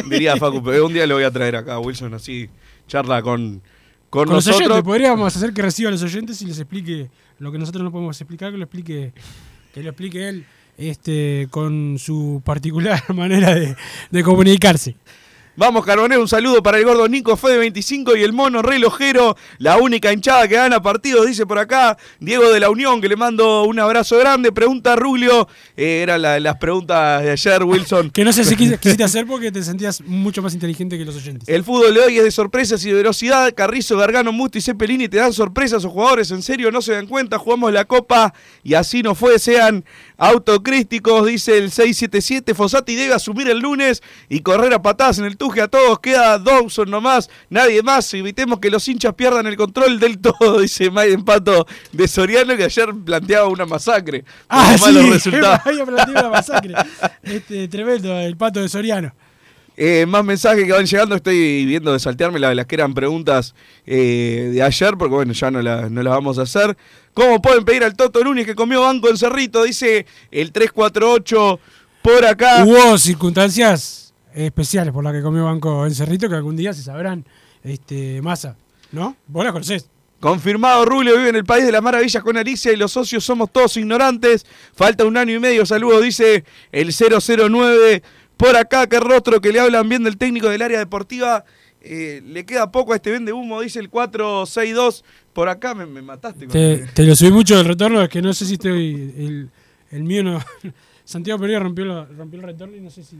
diría 0.08 0.36
Facu, 0.36 0.62
pero 0.62 0.86
un 0.86 0.92
día 0.92 1.06
lo 1.06 1.14
voy 1.16 1.24
a 1.24 1.30
traer 1.32 1.56
acá, 1.56 1.78
Wilson, 1.80 2.14
así 2.14 2.48
charla 2.86 3.22
con, 3.22 3.60
con, 4.14 4.26
Con 4.26 4.36
los 4.36 4.46
nosotros. 4.46 4.70
oyentes, 4.70 4.84
podríamos 4.84 5.36
hacer 5.36 5.52
que 5.52 5.60
reciba 5.60 5.88
a 5.88 5.90
los 5.92 6.02
oyentes 6.04 6.40
y 6.40 6.46
les 6.46 6.56
explique 6.60 7.10
lo 7.40 7.50
que 7.50 7.58
nosotros 7.58 7.82
no 7.82 7.90
podemos 7.90 8.20
explicar, 8.20 8.52
que 8.52 8.58
lo 8.58 8.62
explique, 8.62 9.12
que 9.74 9.82
lo 9.82 9.90
explique 9.90 10.28
él 10.28 10.46
este, 10.78 11.48
con 11.50 11.96
su 11.98 12.40
particular 12.44 13.02
manera 13.12 13.52
de, 13.52 13.74
de 14.12 14.22
comunicarse. 14.22 14.94
Vamos, 15.56 15.84
Carbonero, 15.86 16.20
un 16.20 16.26
saludo 16.26 16.64
para 16.64 16.78
el 16.78 16.84
gordo 16.84 17.06
Nico 17.08 17.36
Fede 17.36 17.58
25 17.58 18.16
y 18.16 18.24
el 18.24 18.32
mono 18.32 18.60
relojero, 18.60 19.36
la 19.58 19.76
única 19.78 20.12
hinchada 20.12 20.48
que 20.48 20.56
gana 20.56 20.82
partidos, 20.82 21.26
dice 21.28 21.46
por 21.46 21.58
acá 21.60 21.96
Diego 22.18 22.50
de 22.50 22.58
la 22.58 22.70
Unión, 22.70 23.00
que 23.00 23.08
le 23.08 23.14
mando 23.14 23.62
un 23.62 23.78
abrazo 23.78 24.18
grande. 24.18 24.50
Pregunta 24.50 24.96
Rubio, 24.96 25.46
eh, 25.76 26.00
eran 26.02 26.22
la- 26.22 26.40
las 26.40 26.56
preguntas 26.56 27.22
de 27.22 27.30
ayer, 27.30 27.62
Wilson. 27.62 28.10
Que 28.14 28.24
no 28.24 28.32
sé 28.32 28.44
si 28.44 28.56
quis- 28.56 28.78
quisiste 28.80 29.04
hacer 29.04 29.26
porque 29.26 29.52
te 29.52 29.62
sentías 29.62 30.00
mucho 30.00 30.42
más 30.42 30.54
inteligente 30.54 30.98
que 30.98 31.04
los 31.04 31.14
oyentes. 31.14 31.48
El 31.48 31.62
fútbol 31.62 31.94
de 31.94 32.00
hoy 32.00 32.18
es 32.18 32.24
de 32.24 32.30
sorpresas 32.32 32.84
y 32.84 32.88
de 32.88 32.94
velocidad. 32.94 33.52
Carrizo, 33.54 33.96
Gargano, 33.96 34.32
Musti 34.32 34.60
Cepelini 34.60 35.08
te 35.08 35.18
dan 35.18 35.32
sorpresas 35.32 35.84
o 35.84 35.90
jugadores 35.90 36.32
en 36.32 36.42
serio 36.42 36.72
no 36.72 36.82
se 36.82 36.94
dan 36.94 37.06
cuenta. 37.06 37.38
Jugamos 37.38 37.72
la 37.72 37.84
copa 37.84 38.34
y 38.64 38.74
así 38.74 39.04
no 39.04 39.14
fue. 39.14 39.38
Sean 39.38 39.84
autocrísticos, 40.16 41.26
dice 41.26 41.58
el 41.58 41.70
677. 41.70 42.54
Fossati 42.54 42.96
debe 42.96 43.14
asumir 43.14 43.48
el 43.48 43.60
lunes 43.60 44.02
y 44.28 44.40
correr 44.40 44.74
a 44.74 44.82
patadas 44.82 45.18
en 45.20 45.26
el 45.26 45.36
a 45.60 45.68
todos. 45.68 45.98
Queda 46.00 46.38
Dawson 46.38 46.90
nomás, 46.90 47.28
nadie 47.50 47.82
más. 47.82 48.12
Evitemos 48.14 48.58
que 48.58 48.70
los 48.70 48.86
hinchas 48.88 49.14
pierdan 49.14 49.46
el 49.46 49.56
control 49.56 49.98
del 50.00 50.18
todo, 50.18 50.60
dice 50.60 50.90
Maiden 50.90 51.24
Pato 51.24 51.66
de 51.92 52.08
Soriano, 52.08 52.56
que 52.56 52.64
ayer 52.64 52.88
planteaba 53.04 53.48
una 53.48 53.66
masacre. 53.66 54.24
Ah, 54.48 54.76
sí, 54.78 54.92
resultados. 55.10 55.60
había 55.66 55.84
planteado 55.84 56.12
una 56.28 56.30
masacre. 56.30 56.74
Este, 57.22 57.68
tremendo, 57.68 58.18
el 58.18 58.36
pato 58.36 58.60
de 58.60 58.68
Soriano. 58.68 59.12
Eh, 59.76 60.06
más 60.06 60.24
mensajes 60.24 60.64
que 60.66 60.72
van 60.72 60.86
llegando, 60.86 61.16
estoy 61.16 61.66
viendo 61.66 61.92
de 61.92 61.98
saltearme 61.98 62.38
la- 62.38 62.54
las 62.54 62.64
que 62.66 62.76
eran 62.76 62.94
preguntas 62.94 63.56
eh, 63.86 64.50
de 64.52 64.62
ayer, 64.62 64.94
porque 64.96 65.14
bueno, 65.16 65.32
ya 65.32 65.50
no, 65.50 65.60
la- 65.62 65.88
no 65.90 66.00
las 66.02 66.12
vamos 66.14 66.38
a 66.38 66.42
hacer. 66.42 66.76
¿Cómo 67.12 67.42
pueden 67.42 67.64
pedir 67.64 67.82
al 67.82 67.96
Toto 67.96 68.22
Lunes 68.22 68.46
que 68.46 68.54
comió 68.54 68.82
banco 68.82 69.08
en 69.08 69.16
Cerrito? 69.18 69.64
Dice 69.64 70.06
el 70.30 70.52
348 70.52 71.58
por 72.02 72.24
acá. 72.24 72.64
Hubo 72.64 72.96
circunstancias 72.98 74.03
especiales 74.34 74.92
por 74.92 75.04
las 75.04 75.12
que 75.12 75.22
comió 75.22 75.44
Banco 75.44 75.86
en 75.86 75.94
Cerrito 75.94 76.28
que 76.28 76.34
algún 76.34 76.56
día 76.56 76.72
se 76.72 76.82
sabrán. 76.82 77.24
Este, 77.62 78.20
Massa, 78.20 78.56
¿no? 78.92 79.16
Vos 79.26 79.44
la 79.44 79.52
conocés. 79.52 79.88
Confirmado, 80.20 80.84
Rubio 80.86 81.16
vive 81.16 81.28
en 81.28 81.36
el 81.36 81.44
país 81.44 81.66
de 81.66 81.72
las 81.72 81.82
maravillas 81.82 82.22
con 82.22 82.36
Alicia 82.36 82.72
y 82.72 82.76
los 82.76 82.92
socios 82.92 83.24
somos 83.24 83.52
todos 83.52 83.76
ignorantes. 83.76 84.46
Falta 84.74 85.04
un 85.04 85.16
año 85.16 85.34
y 85.34 85.38
medio, 85.38 85.66
saludos, 85.66 86.02
dice 86.02 86.44
el 86.72 86.92
009. 86.92 88.02
Por 88.36 88.56
acá, 88.56 88.86
qué 88.86 89.00
rostro 89.00 89.40
que 89.40 89.52
le 89.52 89.60
hablan 89.60 89.88
bien 89.88 90.02
del 90.02 90.16
técnico 90.16 90.48
del 90.48 90.62
área 90.62 90.78
deportiva. 90.78 91.44
Eh, 91.82 92.22
le 92.24 92.46
queda 92.46 92.72
poco 92.72 92.94
a 92.94 92.96
este 92.96 93.10
vende 93.10 93.32
humo, 93.34 93.60
dice 93.60 93.78
el 93.80 93.90
462. 93.90 95.04
Por 95.34 95.48
acá 95.48 95.74
me, 95.74 95.84
me 95.84 96.00
mataste. 96.00 96.46
Te, 96.46 97.04
lo 97.04 97.14
subí 97.14 97.30
mucho 97.30 97.58
del 97.58 97.66
retorno, 97.66 98.02
es 98.02 98.08
que 98.08 98.22
no 98.22 98.32
sé 98.32 98.46
si 98.46 98.54
estoy. 98.54 99.12
El, 99.16 99.50
el 99.90 100.04
mío 100.04 100.24
no. 100.24 100.40
Santiago 101.04 101.38
Pereira 101.38 101.60
rompió, 101.60 102.06
rompió 102.06 102.40
el 102.40 102.46
retorno 102.46 102.76
y 102.76 102.80
no 102.80 102.88
sé 102.88 103.04
si, 103.04 103.16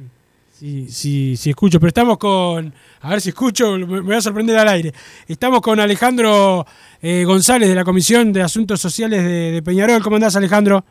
si, 0.65 0.89
si, 0.89 1.37
si 1.37 1.51
escucho. 1.51 1.79
Pero 1.79 1.89
estamos 1.89 2.19
con. 2.19 2.73
A 3.03 3.11
ver 3.11 3.21
si 3.21 3.31
escucho, 3.31 3.73
me, 3.73 3.87
me 3.87 4.01
voy 4.01 4.15
a 4.15 4.21
sorprender 4.21 4.57
al 4.57 4.69
aire. 4.69 4.93
Estamos 5.29 5.61
con 5.61 5.79
Alejandro 5.79 6.67
eh, 7.03 7.25
González 7.27 7.69
de 7.69 7.75
la 7.75 7.85
Comisión 7.85 8.33
de 8.33 8.43
Asuntos 8.43 8.81
Sociales 8.81 9.23
de, 9.23 9.53
de 9.53 9.63
Peñarol. 9.63 10.03
¿Cómo 10.03 10.17
andás, 10.17 10.37
Alejandro? 10.37 10.85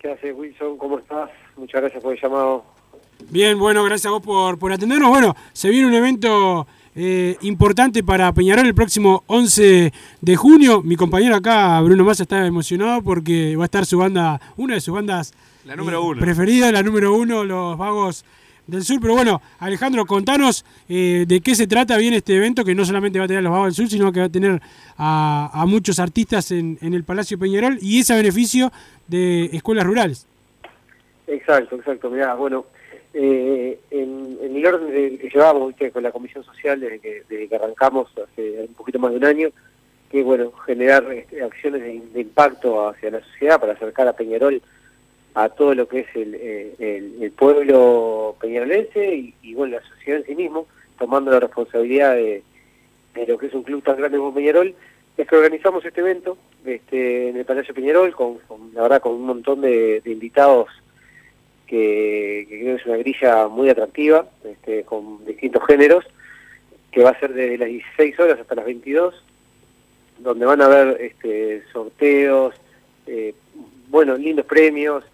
¿Qué 0.00 0.10
haces, 0.12 0.34
Wilson? 0.36 0.76
¿Cómo 0.76 0.98
estás? 0.98 1.30
Muchas 1.56 1.80
gracias 1.80 2.02
por 2.02 2.14
el 2.14 2.20
llamado. 2.20 2.64
Bien, 3.30 3.58
bueno, 3.58 3.84
gracias 3.84 4.06
a 4.06 4.10
vos 4.10 4.22
por, 4.22 4.58
por 4.58 4.72
atendernos. 4.72 5.08
Bueno, 5.10 5.34
se 5.52 5.68
viene 5.70 5.86
un 5.86 5.94
evento 5.94 6.66
eh, 6.94 7.36
importante 7.42 8.02
para 8.02 8.32
Peñarol 8.32 8.66
el 8.66 8.74
próximo 8.74 9.24
11 9.26 9.92
de 10.20 10.36
junio. 10.36 10.82
Mi 10.82 10.96
compañero 10.96 11.36
acá, 11.36 11.80
Bruno 11.80 12.04
Massa, 12.04 12.24
está 12.24 12.46
emocionado 12.46 13.02
porque 13.02 13.56
va 13.56 13.64
a 13.64 13.66
estar 13.66 13.84
su 13.86 13.98
banda, 13.98 14.40
una 14.56 14.74
de 14.74 14.80
sus 14.80 14.94
bandas 14.94 15.32
La 15.64 15.76
número 15.76 15.98
eh, 15.98 16.06
uno. 16.06 16.20
preferida, 16.20 16.72
la 16.72 16.82
número 16.82 17.14
uno, 17.14 17.44
los 17.44 17.76
Vagos 17.76 18.24
del 18.66 18.82
Sur. 18.82 18.98
Pero 19.00 19.14
bueno, 19.14 19.40
Alejandro, 19.58 20.06
contanos 20.06 20.64
eh, 20.88 21.24
de 21.26 21.40
qué 21.40 21.54
se 21.54 21.66
trata 21.66 21.96
bien 21.96 22.14
este 22.14 22.36
evento, 22.36 22.64
que 22.64 22.74
no 22.74 22.84
solamente 22.84 23.18
va 23.18 23.24
a 23.24 23.28
tener 23.28 23.40
a 23.40 23.42
los 23.42 23.52
Vagos 23.52 23.66
del 23.68 23.74
Sur, 23.74 23.88
sino 23.88 24.12
que 24.12 24.20
va 24.20 24.26
a 24.26 24.30
tener 24.30 24.60
a, 24.96 25.50
a 25.52 25.66
muchos 25.66 25.98
artistas 25.98 26.50
en, 26.50 26.78
en 26.82 26.94
el 26.94 27.04
Palacio 27.04 27.38
Peñarol 27.38 27.78
y 27.80 28.00
ese 28.00 28.14
beneficio 28.14 28.72
de 29.08 29.46
escuelas 29.52 29.84
rurales. 29.84 30.26
Exacto, 31.26 31.76
exacto. 31.76 32.10
Mirá, 32.10 32.34
bueno, 32.34 32.66
eh, 33.14 33.78
en, 33.90 34.38
en 34.42 34.56
el 34.56 34.66
orden 34.66 34.90
de- 34.90 35.18
que 35.18 35.28
llevamos 35.28 35.68
¿viste? 35.68 35.90
con 35.90 36.02
la 36.02 36.12
Comisión 36.12 36.44
Social 36.44 36.80
desde 36.80 36.98
que, 37.00 37.22
desde 37.28 37.48
que 37.48 37.56
arrancamos 37.56 38.08
hace 38.10 38.66
un 38.68 38.74
poquito 38.74 38.98
más 38.98 39.12
de 39.12 39.16
un 39.18 39.24
año, 39.24 39.48
que 40.10 40.22
bueno, 40.24 40.52
generar 40.66 41.04
este, 41.12 41.42
acciones 41.42 41.82
de, 41.82 42.02
de 42.12 42.20
impacto 42.20 42.88
hacia 42.88 43.10
la 43.12 43.20
sociedad 43.20 43.60
para 43.60 43.74
acercar 43.74 44.08
a 44.08 44.12
Peñarol 44.12 44.60
a 45.34 45.48
todo 45.48 45.74
lo 45.74 45.86
que 45.88 46.00
es 46.00 46.16
el, 46.16 46.34
eh, 46.34 46.74
el- 47.20 47.32
pueblo 47.32 48.36
peñarolense 48.40 49.32
y, 49.42 49.54
bueno, 49.54 49.76
la 49.78 49.88
sociedad 49.88 50.20
en 50.20 50.26
sí 50.26 50.34
mismo, 50.34 50.66
tomando 50.98 51.30
la 51.30 51.40
responsabilidad 51.40 52.14
de, 52.14 52.42
lo 53.26 53.38
que 53.38 53.46
es 53.46 53.54
un 53.54 53.62
club 53.62 53.82
tan 53.82 53.96
grande 53.96 54.18
como 54.18 54.34
Peñarol, 54.34 54.74
es 55.16 55.26
que 55.28 55.36
organizamos 55.36 55.84
este 55.84 56.00
evento 56.00 56.36
este, 56.64 57.28
en 57.28 57.36
el 57.36 57.44
Palacio 57.44 57.74
Peñarol, 57.74 58.14
con, 58.14 58.38
la 58.74 58.82
verdad 58.82 59.00
con 59.00 59.12
un 59.12 59.26
montón 59.26 59.60
de, 59.60 60.00
de 60.00 60.10
invitados 60.10 60.68
que, 61.66 62.46
que 62.48 62.60
creo 62.60 62.76
que 62.76 62.82
es 62.82 62.86
una 62.86 62.96
grilla 62.96 63.48
muy 63.48 63.68
atractiva, 63.70 64.26
este, 64.44 64.82
con 64.84 65.24
distintos 65.24 65.62
géneros, 65.66 66.04
que 66.90 67.02
va 67.02 67.10
a 67.10 67.20
ser 67.20 67.32
desde 67.32 67.58
las 67.58 67.68
16 67.68 68.18
horas 68.18 68.40
hasta 68.40 68.56
las 68.56 68.64
22, 68.64 69.14
donde 70.18 70.46
van 70.46 70.60
a 70.60 70.66
haber 70.66 71.00
este, 71.00 71.62
sorteos, 71.72 72.54
eh, 73.06 73.34
bueno, 73.88 74.16
lindos 74.16 74.46
premios, 74.46 75.04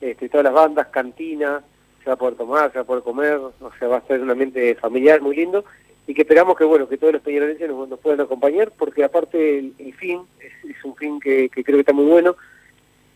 este, 0.00 0.28
todas 0.28 0.44
las 0.44 0.52
bandas, 0.52 0.88
cantina, 0.88 1.62
se 2.02 2.10
va 2.10 2.14
a 2.14 2.18
poder 2.18 2.34
tomar, 2.34 2.70
se 2.70 2.78
va 2.78 2.82
a 2.82 2.86
poder 2.86 3.02
comer, 3.02 3.34
o 3.36 3.72
sea, 3.78 3.88
va 3.88 3.96
a 3.98 4.06
ser 4.06 4.20
un 4.20 4.30
ambiente 4.30 4.74
familiar 4.76 5.20
muy 5.20 5.36
lindo 5.36 5.64
y 6.06 6.14
que 6.14 6.22
esperamos 6.22 6.56
que 6.56 6.64
bueno 6.64 6.88
que 6.88 6.98
todos 6.98 7.14
los 7.14 7.22
peñarolenses 7.22 7.68
nos, 7.68 7.98
puedan 7.98 8.20
acompañar 8.20 8.70
porque 8.78 9.02
aparte 9.02 9.58
el, 9.58 9.94
fin 9.94 10.22
es, 10.40 10.70
es 10.70 10.84
un 10.84 10.94
fin 10.94 11.18
que, 11.18 11.50
creo 11.50 11.64
que 11.64 11.80
está 11.80 11.92
muy 11.92 12.04
bueno 12.04 12.36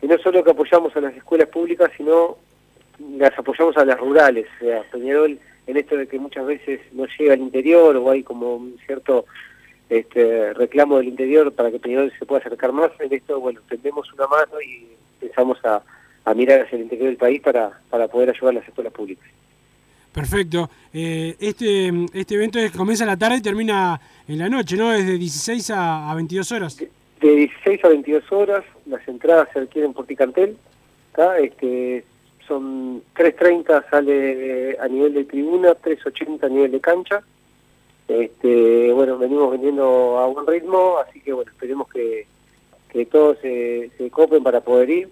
que 0.00 0.08
no 0.08 0.18
solo 0.18 0.42
que 0.42 0.50
apoyamos 0.50 0.94
a 0.96 1.00
las 1.00 1.14
escuelas 1.14 1.48
públicas 1.48 1.90
sino 1.96 2.36
las 3.16 3.38
apoyamos 3.38 3.76
a 3.76 3.84
las 3.84 3.98
rurales 3.98 4.46
o 4.60 4.64
sea 4.64 4.82
Peñarol 4.90 5.38
en 5.66 5.76
esto 5.76 5.96
de 5.96 6.08
que 6.08 6.18
muchas 6.18 6.46
veces 6.46 6.80
no 6.92 7.06
llega 7.18 7.34
al 7.34 7.40
interior 7.40 7.96
o 7.96 8.10
hay 8.10 8.22
como 8.24 8.56
un 8.56 8.76
cierto 8.86 9.26
este 9.88 10.52
reclamo 10.54 10.98
del 10.98 11.08
interior 11.08 11.52
para 11.52 11.70
que 11.70 11.78
Peñarol 11.78 12.12
se 12.18 12.26
pueda 12.26 12.40
acercar 12.40 12.72
más 12.72 12.90
en 12.98 13.12
esto 13.12 13.38
bueno 13.38 13.60
tendemos 13.68 14.12
una 14.14 14.26
mano 14.26 14.60
y 14.60 14.88
empezamos 15.20 15.64
a, 15.64 15.82
a 16.24 16.34
mirar 16.34 16.60
hacia 16.62 16.76
el 16.76 16.82
interior 16.82 17.08
del 17.08 17.16
país 17.16 17.40
para, 17.40 17.80
para 17.90 18.08
poder 18.08 18.30
ayudar 18.30 18.50
a 18.50 18.58
las 18.60 18.68
escuelas 18.68 18.92
públicas 18.92 19.26
Perfecto. 20.12 20.68
Eh, 20.92 21.36
este, 21.38 21.92
este 22.12 22.34
evento 22.34 22.58
es- 22.58 22.72
comienza 22.72 23.04
en 23.04 23.08
la 23.10 23.16
tarde 23.16 23.36
y 23.36 23.42
termina 23.42 24.00
en 24.26 24.38
la 24.38 24.48
noche, 24.48 24.76
¿no? 24.76 24.92
Es 24.92 25.06
de 25.06 25.16
16 25.16 25.70
a, 25.70 26.10
a 26.10 26.14
22 26.16 26.50
horas. 26.50 26.76
de 26.76 26.88
16 27.36 27.84
a 27.84 27.88
22 27.90 28.32
horas, 28.32 28.64
las 28.86 29.06
entradas 29.06 29.48
se 29.52 29.60
adquieren 29.60 29.92
por 29.92 30.06
Picantel, 30.06 30.56
acá, 31.12 31.38
este, 31.38 32.04
son 32.48 33.02
3.30 33.14 33.88
sale 33.88 34.76
a 34.80 34.88
nivel 34.88 35.14
de 35.14 35.24
tribuna, 35.26 35.74
3.80 35.74 36.42
a 36.44 36.48
nivel 36.48 36.72
de 36.72 36.80
cancha, 36.80 37.22
este, 38.08 38.92
bueno, 38.92 39.16
venimos 39.16 39.52
vendiendo 39.52 40.18
a 40.18 40.26
buen 40.26 40.44
ritmo, 40.46 40.96
así 40.98 41.20
que 41.20 41.32
bueno, 41.32 41.52
esperemos 41.52 41.88
que, 41.88 42.26
que 42.88 43.06
todos 43.06 43.38
se, 43.40 43.90
se 43.96 44.10
copen 44.10 44.42
para 44.42 44.60
poder 44.60 44.90
ir, 44.90 45.08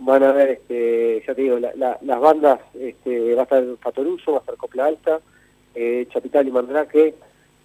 van 0.00 0.22
a 0.22 0.32
ver, 0.32 0.50
este, 0.50 1.22
ya 1.26 1.34
te 1.34 1.42
digo, 1.42 1.58
la- 1.58 1.74
la- 1.76 1.98
las 2.02 2.20
bandas, 2.20 2.60
este, 2.78 3.34
va 3.34 3.42
a 3.42 3.44
estar 3.44 3.64
Patoruso, 3.82 4.32
va 4.32 4.38
a 4.38 4.40
estar 4.40 4.56
Copla 4.56 4.86
Alta, 4.86 5.20
eh, 5.74 6.06
Chapital 6.12 6.46
y 6.46 6.50
Mandrake, 6.50 7.14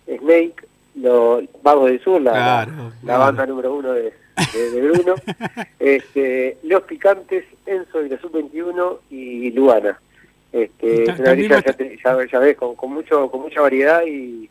Snake, 0.06 0.56
los 0.96 1.44
Vagos 1.62 1.90
del 1.90 2.02
Sur, 2.04 2.22
la, 2.22 2.32
Claro, 2.32 2.72
la- 2.72 2.84
la 2.84 2.92
claro. 3.02 3.20
banda 3.20 3.46
número 3.46 3.74
uno 3.76 3.94
de, 3.94 4.14
de- 4.54 4.72
de 4.72 4.82
Bruno, 4.82 5.16
este, 5.80 6.58
Los 6.64 6.84
Picantes, 6.84 7.46
Enzo 7.66 8.04
y 8.04 8.10
la 8.10 8.20
Sub-21 8.20 9.00
y 9.10 9.52
Luana. 9.52 10.00
Este, 10.52 11.04
es 11.12 11.20
una 11.20 11.32
grilla, 11.34 11.64
ya, 11.66 11.74
te- 11.74 11.98
ya- 12.04 12.18
ya 12.32 12.40
ves, 12.40 12.56
con, 12.58 12.76
con 12.76 12.94
mucho 12.94 13.30
con 13.32 13.42
mucha 13.42 13.62
variedad 13.62 14.04
y, 14.06 14.48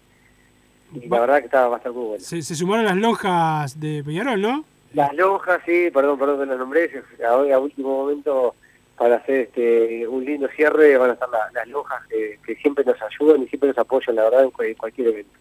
y 0.95 1.09
la 1.09 1.21
verdad 1.21 1.39
que 1.39 1.47
está, 1.47 1.69
muy 1.69 2.05
bueno. 2.05 2.19
Se, 2.25 2.43
se 2.43 2.55
sumaron 2.57 2.85
las 2.87 2.97
lonjas 2.97 3.79
de 3.79 4.03
Peñarol, 4.05 4.41
¿no? 4.41 4.65
Las 4.95 5.15
lonjas, 5.15 5.61
sí, 5.65 5.91
perdón, 5.93 6.19
perdón 6.19 6.41
que 6.41 6.47
las 6.47 6.59
nombré, 6.59 7.03
a, 7.27 7.59
último 7.59 7.89
momento 8.05 8.55
para 8.97 9.17
hacer 9.17 9.41
este 9.49 10.07
un 10.07 10.25
lindo 10.25 10.49
cierre 10.55 10.97
van 10.99 11.11
a 11.11 11.13
estar 11.15 11.29
la- 11.31 11.51
las 11.55 11.67
lonjas 11.69 12.07
que, 12.09 12.39
que 12.45 12.55
siempre 12.57 12.85
nos 12.85 12.97
ayudan 13.03 13.43
y 13.43 13.49
siempre 13.49 13.69
nos 13.71 13.79
apoyan, 13.79 14.17
la 14.17 14.25
verdad, 14.25 14.45
en, 14.45 14.51
cu- 14.51 14.63
en 14.63 14.75
cualquier 14.75 15.09
evento. 15.09 15.33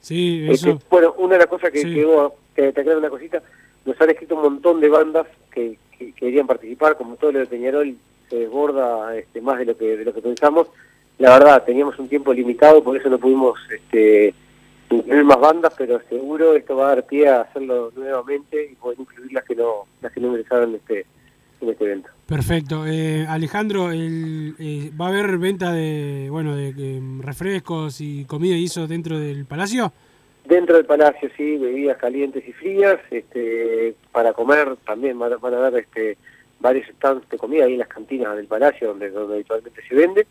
Sí, 0.00 0.46
Este, 0.48 0.70
eso. 0.70 0.80
bueno, 0.88 1.14
una 1.18 1.34
de 1.34 1.38
las 1.40 1.46
cosas 1.48 1.70
que 1.70 1.82
Sí. 1.82 1.92
quedó, 1.94 2.34
que 2.54 2.72
te 2.72 2.80
aclaro 2.80 2.98
una 3.00 3.10
cosita, 3.10 3.42
nos 3.84 4.00
han 4.00 4.10
escrito 4.10 4.36
un 4.36 4.42
montón 4.42 4.80
de 4.80 4.88
bandas 4.88 5.26
que, 5.52 5.76
que- 5.98 6.06
que 6.06 6.12
querían 6.12 6.46
participar, 6.46 6.96
como 6.96 7.16
todo 7.16 7.32
lo 7.32 7.40
de 7.40 7.46
Peñarol 7.46 7.94
se 8.28 8.36
desborda 8.36 9.14
este, 9.16 9.40
más 9.40 9.58
de 9.58 9.64
lo 9.66 9.76
que 9.76 9.96
de 9.96 10.04
lo 10.04 10.14
que 10.14 10.22
pensamos. 10.22 10.68
La 11.18 11.36
verdad, 11.36 11.64
teníamos 11.64 11.98
un 11.98 12.08
tiempo 12.08 12.32
limitado, 12.32 12.82
por 12.82 12.96
eso 12.96 13.10
no 13.10 13.18
pudimos 13.18 13.58
este, 13.70 14.32
incluir 14.90 15.24
más 15.24 15.40
bandas, 15.40 15.72
pero 15.76 16.00
seguro 16.08 16.54
esto 16.54 16.76
va 16.76 16.86
a 16.86 16.94
dar 16.96 17.06
pie 17.06 17.28
a 17.28 17.42
hacerlo 17.42 17.92
nuevamente 17.94 18.70
y 18.72 18.74
poder 18.74 19.00
incluir 19.00 19.32
las 19.32 19.44
que 19.44 19.54
no 19.54 19.86
las 20.02 20.12
que 20.12 20.20
no 20.20 20.28
ingresaron 20.28 20.70
en 20.70 20.76
este 20.76 21.06
en 21.60 21.68
este 21.68 21.84
evento. 21.84 22.08
Perfecto. 22.26 22.86
Eh, 22.86 23.26
Alejandro, 23.28 23.90
el, 23.90 24.54
eh, 24.58 24.90
¿va 24.98 25.06
a 25.06 25.08
haber 25.08 25.38
venta 25.38 25.72
de 25.72 26.28
bueno 26.30 26.56
de 26.56 27.00
refrescos 27.20 28.00
y 28.00 28.24
comida 28.24 28.56
y 28.56 28.64
eso 28.64 28.86
dentro 28.86 29.18
del 29.18 29.44
palacio? 29.46 29.92
Dentro 30.44 30.76
del 30.76 30.86
palacio, 30.86 31.30
sí, 31.36 31.58
bebidas 31.58 31.98
calientes 31.98 32.46
y 32.48 32.52
frías, 32.52 32.98
este, 33.10 33.94
para 34.10 34.32
comer 34.32 34.76
también 34.86 35.18
van 35.18 35.34
a, 35.34 35.36
van 35.36 35.54
a 35.54 35.58
haber 35.58 35.84
este, 35.84 36.16
varios 36.58 36.88
stands 36.88 37.28
de 37.28 37.36
comida 37.36 37.64
ahí 37.66 37.74
en 37.74 37.80
las 37.80 37.88
cantinas 37.88 38.34
del 38.36 38.46
palacio 38.46 38.88
donde, 38.88 39.10
donde 39.10 39.34
habitualmente 39.34 39.82
se 39.86 39.94
vende, 39.94 40.26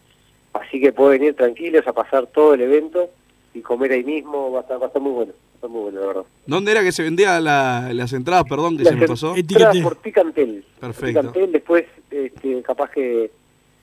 así 0.54 0.82
que 0.82 0.92
pueden 0.92 1.24
ir 1.24 1.36
tranquilos 1.36 1.88
a 1.88 1.94
pasar 1.94 2.28
todo 2.28 2.56
el 2.56 2.62
evento 2.62 3.10
y 3.54 3.62
comer 3.62 3.92
ahí 3.92 4.04
mismo, 4.04 4.52
va 4.52 4.60
a 4.60 4.62
estar, 4.62 4.80
va 4.80 4.86
a 4.86 4.88
estar 4.88 5.02
muy 5.02 5.12
bueno, 5.12 5.32
va 5.34 5.52
a 5.52 5.56
estar 5.56 5.70
muy 5.70 5.82
bueno, 5.82 6.00
la 6.02 6.08
verdad. 6.08 6.24
¿Dónde 6.46 6.72
era 6.72 6.82
que 6.84 6.92
se 6.92 7.04
vendía 7.04 7.40
la- 7.40 7.92
las 7.94 8.14
entradas? 8.14 8.44
Perdón, 8.48 8.78
que 8.78 8.84
Las 8.84 8.94
se 8.94 9.00
me 9.00 9.08
pasó. 9.08 9.36
entradas 9.36 9.78
por 9.78 9.96
Ticantel. 9.98 10.64
Perfecto. 10.80 11.20
Ticantel, 11.22 11.52
después, 11.52 11.86
este, 12.12 12.62
capaz 12.62 12.92
que, 12.92 13.32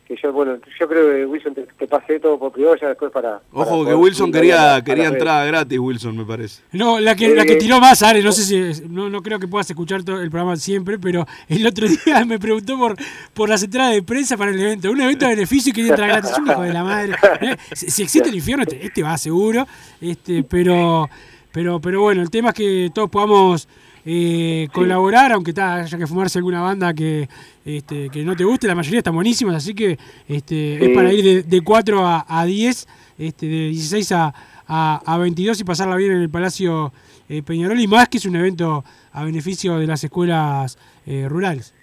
que 0.06 0.16
yo, 0.22 0.32
bueno, 0.32 0.56
yo 0.78 0.88
creo 0.88 1.10
que 1.10 1.26
Wilson 1.26 1.54
te, 1.54 1.62
te 1.78 1.86
pase 1.88 2.20
todo 2.20 2.38
por 2.38 2.52
privado 2.52 2.76
ya 2.76 2.88
después 2.88 3.10
para... 3.10 3.40
para 3.40 3.62
Ojo 3.70 3.84
que 3.84 3.94
Wilson 3.94 4.30
quería, 4.30 4.82
quería 4.84 5.08
entrada 5.08 5.44
gratis, 5.44 5.78
Wilson, 5.78 6.16
me 6.16 6.24
parece. 6.24 6.62
No, 6.72 7.00
la 7.00 7.14
que, 7.16 7.34
la 7.34 7.44
que 7.44 7.54
Eh, 7.54 7.56
tiró 7.56 7.80
más, 7.80 8.02
Ale, 8.02 8.22
no 8.22 8.30
sé 8.32 8.42
si, 8.42 8.86
no, 8.88 9.10
no 9.10 9.22
creo 9.22 9.38
que 9.38 9.48
puedas 9.48 9.68
escuchar 9.68 10.04
todo 10.04 10.20
el 10.20 10.30
programa 10.30 10.56
siempre, 10.56 10.98
pero 10.98 11.26
el 11.48 11.66
otro 11.66 11.86
día 12.04 12.24
me 12.24 12.38
preguntó 12.38 12.78
por, 12.78 12.96
por 13.34 13.48
las 13.48 13.62
entradas 13.62 13.94
de 13.94 14.02
prensa 14.02 14.36
para 14.36 14.52
el 14.52 14.60
evento. 14.60 14.90
Un 14.90 15.00
evento 15.00 15.24
de 15.26 15.34
beneficio 15.34 15.70
y 15.70 15.72
quería 15.72 15.90
entrar 15.90 16.08
gratis. 16.08 16.38
Un 16.38 16.46
hijo 16.48 16.62
de 16.62 16.72
la 16.72 16.84
madre. 16.84 17.14
Eh, 17.40 17.56
Si, 17.72 17.90
si 17.90 18.02
existe 18.02 18.28
el 18.28 18.34
infierno, 18.36 18.62
este, 18.62 18.84
este 18.86 19.02
va 19.02 19.18
seguro. 19.18 19.66
Este, 20.00 20.44
pero, 20.44 21.08
pero, 21.52 21.80
pero 21.80 22.00
bueno, 22.02 22.22
el 22.22 22.30
tema 22.30 22.50
es 22.50 22.54
que 22.54 22.90
todos 22.94 23.10
podamos 23.10 23.68
eh, 24.08 24.68
colaborar, 24.72 25.32
aunque 25.32 25.52
ta- 25.52 25.74
haya 25.82 25.98
que 25.98 26.06
fumarse 26.06 26.38
alguna 26.38 26.62
banda 26.62 26.94
que, 26.94 27.28
este, 27.64 28.08
que 28.08 28.22
no 28.22 28.36
te 28.36 28.44
guste, 28.44 28.68
la 28.68 28.74
mayoría 28.76 28.98
están 29.00 29.14
buenísimas, 29.16 29.56
así 29.56 29.74
que 29.74 29.98
este, 30.28 30.84
es 30.84 30.94
para 30.96 31.12
ir 31.12 31.24
de, 31.24 31.42
de 31.42 31.60
4 31.62 32.06
a, 32.06 32.24
a 32.28 32.44
10, 32.44 32.86
este, 33.18 33.46
de 33.46 33.68
16 33.70 34.12
a, 34.12 34.32
a, 34.68 35.02
a 35.04 35.18
22 35.18 35.60
y 35.60 35.64
pasarla 35.64 35.96
bien 35.96 36.12
en 36.12 36.22
el 36.22 36.30
Palacio 36.30 36.92
eh, 37.28 37.42
Peñarol, 37.42 37.80
y 37.80 37.88
más 37.88 38.08
que 38.08 38.18
es 38.18 38.26
un 38.26 38.36
evento 38.36 38.84
a 39.12 39.24
beneficio 39.24 39.76
de 39.78 39.86
las 39.88 40.04
escuelas 40.04 40.78
eh, 41.06 41.26
rurales. 41.28 41.74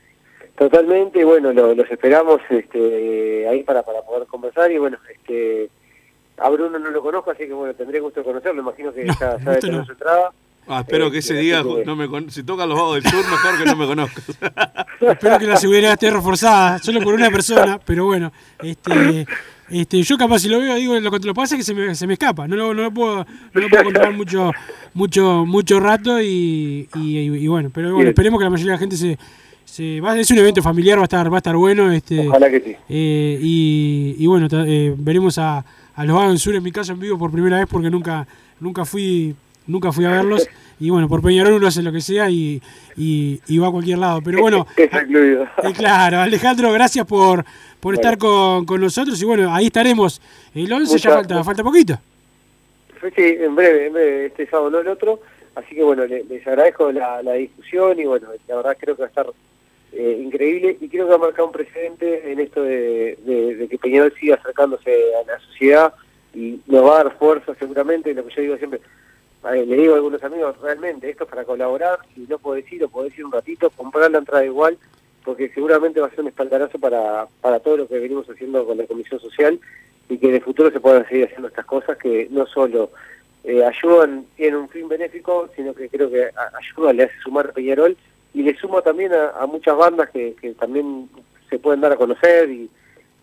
Totalmente, 0.57 1.23
bueno, 1.25 1.51
lo- 1.51 1.73
los 1.75 1.89
esperamos 1.91 2.39
este, 2.49 3.47
ahí 3.49 3.63
para, 3.63 3.83
para 3.83 4.01
poder 4.03 4.27
conversar 4.27 4.71
y 4.71 4.77
bueno, 4.77 4.97
este, 5.11 5.69
a 6.37 6.47
Bruno 6.49 6.77
no 6.79 6.89
lo 6.91 7.01
conozco, 7.01 7.31
así 7.31 7.47
que 7.47 7.53
bueno, 7.53 7.73
tendré 7.73 7.99
gusto 7.99 8.19
de 8.21 8.25
conocerlo, 8.25 8.61
imagino 8.61 8.93
que 8.93 9.05
ya 9.07 9.15
sabe 9.15 9.37
gusto 9.39 9.59
tener 9.59 9.75
no. 9.79 9.85
su 9.85 9.91
entrada. 9.93 10.31
Ah, 10.67 10.79
espero 10.81 11.07
Eh, 11.07 11.11
que 11.11 11.17
ese 11.19 11.33
así 11.33 11.43
día 11.45 11.61
que- 11.63 11.83
no 11.85 11.95
me 11.95 12.07
con- 12.07 12.29
si 12.31 12.43
tocan 12.43 12.69
los 12.69 12.77
vagos 12.77 13.03
del 13.03 13.11
sur, 13.11 13.19
mejor 13.29 13.57
que 13.57 13.65
no 13.65 13.75
me 13.75 13.85
conozcas. 13.85 14.23
Espero 15.01 15.37
que 15.39 15.47
la 15.47 15.57
seguridad 15.57 15.91
esté 15.93 16.09
reforzada, 16.09 16.79
solo 16.79 17.01
por 17.01 17.13
una 17.13 17.29
persona, 17.29 17.79
pero 17.85 18.05
bueno, 18.05 18.31
este, 18.61 19.25
este, 19.69 20.01
yo 20.03 20.17
capaz 20.17 20.39
si 20.39 20.47
lo 20.47 20.59
veo, 20.59 20.75
digo, 20.75 20.97
lo 20.99 21.11
que 21.11 21.19
lo 21.27 21.33
pasa 21.33 21.55
es 21.55 21.59
que 21.59 21.65
se 21.65 21.73
me, 21.73 21.93
se 21.95 22.07
me 22.07 22.13
escapa, 22.13 22.47
no 22.47 22.55
lo, 22.55 22.73
no 22.73 22.83
lo 22.83 22.91
puedo, 22.93 23.25
no 23.53 23.61
lo 23.61 23.67
puedo 23.69 23.83
controlar 23.83 24.13
mucho, 24.13 24.51
mucho, 24.93 25.45
mucho 25.45 25.79
rato 25.81 26.21
y, 26.21 26.87
y- 26.95 27.17
y 27.19 27.47
bueno, 27.47 27.69
pero 27.73 27.87
bueno, 27.87 27.97
Bien. 27.99 28.09
esperemos 28.09 28.39
que 28.39 28.43
la 28.45 28.49
mayoría 28.49 28.71
de 28.71 28.75
la 28.77 28.79
gente 28.79 28.95
se, 28.95 29.17
se 29.65 29.99
va, 29.99 30.17
es 30.17 30.31
un 30.31 30.37
evento 30.37 30.61
familiar, 30.61 30.97
va 30.97 31.01
a 31.01 31.05
estar, 31.05 31.29
va 31.31 31.37
a 31.37 31.39
estar 31.39 31.55
bueno, 31.57 31.91
este, 31.91 32.25
Ojalá 32.27 32.49
que 32.49 32.61
sí. 32.61 32.75
eh, 32.87 33.37
y, 33.41 34.15
y 34.17 34.27
bueno, 34.27 34.47
eh, 34.65 34.93
veremos 34.97 35.37
a, 35.37 35.65
a 35.95 36.05
los 36.05 36.15
Vagos 36.15 36.31
del 36.31 36.39
Sur 36.39 36.55
en 36.55 36.63
mi 36.63 36.71
caso 36.71 36.93
en 36.93 36.99
vivo 36.99 37.17
por 37.17 37.31
primera 37.31 37.57
vez 37.57 37.67
porque 37.69 37.89
nunca, 37.89 38.25
nunca 38.61 38.85
fui, 38.85 39.35
nunca 39.67 39.91
fui 39.91 40.05
a 40.05 40.09
verlos. 40.11 40.47
Y 40.79 40.89
bueno, 40.89 41.07
por 41.07 41.21
Peñarol 41.21 41.53
uno 41.53 41.67
hace 41.67 41.81
lo 41.81 41.91
que 41.91 42.01
sea 42.01 42.29
y, 42.29 42.61
y, 42.97 43.39
y 43.47 43.57
va 43.57 43.67
a 43.67 43.71
cualquier 43.71 43.99
lado. 43.99 44.21
Pero 44.23 44.41
bueno, 44.41 44.67
eh, 44.77 44.89
claro, 45.75 46.19
Alejandro, 46.19 46.71
gracias 46.73 47.05
por, 47.05 47.45
por 47.79 47.93
estar 47.93 48.17
con, 48.17 48.65
con 48.65 48.81
nosotros. 48.81 49.21
Y 49.21 49.25
bueno, 49.25 49.53
ahí 49.53 49.67
estaremos. 49.67 50.21
El 50.53 50.71
11 50.71 50.97
ya 50.97 51.09
Mucha- 51.09 51.11
falta, 51.19 51.43
falta 51.43 51.63
poquito. 51.63 51.99
Sí, 53.15 53.21
en 53.39 53.53
breve, 53.55 53.87
en 53.87 53.93
breve, 53.93 54.25
este 54.27 54.47
sábado 54.47 54.69
no 54.69 54.79
el 54.79 54.87
otro, 54.87 55.19
así 55.55 55.75
que 55.75 55.83
bueno, 55.83 56.05
le- 56.05 56.23
les 56.23 56.45
agradezco 56.47 56.89
la, 56.91 57.21
la 57.21 57.33
discusión 57.33 57.99
y 57.99 58.05
bueno, 58.05 58.27
la 58.47 58.55
verdad 58.55 58.77
creo 58.79 58.95
que 58.95 59.01
va 59.01 59.07
a 59.07 59.09
estar 59.09 59.27
eh, 59.91 60.21
increíble 60.23 60.77
y 60.79 60.87
creo 60.87 61.05
que 61.05 61.09
va 61.09 61.15
a 61.15 61.19
marcar 61.27 61.43
un 61.45 61.51
precedente 61.51 62.31
en 62.31 62.39
esto 62.39 62.63
de, 62.63 63.17
de- 63.25 63.55
de 63.55 63.67
que 63.67 63.77
Peñarol 63.77 64.13
siga 64.17 64.35
acercándose 64.35 64.89
a 65.21 65.29
la 65.29 65.37
sociedad 65.39 65.93
y 66.33 66.61
nos 66.65 66.85
va 66.85 67.01
a 67.01 67.03
dar 67.03 67.17
fuerza 67.17 67.53
seguramente, 67.59 68.13
lo 68.13 68.25
que 68.25 68.33
yo 68.35 68.41
digo 68.41 68.57
siempre, 68.57 68.79
le 69.51 69.75
digo 69.75 69.93
a 69.93 69.97
algunos 69.97 70.23
amigos, 70.23 70.59
realmente 70.61 71.09
esto 71.09 71.25
es 71.25 71.29
para 71.29 71.43
colaborar, 71.43 71.99
si 72.15 72.21
no 72.21 72.37
podés 72.37 72.71
ir 72.71 72.83
o 72.83 72.89
podés 72.89 73.17
ir 73.17 73.25
un 73.25 73.31
ratito, 73.31 73.69
comprar 73.71 74.09
la 74.09 74.19
entrada 74.19 74.45
igual, 74.45 74.77
porque 75.23 75.49
seguramente 75.49 75.99
va 75.99 76.07
a 76.07 76.09
ser 76.11 76.21
un 76.21 76.27
espaldarazo 76.27 76.79
para, 76.79 77.27
para 77.41 77.59
todo 77.59 77.77
lo 77.77 77.87
que 77.87 77.99
venimos 77.99 78.29
haciendo 78.29 78.65
con 78.65 78.77
la 78.77 78.87
Comisión 78.87 79.19
Social 79.19 79.59
y 80.09 80.17
que 80.17 80.29
en 80.29 80.35
el 80.35 80.41
futuro 80.41 80.71
se 80.71 80.79
puedan 80.79 81.07
seguir 81.07 81.25
haciendo 81.25 81.47
estas 81.47 81.65
cosas 81.65 81.97
que 81.97 82.27
no 82.29 82.45
solo 82.45 82.91
eh, 83.43 83.63
ayudan, 83.63 84.25
tienen 84.35 84.59
un 84.61 84.69
fin 84.69 84.87
benéfico, 84.87 85.49
sino 85.55 85.73
que 85.73 85.89
creo 85.89 86.09
que 86.09 86.29
ayuda, 86.53 86.93
le 86.93 87.03
hace 87.03 87.19
sumar 87.23 87.53
Peñarol 87.53 87.97
y 88.33 88.43
le 88.43 88.55
suma 88.57 88.81
también 88.81 89.11
a, 89.13 89.45
muchas 89.45 89.75
bandas 89.77 90.09
que, 90.09 90.35
que 90.35 90.53
también 90.53 91.09
se 91.49 91.59
pueden 91.59 91.81
dar 91.81 91.91
a 91.91 91.97
conocer 91.97 92.49
y, 92.49 92.69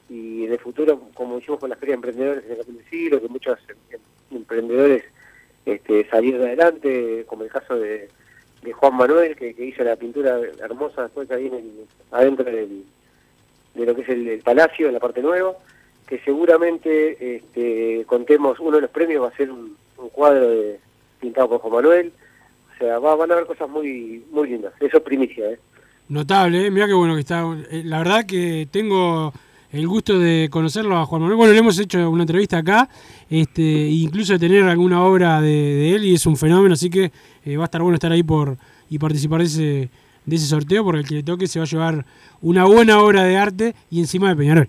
y 0.08 0.44
en 0.44 0.52
el 0.52 0.58
futuro, 0.58 1.00
como 1.14 1.38
hicimos 1.38 1.60
con 1.60 1.70
la 1.70 1.76
Feria 1.76 1.94
de 1.94 1.96
Emprendedores 1.96 2.44
en 2.44 2.76
el 2.76 2.84
siglo, 2.90 3.20
que 3.20 3.28
muchos 3.28 3.58
em- 3.68 3.76
em- 3.90 4.36
emprendedores 4.36 5.04
este, 5.74 6.08
salieron 6.08 6.42
adelante, 6.42 7.24
como 7.26 7.44
el 7.44 7.50
caso 7.50 7.76
de, 7.78 8.08
de 8.62 8.72
Juan 8.72 8.96
Manuel, 8.96 9.36
que, 9.36 9.54
que 9.54 9.64
hizo 9.66 9.82
la 9.84 9.96
pintura 9.96 10.38
hermosa 10.62 11.02
después 11.02 11.30
ahí 11.30 11.46
en 11.46 11.54
el- 11.54 11.86
adentro 12.10 12.44
del, 12.44 12.84
de 13.74 13.86
lo 13.86 13.94
que 13.94 14.02
es 14.02 14.08
el, 14.08 14.40
palacio, 14.40 14.88
en 14.88 14.94
la 14.94 15.00
parte 15.00 15.22
nueva, 15.22 15.52
que 16.06 16.18
seguramente 16.20 17.36
este, 17.36 18.04
contemos, 18.06 18.58
uno 18.60 18.76
de 18.76 18.82
los 18.82 18.90
premios 18.90 19.22
va 19.22 19.28
a 19.28 19.36
ser 19.36 19.50
un, 19.50 19.76
un 19.98 20.08
cuadro 20.08 20.48
de, 20.50 20.80
pintado 21.20 21.48
por 21.50 21.60
Juan 21.60 21.74
Manuel, 21.74 22.12
o 22.74 22.78
sea, 22.78 22.98
va- 22.98 23.14
van 23.14 23.30
a 23.30 23.34
haber 23.34 23.46
cosas 23.46 23.68
muy 23.68 24.24
muy 24.30 24.48
lindas, 24.48 24.72
eso 24.80 24.96
es 24.96 25.02
primicia, 25.02 25.50
¿eh? 25.52 25.58
Notable, 26.08 26.66
¿eh? 26.66 26.70
mirá 26.72 26.86
qué 26.88 26.94
bueno 26.94 27.14
que 27.14 27.20
está. 27.20 27.44
Eh, 27.70 27.82
La 27.84 27.98
verdad 27.98 28.26
que 28.26 28.66
tengo 28.72 29.32
el 29.72 29.86
gusto 29.86 30.18
de 30.18 30.48
conocerlo 30.50 30.96
a 30.98 31.06
Juan 31.06 31.22
Manuel. 31.22 31.36
Bueno, 31.36 31.52
le 31.52 31.58
hemos 31.58 31.78
hecho 31.78 32.10
una 32.10 32.22
entrevista 32.22 32.58
acá, 32.58 32.88
este, 33.28 33.62
incluso 33.62 34.32
de 34.32 34.38
tener 34.38 34.64
alguna 34.64 35.02
obra 35.04 35.40
de, 35.40 35.48
de 35.48 35.94
él 35.94 36.04
y 36.04 36.14
es 36.14 36.26
un 36.26 36.36
fenómeno, 36.36 36.74
así 36.74 36.90
que 36.90 37.12
eh, 37.44 37.56
va 37.56 37.64
a 37.64 37.66
estar 37.66 37.82
bueno 37.82 37.94
estar 37.94 38.12
ahí 38.12 38.22
por 38.22 38.58
y 38.88 38.98
participar 38.98 39.40
de 39.40 39.46
ese, 39.46 39.90
de 40.26 40.36
ese 40.36 40.46
sorteo, 40.46 40.84
porque 40.84 41.00
el 41.00 41.06
que 41.06 41.14
le 41.14 41.22
toque 41.22 41.46
se 41.46 41.60
va 41.60 41.64
a 41.64 41.68
llevar 41.68 42.06
una 42.42 42.64
buena 42.64 43.00
obra 43.00 43.22
de 43.24 43.36
arte 43.36 43.74
y 43.90 44.00
encima 44.00 44.28
de 44.28 44.36
Peñarol. 44.36 44.68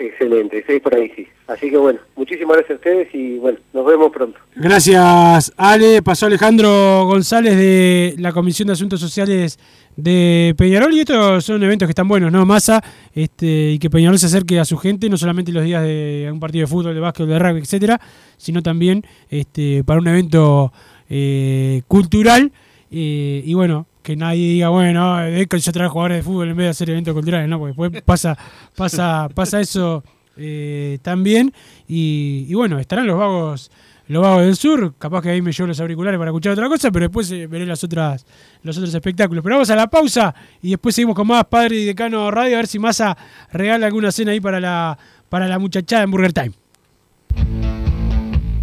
Excelente, 0.00 0.64
sí, 0.66 0.80
por 0.80 0.94
ahí 0.94 1.12
sí. 1.14 1.28
Así 1.46 1.68
que 1.68 1.76
bueno, 1.76 2.00
muchísimas 2.16 2.56
gracias 2.56 2.70
a 2.70 2.74
ustedes 2.76 3.14
y 3.14 3.36
bueno, 3.36 3.58
nos 3.74 3.84
vemos 3.84 4.10
pronto. 4.10 4.38
Gracias, 4.56 5.52
Ale. 5.58 6.00
Pasó 6.00 6.24
Alejandro 6.24 7.04
González 7.04 7.54
de 7.54 8.14
la 8.16 8.32
Comisión 8.32 8.68
de 8.68 8.72
Asuntos 8.72 8.98
Sociales 8.98 9.58
de 9.96 10.54
Peñarol 10.56 10.94
y 10.94 11.00
estos 11.00 11.44
son 11.44 11.62
eventos 11.62 11.86
que 11.86 11.90
están 11.90 12.08
buenos, 12.08 12.32
¿no? 12.32 12.46
Masa, 12.46 12.82
este, 13.14 13.72
y 13.72 13.78
que 13.78 13.90
Peñarol 13.90 14.18
se 14.18 14.24
acerque 14.24 14.58
a 14.58 14.64
su 14.64 14.78
gente, 14.78 15.10
no 15.10 15.18
solamente 15.18 15.52
los 15.52 15.64
días 15.64 15.82
de 15.82 16.30
un 16.32 16.40
partido 16.40 16.62
de 16.62 16.66
fútbol, 16.66 16.94
de 16.94 17.00
básquet, 17.00 17.26
de 17.26 17.38
rugby, 17.38 17.60
etcétera, 17.60 18.00
sino 18.38 18.62
también 18.62 19.04
este, 19.28 19.84
para 19.84 20.00
un 20.00 20.08
evento 20.08 20.72
eh, 21.10 21.82
cultural 21.88 22.52
eh, 22.90 23.42
y 23.44 23.52
bueno, 23.52 23.86
que 24.02 24.16
nadie 24.16 24.48
diga, 24.48 24.68
bueno, 24.68 25.22
es 25.24 25.46
que 25.46 25.58
yo 25.58 25.72
traigo 25.72 25.92
jugadores 25.92 26.18
de 26.18 26.22
fútbol 26.22 26.48
en 26.48 26.56
vez 26.56 26.66
de 26.66 26.70
hacer 26.70 26.90
eventos 26.90 27.14
culturales, 27.14 27.48
¿no? 27.48 27.58
Porque 27.58 27.74
después 27.76 28.02
pasa, 28.02 28.36
pasa, 28.76 29.28
pasa 29.34 29.60
eso 29.60 30.02
eh, 30.36 30.98
también 31.02 31.52
y, 31.88 32.46
y 32.48 32.54
bueno, 32.54 32.78
estarán 32.78 33.06
los 33.06 33.18
vagos 33.18 33.70
los 34.10 34.24
vagos 34.24 34.42
del 34.42 34.56
sur, 34.56 34.94
capaz 34.98 35.22
que 35.22 35.30
ahí 35.30 35.40
me 35.40 35.52
llevo 35.52 35.68
los 35.68 35.78
auriculares 35.78 36.18
para 36.18 36.32
escuchar 36.32 36.52
otra 36.52 36.68
cosa, 36.68 36.90
pero 36.90 37.04
después 37.04 37.30
eh, 37.30 37.46
veré 37.46 37.64
las 37.64 37.84
otras, 37.84 38.26
los 38.64 38.76
otros 38.76 38.92
espectáculos. 38.92 39.40
Pero 39.40 39.54
vamos 39.54 39.70
a 39.70 39.76
la 39.76 39.86
pausa 39.86 40.34
y 40.60 40.70
después 40.70 40.96
seguimos 40.96 41.14
con 41.14 41.28
más 41.28 41.44
Padre 41.44 41.76
y 41.76 41.84
Decano 41.84 42.28
Radio, 42.28 42.56
a 42.56 42.58
ver 42.58 42.66
si 42.66 42.80
Massa 42.80 43.16
regala 43.52 43.86
alguna 43.86 44.10
cena 44.10 44.32
ahí 44.32 44.40
para 44.40 44.58
la, 44.58 44.98
para 45.28 45.46
la 45.46 45.60
muchachada 45.60 46.02
en 46.02 46.10
Burger 46.10 46.32
Time. 46.32 47.79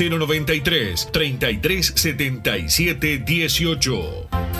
093 0.00 1.10
33 1.12 1.92
77 1.94 3.18
18. 3.22 4.59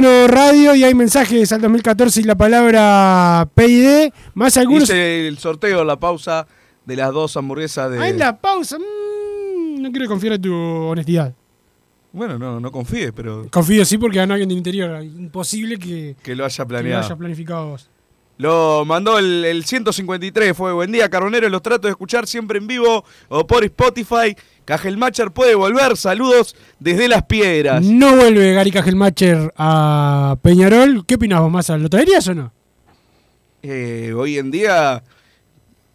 Radio 0.00 0.74
y 0.74 0.84
hay 0.84 0.94
mensajes 0.94 1.50
al 1.52 1.60
2014 1.62 2.20
y 2.20 2.24
la 2.24 2.34
palabra 2.34 3.48
PID. 3.54 4.10
Más 4.34 4.56
algunos. 4.58 4.84
Hice 4.84 5.26
el 5.26 5.38
sorteo, 5.38 5.84
la 5.84 5.98
pausa 5.98 6.46
de 6.84 6.96
las 6.96 7.12
dos 7.12 7.36
hamburguesas 7.36 7.90
de. 7.90 7.98
Ah, 7.98 8.08
en 8.08 8.18
la 8.18 8.36
pausa. 8.38 8.78
mm, 8.78 9.80
no 9.80 9.90
quiero 9.90 10.06
confiar 10.06 10.34
en 10.34 10.42
tu 10.42 10.54
honestidad. 10.54 11.32
Bueno, 12.12 12.38
no, 12.38 12.60
no 12.60 12.70
confíes, 12.70 13.12
pero 13.14 13.46
Confío 13.50 13.84
sí 13.84 13.96
porque 13.98 14.18
ganó 14.18 14.34
alguien 14.34 14.48
del 14.48 14.58
interior. 14.58 15.02
Imposible 15.02 15.78
que, 15.78 16.16
que 16.22 16.34
lo 16.34 16.44
haya 16.44 16.54
que 16.56 16.62
lo 16.62 16.68
planeado. 16.68 17.04
haya 17.04 17.16
planificado 17.16 17.68
vos. 17.70 17.90
Lo 18.38 18.84
mandó 18.84 19.18
el, 19.18 19.44
el 19.46 19.64
153, 19.64 20.54
fue 20.54 20.70
buen 20.74 20.92
día, 20.92 21.08
Carbonero, 21.08 21.48
los 21.48 21.62
trato 21.62 21.88
de 21.88 21.92
escuchar 21.92 22.26
siempre 22.26 22.58
en 22.58 22.66
vivo 22.66 23.02
o 23.28 23.46
por 23.46 23.64
Spotify. 23.64 24.36
Cajelmacher 24.66 25.30
puede 25.30 25.54
volver, 25.54 25.96
saludos 25.96 26.56
desde 26.80 27.06
las 27.08 27.22
piedras. 27.22 27.84
No 27.84 28.16
vuelve 28.16 28.52
Gary 28.52 28.72
Cajelmacher 28.72 29.54
a 29.56 30.36
Peñarol. 30.42 31.06
¿Qué 31.06 31.14
opinás 31.14 31.40
vos 31.40 31.52
más? 31.52 31.68
¿Lo 31.68 31.88
traerías 31.88 32.26
o 32.26 32.34
no? 32.34 32.52
Eh, 33.62 34.12
hoy 34.14 34.38
en 34.38 34.50
día 34.50 35.04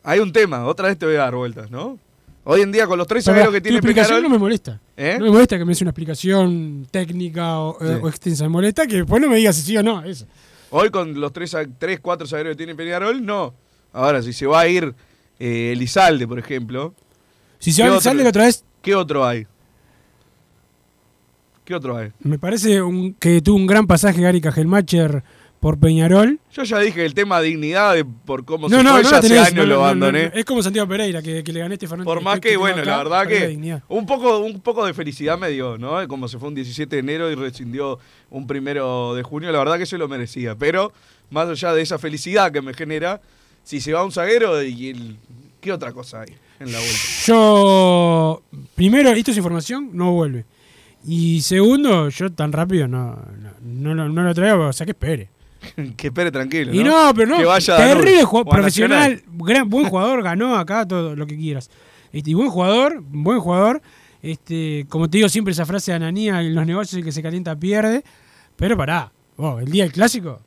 hay 0.03 0.19
un 0.19 0.32
tema, 0.32 0.65
otra 0.65 0.88
vez 0.88 0.97
te 0.97 1.05
voy 1.05 1.15
a 1.15 1.19
dar 1.19 1.36
vueltas, 1.36 1.69
¿no? 1.69 1.99
Hoy 2.45 2.61
en 2.61 2.72
día 2.72 2.88
con 2.88 2.97
los 2.97 3.07
tres 3.07 3.26
Pará, 3.26 3.36
zagueros 3.39 3.53
que 3.55 3.61
tiene 3.61 3.78
explicación 3.78 4.15
Peñarol... 4.15 4.24
no 4.24 4.30
me 4.30 4.39
molesta. 4.39 4.80
¿Eh? 4.95 5.17
No 5.19 5.26
me 5.26 5.32
molesta 5.32 5.57
que 5.57 5.65
me 5.65 5.72
des 5.72 5.82
una 5.82 5.91
explicación 5.91 6.88
técnica 6.89 7.59
o, 7.59 7.78
eh, 7.84 7.95
Sí. 7.95 7.99
o 8.01 8.07
extensa. 8.09 8.43
Me 8.45 8.49
molesta 8.49 8.88
que 8.88 8.95
después 8.95 9.22
no 9.22 9.28
me 9.28 9.36
digas 9.36 9.57
si 9.57 9.63
sí 9.63 9.78
o 9.78 9.84
no. 9.84 10.01
Eso. 10.03 10.26
Hoy 10.69 10.89
con 10.89 11.19
los 11.19 11.34
tres, 11.34 11.55
tres 11.78 11.99
cuatro 11.99 12.26
zagueros 12.26 12.53
que 12.53 12.57
tiene 12.57 12.74
Peñarol, 12.74 13.24
no. 13.24 13.53
Ahora, 13.91 14.22
si 14.22 14.32
se 14.32 14.45
va 14.47 14.61
a 14.61 14.67
ir 14.69 14.95
eh, 15.39 15.74
Elizalde, 15.74 16.26
por 16.26 16.39
ejemplo... 16.39 16.95
Si 17.62 17.72
se 17.72 17.84
¿qué 17.84 17.89
va 17.89 17.97
otra 17.97 18.43
vez, 18.45 18.66
¿Qué 18.82 18.95
otro 18.95 19.24
hay? 19.24 19.45
¿Qué 21.64 21.76
otro 21.76 21.95
hay? 21.95 22.09
me 22.20 22.39
parece 22.39 22.82
un- 22.82 23.14
que 23.14 23.39
tuvo 23.39 23.55
un 23.55 23.68
gran 23.68 23.86
pasaje 23.86 24.20
Gary 24.20 24.41
Cajelmacher 24.41 25.24
por 25.59 25.78
Peñarol. 25.78 26.39
Yo 26.51 26.64
ya 26.64 26.80
dije 26.80 27.05
el 27.05 27.14
tema 27.14 27.39
dignidad 27.39 27.93
de 27.93 28.03
por 28.03 28.45
cómo 28.45 28.68
No, 28.68 28.78
se 28.80 28.84
no, 28.84 28.91
fue, 28.93 29.03
no 29.03 29.12
ya 29.12 29.18
hace 29.20 29.38
años 29.39 29.68
lo 29.68 29.76
abandoné. 29.76 30.32
Es 30.34 30.43
como 30.43 30.64
Santiago 30.64 30.89
Pereira, 30.89 31.22
que, 31.22 31.43
que 31.43 31.53
le 31.53 31.59
gané 31.59 31.76
Este 31.76 31.88
Por 31.88 32.22
más 32.24 32.39
que, 32.39 32.57
bueno, 32.57 32.84
la 32.84 32.97
verdad 32.97 33.28
que 33.28 33.80
un 33.89 34.07
poco, 34.07 34.39
un 34.39 34.59
poco 34.62 34.84
de 34.88 34.95
felicidad 34.95 35.38
me 35.38 35.49
dio, 35.49 35.78
¿no? 35.78 36.07
Como 36.07 36.28
se 36.28 36.39
fue 36.39 36.47
un 36.47 36.55
17 36.55 36.95
de 36.95 36.99
enero 36.99 37.30
y 37.30 37.36
rescindió 37.36 37.99
un 38.32 38.47
primero 38.47 39.14
de 39.14 39.22
junio, 39.22 39.51
la 39.51 39.59
verdad 39.59 39.78
que 39.78 39.86
se 39.86 39.99
lo 39.99 40.07
merecía. 40.07 40.55
Pero, 40.55 40.93
más 41.30 41.47
allá 41.47 41.74
de 41.76 41.84
esa 41.84 41.99
felicidad 41.99 42.51
que 42.51 42.64
me 42.64 42.74
genera, 42.74 43.22
si 43.64 43.80
se 43.82 43.93
va 43.93 44.03
un 44.03 44.12
zaguero, 44.12 44.64
y 44.64 44.89
el, 44.89 45.18
¿qué 45.62 45.72
otra 45.72 45.91
cosa 45.91 46.22
hay 46.22 46.34
en 46.62 46.72
la 46.72 46.80
vuelta? 46.80 46.97
Yo, 47.26 48.41
primero, 48.76 49.09
esto 49.12 49.32
es 49.32 49.38
información, 49.38 49.89
no 49.93 50.12
vuelve. 50.14 50.45
Y 51.05 51.41
segundo, 51.41 52.09
yo 52.09 52.32
tan 52.32 52.51
rápido 52.51 52.88
no, 52.88 53.16
no, 53.16 53.51
no, 53.62 53.95
lo- 53.95 54.09
no 54.09 54.24
lo 54.24 54.34
traigo, 54.34 54.68
o 54.68 54.74
sea 54.74 54.86
que 54.86 54.91
espere. 54.91 55.30
que 55.97 56.07
espere 56.07 56.32
tranquilo. 56.32 56.74
Y 56.74 56.84
no, 56.84 57.12
pero 57.16 57.28
no, 57.30 57.38
Que 57.38 57.45
vaya 57.45 57.78
terrible 57.78 58.24
profesional, 58.49 59.22
gran, 59.34 59.70
buen 59.70 59.88
jugador, 59.88 60.22
ganó 60.24 60.55
acá 60.55 60.88
todo 60.88 61.16
lo 61.16 61.26
que 61.28 61.38
quieras. 61.38 61.70
Este, 62.12 62.32
y 62.32 62.34
buen 62.34 62.49
jugador, 62.49 63.01
buen 63.01 63.39
jugador. 63.39 63.82
Este, 64.22 64.86
como 64.89 65.09
te 65.09 65.18
digo 65.18 65.30
siempre 65.30 65.51
esa 65.53 65.66
frase 65.66 65.91
de 65.91 65.95
Ananía, 65.95 66.41
en 66.41 66.53
los 66.53 66.66
negocios 66.66 66.93
el 66.99 67.03
que 67.03 67.12
se 67.12 67.24
calienta 67.24 67.55
pierde. 67.55 68.03
Pero 68.55 68.78
pará, 68.78 69.12
vos, 69.38 69.62
el 69.62 69.72
día 69.72 69.84
del 69.84 69.93
clásico. 69.93 70.41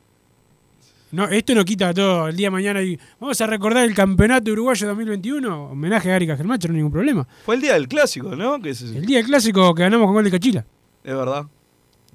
No, 1.11 1.25
esto 1.29 1.55
no 1.55 1.63
quita 1.63 1.93
todo. 1.93 2.27
El 2.27 2.35
día 2.35 2.47
de 2.47 2.51
mañana 2.51 2.81
y 2.81 2.99
vamos 3.19 3.39
a 3.39 3.47
recordar 3.47 3.85
el 3.85 3.95
campeonato 3.95 4.51
uruguayo 4.51 4.87
2021. 4.87 5.71
Homenaje 5.71 6.09
a 6.09 6.13
Gary 6.13 6.27
Cajelmacher, 6.27 6.69
no 6.71 6.73
hay 6.73 6.77
ningún 6.77 6.91
problema. 6.91 7.27
Fue 7.45 7.55
el 7.55 7.61
día 7.61 7.73
del 7.73 7.87
clásico, 7.87 8.35
¿no? 8.35 8.61
Que 8.61 8.71
es, 8.71 8.81
El 8.81 9.05
día 9.05 9.17
del 9.17 9.27
clásico 9.27 9.73
que 9.73 9.83
ganamos 9.83 10.07
con 10.07 10.15
gol 10.15 10.23
de 10.25 10.31
Cachila. 10.31 10.65
es 11.03 11.15
verdad. 11.15 11.45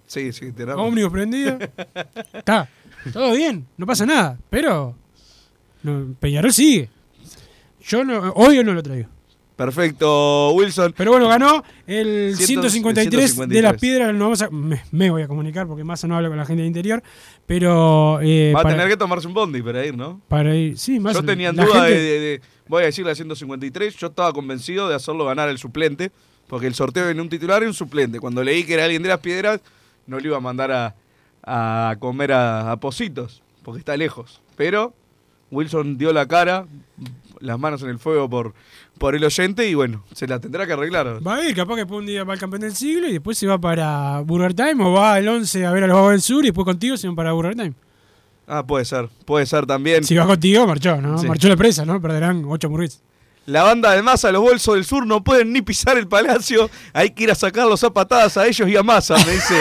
Sí, 0.07 0.33
sí, 0.33 0.51
razón. 0.51 0.81
Ómnibus 0.81 1.13
prendido. 1.13 1.59
Está. 2.33 2.69
Todo 3.13 3.33
bien, 3.33 3.67
no 3.77 3.87
pasa 3.87 4.05
nada. 4.05 4.39
Pero 4.51 4.97
no, 5.83 6.15
Peñarol 6.19 6.53
sigue. 6.53 6.91
Yo 7.83 8.05
no, 8.05 8.33
hoy 8.33 8.63
no 8.63 8.75
lo 8.75 8.83
traigo. 8.83 9.09
Perfecto, 9.65 10.53
Wilson. 10.53 10.95
Pero 10.97 11.13
bueno, 11.13 11.29
ganó 11.29 11.63
el 11.87 12.35
Ciento- 12.37 12.69
153, 12.71 13.11
de 13.11 13.29
153. 13.29 13.63
las 13.63 13.81
piedras. 13.81 14.15
No 14.15 14.25
vamos 14.25 14.43
a, 14.43 14.51
me, 14.51 14.83
me 14.91 15.11
voy 15.11 15.23
a 15.23 15.29
comunicar 15.29 15.67
porque 15.67 15.85
más 15.85 16.03
no 16.05 16.17
hablo 16.17 16.29
con 16.29 16.39
la 16.39 16.47
gente 16.47 16.63
del 16.63 16.69
interior. 16.69 17.03
Pero. 17.47 18.21
eh, 18.23 18.53
Va 18.55 18.61
a 18.61 18.63
para- 18.63 18.75
tener 18.77 18.89
que 18.89 18.97
tomarse 18.97 19.27
un 19.27 19.35
bondi 19.35 19.63
para 19.63 19.85
ir, 19.85 19.97
¿no? 19.97 20.21
Para 20.29 20.55
ir. 20.57 20.79
Sí, 20.79 20.99
más 20.99 21.15
Yo 21.15 21.23
tenía 21.25 21.53
duda 21.53 21.65
de, 21.85 21.89
gente- 21.91 21.95
de- 22.03 22.21
de- 22.21 22.41
Voy 22.69 22.83
a 22.83 22.87
decir 22.87 23.05
la 23.05 23.15
153. 23.15 23.97
Yo 23.97 24.07
estaba 24.09 24.33
convencido 24.33 24.89
de 24.89 24.95
hacerlo 24.95 25.25
ganar 25.25 25.49
el 25.49 25.59
suplente. 25.59 26.11
Porque 26.47 26.67
el 26.67 26.75
sorteo 26.75 27.05
viene 27.07 27.21
un 27.23 27.29
titular 27.29 27.63
y 27.63 27.67
un 27.67 27.75
suplente. 27.75 28.19
Cuando 28.19 28.43
leí 28.43 28.65
que 28.65 28.75
era 28.75 28.85
alguien 28.85 29.03
de 29.03 29.09
las 29.09 29.21
piedras, 29.21 29.61
no 30.07 30.19
le 30.19 30.27
iba 30.27 30.37
a 30.37 30.41
mandar 30.41 30.73
a, 30.73 30.95
a 31.45 31.97
comer 32.01 32.33
a, 32.33 32.73
a 32.73 32.77
Positos. 32.81 33.43
Porque 33.63 33.79
está 33.81 33.97
lejos. 33.97 34.41
Pero 34.57 34.95
Wilson 35.51 35.99
dio 35.99 36.13
la 36.13 36.27
cara, 36.27 36.67
las 37.41 37.59
manos 37.59 37.83
en 37.83 37.89
el 37.91 37.99
fuego 37.99 38.29
por, 38.29 38.55
por 38.99 39.15
el 39.15 39.25
oyente. 39.25 39.69
Y 39.69 39.75
bueno, 39.75 40.05
se 40.13 40.27
la 40.27 40.39
tendrá 40.41 40.67
que 40.67 40.73
arreglar. 40.73 41.27
Va 41.27 41.37
a 41.37 41.45
ir, 41.45 41.55
capaz 41.55 41.75
que 41.75 41.81
después 41.81 42.01
un 42.01 42.07
día 42.07 42.25
va 42.25 42.35
al 42.35 42.39
campeón 42.39 42.63
del 42.63 42.75
siglo 42.75 43.09
y 43.09 43.13
después 43.13 43.37
se 43.39 43.47
va 43.47 43.59
para 43.59 44.21
Burger 44.21 44.55
Time 44.55 44.85
o 44.85 44.93
va 44.93 45.15
al 45.15 45.27
11 45.27 45.67
a 45.67 45.73
ver 45.73 45.85
a 45.85 45.87
los 45.87 45.97
Vagos 45.97 46.13
del 46.13 46.23
Sur 46.23 46.45
y 46.45 46.49
después 46.49 46.65
contigo 46.65 46.97
se 46.97 47.07
van 47.07 47.17
para 47.17 47.33
Burger 47.33 47.55
Time. 47.55 47.73
Ah, 48.47 48.67
puede 48.67 48.85
ser. 48.85 49.09
Puede 49.25 49.47
ser 49.47 49.65
también. 49.67 50.03
Si 50.05 50.17
va 50.17 50.27
contigo, 50.27 50.67
marchó, 50.67 51.01
¿no? 51.01 51.19
Sí. 51.19 51.27
Marchó 51.27 51.49
la 51.49 51.57
presa, 51.57 51.85
¿no? 51.85 52.01
Perderán 52.01 52.45
8 52.47 52.67
hamburguesas. 52.67 53.03
La 53.47 53.63
banda 53.63 53.93
de 53.93 54.03
Massa, 54.03 54.31
los 54.31 54.43
bolsos 54.43 54.75
del 54.75 54.85
sur, 54.85 55.07
no 55.07 55.25
pueden 55.25 55.53
ni 55.53 55.63
pisar 55.63 55.97
el 55.99 56.07
palacio. 56.07 56.71
Hay 56.93 57.11
que 57.11 57.25
ir 57.25 57.31
a 57.31 57.35
sacarlos 57.35 57.83
a 57.85 57.91
patadas 57.91 58.37
a 58.37 58.47
ellos 58.47 58.69
y 58.69 58.77
a 58.77 58.83
Massa, 58.83 59.17
me 59.25 59.33
dice 59.33 59.55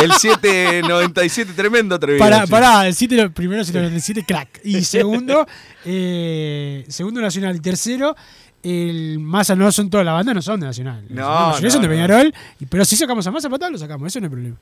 el 0.00 0.12
797, 0.12 1.52
tremendo 1.54 1.94
atrevido. 1.94 2.24
Pará, 2.24 2.46
pará, 2.46 2.86
el 2.86 2.94
7, 2.94 3.16
lo- 3.16 3.32
primero 3.32 3.64
797, 3.64 4.24
crack. 4.26 4.60
Y 4.64 4.82
segundo, 4.84 5.46
eh, 5.84 6.84
segundo 6.88 7.20
Nacional. 7.20 7.56
Y 7.56 7.60
tercero, 7.60 8.16
el 8.62 9.18
Massa 9.18 9.54
no 9.54 9.70
son 9.72 9.90
toda 9.90 10.04
la 10.04 10.12
banda, 10.12 10.32
no 10.34 10.42
son 10.42 10.60
de 10.60 10.66
Nacional. 10.66 11.04
No, 11.08 11.60
no, 11.60 11.70
son 11.70 11.82
de. 11.82 11.88
Peñarol. 11.88 12.34
Pero 12.68 12.84
si 12.84 12.96
sacamos 12.96 13.26
a 13.26 13.30
Massa 13.30 13.50
para 13.50 13.70
lo 13.70 13.78
sacamos, 13.78 14.06
eso 14.06 14.20
no 14.20 14.26
hay 14.26 14.30
problema. 14.30 14.56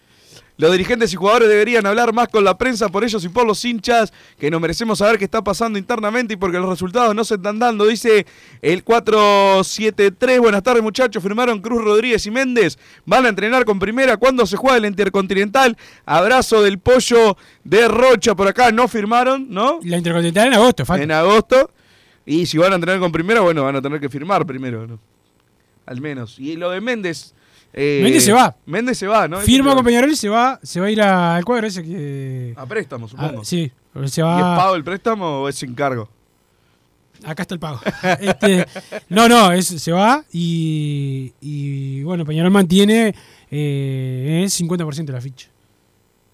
Los 0.57 0.73
dirigentes 0.73 1.13
y 1.13 1.17
jugadores 1.17 1.49
deberían 1.49 1.87
hablar 1.87 2.13
más 2.13 2.29
con 2.29 2.45
la 2.45 2.59
prensa 2.59 2.89
por 2.89 3.03
ellos 3.03 3.25
y 3.25 3.29
por 3.29 3.47
los 3.47 3.65
hinchas, 3.65 4.13
que 4.39 4.51
nos 4.51 4.61
merecemos 4.61 4.99
saber 4.99 5.19
qué 5.19 5.25
está 5.25 5.43
pasando 5.43 5.79
internamente 5.79 6.35
y 6.35 6.37
porque 6.37 6.59
los 6.59 6.69
resultados 6.69 7.15
no 7.15 7.25
se 7.25 7.37
están 7.37 7.59
dando. 7.59 7.87
Dice 7.87 8.27
el 8.61 8.85
473. 8.85 10.39
Buenas 10.39 10.63
tardes, 10.63 10.83
muchachos. 10.83 11.23
Firmaron 11.23 11.61
Cruz 11.61 11.83
Rodríguez 11.83 12.27
y 12.27 12.31
Méndez. 12.31 12.79
Van 13.07 13.25
a 13.27 13.31
entrenar 13.31 13.65
con 13.65 13.79
primera. 13.79 14.17
¿Cuándo 14.17 14.47
se 14.47 14.57
juega 14.57 14.77
el 14.77 14.85
Intercontinental? 14.85 15.77
Abrazo 16.05 16.63
del 16.63 16.79
pollo 16.79 17.37
de 17.65 17.89
Rocha 17.89 18.35
por 18.35 18.49
acá. 18.49 18.71
No 18.71 18.89
firmaron, 18.89 19.47
¿no? 19.49 19.81
La 19.83 19.97
Intercontinental 19.97 20.49
en 20.49 20.55
agosto, 20.55 20.85
falta. 20.85 21.05
En 21.05 21.13
agosto. 21.13 21.71
Y 22.27 22.47
si 22.47 22.59
van 22.59 22.73
a 22.73 22.75
entrenar 22.75 23.01
con 23.01 23.13
primera, 23.13 23.41
bueno, 23.41 23.65
van 23.65 23.77
a 23.77 23.83
tener 23.83 23.99
que 23.99 24.09
firmar 24.09 24.47
primero, 24.47 24.87
¿no? 24.87 25.01
Al 25.87 26.01
menos. 26.01 26.39
Y 26.39 26.57
lo 26.57 26.71
de 26.71 26.81
Méndez. 26.81 27.35
Eh, 27.73 28.01
Méndez 28.03 28.25
se 28.25 28.33
va. 28.33 28.57
Méndez 28.67 28.99
se 28.99 29.07
va, 29.07 29.29
¿no? 29.29 29.39
Firma 29.41 29.75
con 29.75 29.85
Peñarol 29.85 30.11
y 30.11 30.17
se 30.17 30.29
va, 30.29 30.59
se 30.63 30.81
va 30.81 30.87
a 30.87 30.91
ir 30.91 31.01
a- 31.03 31.37
al 31.37 31.45
cuadro 31.45 31.67
ese 31.67 31.83
que. 31.83 32.53
A 32.57 32.67
préstamo, 32.67 33.07
supongo. 33.09 33.41
Ah, 33.41 33.45
sí, 33.45 33.71
se 34.07 34.21
¿Y 34.21 34.25
es 34.25 34.25
va. 34.25 34.57
pago 34.57 34.75
el 34.75 34.85
préstamo 34.85 35.43
o 35.43 35.49
es 35.49 35.55
sin 35.57 35.75
cargo? 35.75 36.09
Acá 37.25 37.43
está 37.43 37.55
el 37.55 37.61
pago. 37.61 37.81
Este, 38.21 38.67
no, 39.09 39.29
no, 39.29 39.53
es- 39.53 39.67
se 39.69 39.93
va 39.93 40.25
y, 40.33 41.33
y, 41.41 42.03
bueno, 42.03 42.25
Peñarol 42.25 42.51
mantiene 42.51 43.15
eh, 43.51 44.41
el 44.43 44.51
50% 44.51 45.05
de 45.05 45.13
la 45.13 45.21
ficha. 45.21 45.49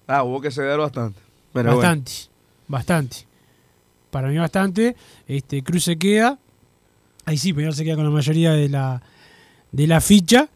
Ah, 0.06 0.22
hubo 0.22 0.40
que 0.40 0.50
ceder 0.50 0.78
bastante. 0.78 1.20
Pero 1.52 1.70
bueno. 1.74 1.78
bastante, 1.80 2.12
bastante. 2.68 3.16
Para 4.10 4.28
mí 4.28 4.38
bastante. 4.38 4.94
Este, 5.26 5.62
Cruz 5.62 5.84
se 5.84 5.98
queda. 5.98 6.38
Ahí 7.24 7.36
sí, 7.36 7.52
Peñarol 7.52 7.74
se 7.74 7.84
queda 7.84 7.96
con 7.96 8.04
la 8.04 8.10
mayoría 8.10 8.52
de 8.52 8.68
la, 8.68 9.02
de 9.72 9.86
la 9.88 10.00
ficha. 10.00 10.48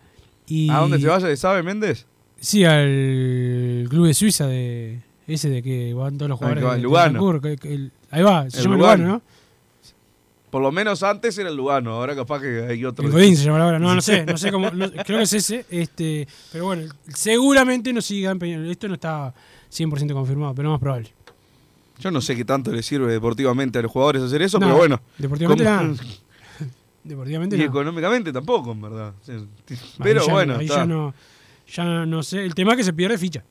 Y, 0.51 0.69
¿A 0.69 0.79
dónde 0.79 0.99
se 1.01 1.07
vaya? 1.07 1.27
¿Se 1.27 1.37
sabe 1.37 1.63
Méndez? 1.63 2.07
Sí, 2.41 2.65
al 2.65 3.87
club 3.89 4.07
de 4.07 4.15
Suiza 4.15 4.47
de 4.47 5.01
ese 5.27 5.49
de 5.49 5.63
que 5.63 5.95
van 5.95 6.19
todos 6.19 6.29
los 6.29 6.37
Ah, 6.37 6.39
jugadores. 6.39 6.65
va, 6.65 6.75
de- 6.75 6.83
Lugano. 6.83 7.41
El- 7.63 7.93
ahí 8.11 8.23
va, 8.23 8.51
se 8.51 8.59
El 8.59 8.65
llama 8.65 8.77
Lugano. 8.77 9.03
Lugano, 9.05 9.13
¿no? 9.15 9.23
Por 10.51 10.63
lo 10.63 10.73
menos 10.73 11.05
antes 11.05 11.39
era 11.39 11.49
el 11.49 11.55
Lugano, 11.57 11.93
ahora 11.93 12.17
capaz 12.17 12.41
que 12.41 12.67
hay 12.69 12.85
otro. 12.85 13.07
El 13.07 13.13
Godín 13.13 13.37
se 13.37 13.45
llama 13.45 13.63
ahora, 13.63 13.79
no, 13.79 13.95
no 13.95 14.01
sé, 14.01 14.27
no 14.27 14.37
sé 14.37 14.51
cómo, 14.51 14.69
no- 14.73 14.91
creo 14.91 15.19
que 15.19 15.23
es 15.23 15.33
ese, 15.33 15.65
este, 15.71 16.27
pero 16.51 16.65
bueno, 16.65 16.93
seguramente 17.15 17.93
no 17.93 18.03
siga 18.03 18.33
en 18.33 18.41
Peñarol. 18.41 18.69
Esto 18.69 18.89
no 18.89 18.95
está 18.95 19.33
100% 19.73 20.13
confirmado, 20.13 20.53
pero 20.55 20.67
lo 20.69 20.73
más 20.73 20.81
probable. 20.81 21.13
Yo 22.01 22.11
no 22.11 22.21
sé 22.21 22.35
qué 22.35 22.45
tanto 22.45 22.73
le 22.73 22.83
sirve 22.83 23.13
deportivamente 23.13 23.79
a 23.79 23.83
los 23.83 23.93
jugadores 23.93 24.23
hacer 24.23 24.43
eso, 24.43 24.59
No, 24.59 24.67
pero 24.67 24.79
bueno. 24.79 25.01
deportivamente 25.19 25.65
Como-. 26.03 26.11
Deportivamente 27.03 27.57
Y 27.57 27.61
no. 27.61 27.65
económicamente 27.67 28.33
tampoco, 28.33 28.73
en 28.73 28.83
verdad. 28.83 29.15
Sí. 29.23 29.33
Pero 30.03 30.27
ya- 30.27 30.33
bueno, 30.33 30.57
ahí 30.57 30.67
está. 30.67 30.77
ya 30.79 30.85
no, 30.87 31.15
ya 31.67 31.85
no 32.07 32.23
sé. 32.23 32.45
El 32.45 32.55
tema 32.55 32.73
es 32.73 32.79
que 32.79 32.85
se 32.85 32.93
pierde 32.93 33.17
ficha. 33.19 33.43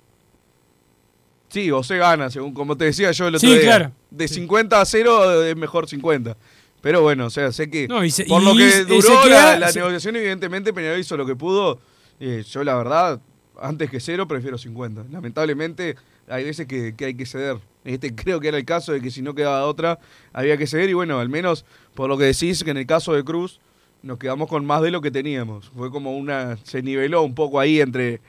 Sí, 1.50 1.72
o 1.72 1.82
se 1.82 1.98
gana, 1.98 2.30
según 2.30 2.54
como 2.54 2.78
te 2.78 2.86
decía 2.86 3.12
yo 3.12 3.28
el 3.28 3.36
otro 3.36 3.48
Sí, 3.50 3.56
día. 3.56 3.64
claro. 3.64 3.92
De 4.12 4.28
50 4.28 4.80
a 4.80 4.86
0 4.86 5.44
es 5.44 5.56
mejor 5.56 5.88
50. 5.90 6.38
Pero 6.82 7.02
bueno, 7.02 7.26
o 7.26 7.30
sea, 7.30 7.52
sé 7.52 7.70
que 7.70 7.88
No, 7.88 8.08
se- 8.10 8.26
por 8.26 8.42
lo 8.44 8.56
que 8.56 8.86
duró 8.86 9.16
la, 9.16 9.24
queda- 9.24 9.60
la 9.60 9.72
se- 9.72 9.80
negociación, 9.80 10.16
evidentemente 10.16 10.72
Peñarol 10.74 11.00
hizo 11.00 11.18
lo 11.18 11.26
que 11.26 11.36
pudo. 11.36 11.80
Eh, 12.20 12.44
yo 12.50 12.64
la 12.64 12.76
verdad, 12.76 13.20
antes 13.60 13.90
que 13.90 14.00
cero 14.00 14.28
prefiero 14.28 14.58
50. 14.58 15.06
Lamentablemente 15.12 15.96
hay 16.28 16.44
veces 16.44 16.68
que, 16.68 16.94
que 16.96 17.06
hay 17.06 17.16
que 17.16 17.26
ceder. 17.26 17.58
Este 17.90 18.14
creo 18.14 18.40
que 18.40 18.48
era 18.50 18.58
el 18.58 18.66
caso 18.66 18.92
de 18.92 19.02
que 19.02 19.10
si 19.10 19.22
no 19.22 19.34
quedaba 19.34 19.66
otra 19.66 20.00
había 20.32 20.58
que 20.58 20.68
ceder 20.68 20.90
y 20.90 20.94
bueno, 20.94 21.20
al 21.20 21.30
menos 21.30 21.66
por 21.96 22.08
lo 22.08 22.18
que 22.18 22.26
decís 22.26 22.64
que 22.64 22.72
en 22.72 22.78
el 22.78 22.86
caso 22.86 23.14
de 23.14 23.24
Cruz 23.24 23.60
nos 24.04 24.20
quedamos 24.20 24.48
con 24.48 24.66
más 24.66 24.82
de 24.82 24.92
lo 24.92 25.02
que 25.02 25.12
teníamos. 25.12 25.72
Fue 25.76 25.90
como 25.92 26.16
una 26.16 26.58
se 26.64 26.82
niveló 26.84 27.24
un 27.24 27.34
poco 27.34 27.60
ahí 27.60 27.82
entre 27.82 28.22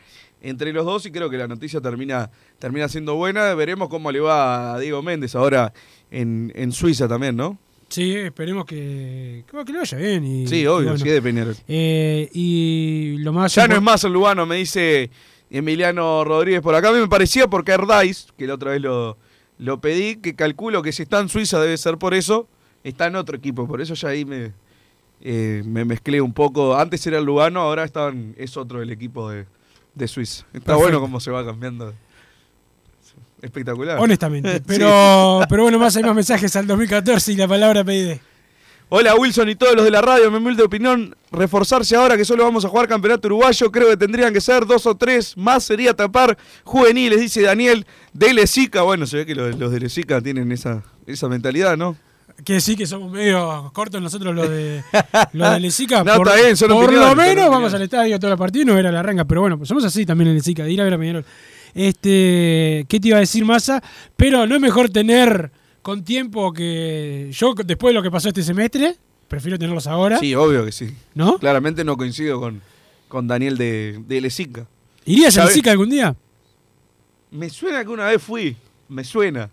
entre 0.43 0.73
los 0.73 0.87
dos 0.87 1.05
y 1.05 1.13
creo 1.13 1.29
que 1.29 1.37
la 1.37 1.47
noticia 1.47 1.81
termina 1.81 2.31
termina 2.59 2.89
siendo 2.89 3.15
buena. 3.17 3.55
Veremos 3.55 3.89
cómo 3.91 4.11
le 4.11 4.21
va 4.21 4.75
a 4.75 4.79
Diego 4.79 5.03
Méndez 5.03 5.35
ahora 5.35 5.73
en, 6.11 6.51
en 6.55 6.73
Suiza 6.73 7.07
también, 7.07 7.37
¿no? 7.37 7.59
Sí, 7.89 8.15
esperemos 8.15 8.65
que, 8.65 9.45
que, 9.51 9.65
que 9.65 9.73
le 9.73 9.79
vaya 9.81 9.99
bien. 9.99 10.25
Y, 10.25 10.47
Sí, 10.47 10.67
obvio, 10.67 10.91
bueno. 10.91 10.99
sí 10.99 11.09
de 11.09 11.21
Peñarol. 11.21 11.57
Eh, 11.69 12.31
y 12.33 13.17
lo 13.19 13.33
más 13.33 13.55
Ya 13.55 13.69
no 13.69 13.75
es 13.75 13.83
más 13.83 14.05
el 14.05 14.13
Lugano, 14.13 14.47
me 14.47 14.57
dice 14.57 15.11
Emiliano 15.51 16.25
Rodríguez 16.25 16.63
por 16.63 16.75
acá. 16.75 16.89
A 16.89 16.93
mí 16.93 17.01
me 17.01 17.09
parecía 17.09 17.49
porque 17.49 17.73
Erdais, 17.73 18.29
que 18.39 18.47
la 18.47 18.55
otra 18.55 18.71
vez 18.71 18.81
lo, 18.81 19.19
lo 19.61 19.81
pedí, 19.81 20.17
que 20.17 20.35
calculo 20.35 20.83
que 20.83 20.91
si 20.93 21.03
está 21.03 21.21
en 21.21 21.29
Suiza 21.29 21.61
debe 21.61 21.77
ser 21.77 21.99
por 21.99 22.15
eso, 22.15 22.49
está 22.83 23.07
en 23.07 23.17
otro 23.17 23.37
equipo. 23.37 23.67
Por 23.69 23.81
eso 23.81 23.95
ya 23.95 24.09
ahí 24.09 24.25
me, 24.25 24.53
eh, 25.21 25.63
me 25.67 25.85
mezclé 25.85 26.21
un 26.21 26.33
poco. 26.33 26.77
Antes 26.77 27.07
era 27.07 27.19
el 27.19 27.25
Lugano, 27.25 27.61
ahora 27.61 27.85
estaban, 27.85 28.35
es 28.39 28.57
otro 28.57 28.81
el 28.83 28.91
equipo 28.91 29.31
de, 29.31 29.47
de 29.95 30.09
Suiza. 30.09 30.45
Está 30.47 30.53
Perfecto. 30.53 30.79
bueno 30.79 31.01
cómo 31.01 31.21
se 31.21 31.31
va 31.31 31.45
cambiando. 31.45 31.93
Espectacular. 33.43 33.99
Honestamente. 33.99 34.51
Sí. 34.57 34.63
Pero, 34.67 35.41
pero 35.49 35.63
bueno, 35.63 35.79
más 35.79 35.97
hay 35.97 36.03
más 36.03 36.15
mensajes 36.15 36.55
al 36.57 36.67
2014 36.67 37.33
y 37.33 37.37
la 37.37 37.49
palabra 37.49 37.85
PID. 37.85 38.19
Hola 38.93 39.14
Wilson 39.14 39.49
y 39.49 39.55
todos 39.55 39.76
los 39.76 39.84
de 39.84 39.93
la 39.93 40.01
radio, 40.01 40.28
mi 40.32 40.38
humilde 40.38 40.64
opinión, 40.64 41.14
reforzarse 41.30 41.95
ahora 41.95 42.16
que 42.16 42.24
solo 42.24 42.43
vamos 42.43 42.64
a 42.64 42.68
jugar 42.68 42.88
campeonato 42.88 43.28
uruguayo, 43.28 43.70
creo 43.70 43.88
que 43.88 43.97
tendrían 43.97 44.32
que 44.32 44.41
ser 44.41 44.66
dos 44.66 44.84
o 44.84 44.97
tres 44.97 45.36
más, 45.36 45.62
sería 45.62 45.95
tapar 45.95 46.36
juveniles, 46.64 47.20
dice 47.20 47.41
Daniel 47.43 47.86
de 48.12 48.34
Lezica. 48.34 48.82
Bueno, 48.82 49.07
se 49.07 49.18
ve 49.18 49.26
que 49.26 49.36
los, 49.36 49.57
los 49.57 49.70
de 49.70 49.78
Lezica 49.78 50.20
tienen 50.20 50.51
esa, 50.51 50.82
esa 51.07 51.28
mentalidad, 51.28 51.76
¿no? 51.76 51.97
Que 52.45 52.61
sí 52.61 52.74
que 52.74 52.84
somos 52.84 53.12
medio 53.12 53.70
cortos 53.72 54.03
nosotros 54.03 54.34
los 54.34 54.51
de 54.51 54.82
los 55.34 55.53
de 55.53 55.61
Lesica. 55.61 56.03
No, 56.03 56.16
por 56.16 56.26
está 56.26 56.43
bien, 56.43 56.57
son 56.57 56.70
por 56.70 56.93
lo 56.93 57.14
menos 57.14 57.49
vamos 57.49 57.72
al 57.72 57.82
estadio 57.82 58.18
todo 58.18 58.32
el 58.32 58.38
partido 58.38 58.64
y 58.64 58.66
no 58.66 58.74
ver 58.74 58.88
a 58.88 58.93
la 58.93 59.05
renga. 59.05 59.24
Pero 59.24 59.43
bueno, 59.43 59.57
pues 59.57 59.68
somos 59.68 59.84
así 59.84 60.05
también 60.05 60.30
en 60.30 60.34
Lesica, 60.34 60.64
de 60.64 60.72
ir 60.72 60.80
a 60.80 60.84
ver 60.84 60.95
a 60.95 60.99
Peñarol. 60.99 61.24
Este, 61.76 62.86
¿Qué 62.88 62.99
te 62.99 63.07
iba 63.07 63.18
a 63.18 63.20
decir, 63.20 63.45
Massa? 63.45 63.80
Pero 64.16 64.49
no 64.49 64.57
es 64.57 64.61
mejor 64.61 64.88
tener 64.88 65.53
con 65.83 66.05
tiempo 66.05 66.53
que. 66.53 67.31
Yo, 67.33 67.55
después 67.55 67.91
de 67.91 67.95
lo 67.95 68.03
que 68.03 68.11
pasó 68.11 68.28
este 68.28 68.43
semestre, 68.43 68.97
prefiero 69.28 69.59
tenerlos 69.59 69.87
ahora. 69.87 70.18
Sí, 70.18 70.35
obvio 70.35 70.64
que 70.64 70.72
sí. 70.72 70.95
¿No? 71.14 71.39
Claramente 71.39 71.85
no 71.85 71.97
coincido 71.97 72.41
con, 72.41 72.61
con 73.09 73.26
Daniel 73.26 73.57
de, 73.57 74.03
de 74.07 74.20
Lezica. 74.20 74.66
¿Irías 75.05 75.35
a 75.37 75.41
¿Sabe? 75.43 75.49
Lesica 75.49 75.70
algún 75.70 75.91
día? 75.91 76.14
Me 77.31 77.49
suena 77.49 77.83
que 77.85 77.91
una 77.91 78.07
vez 78.07 78.20
fui, 78.22 78.57
me 78.89 79.05
suena, 79.05 79.49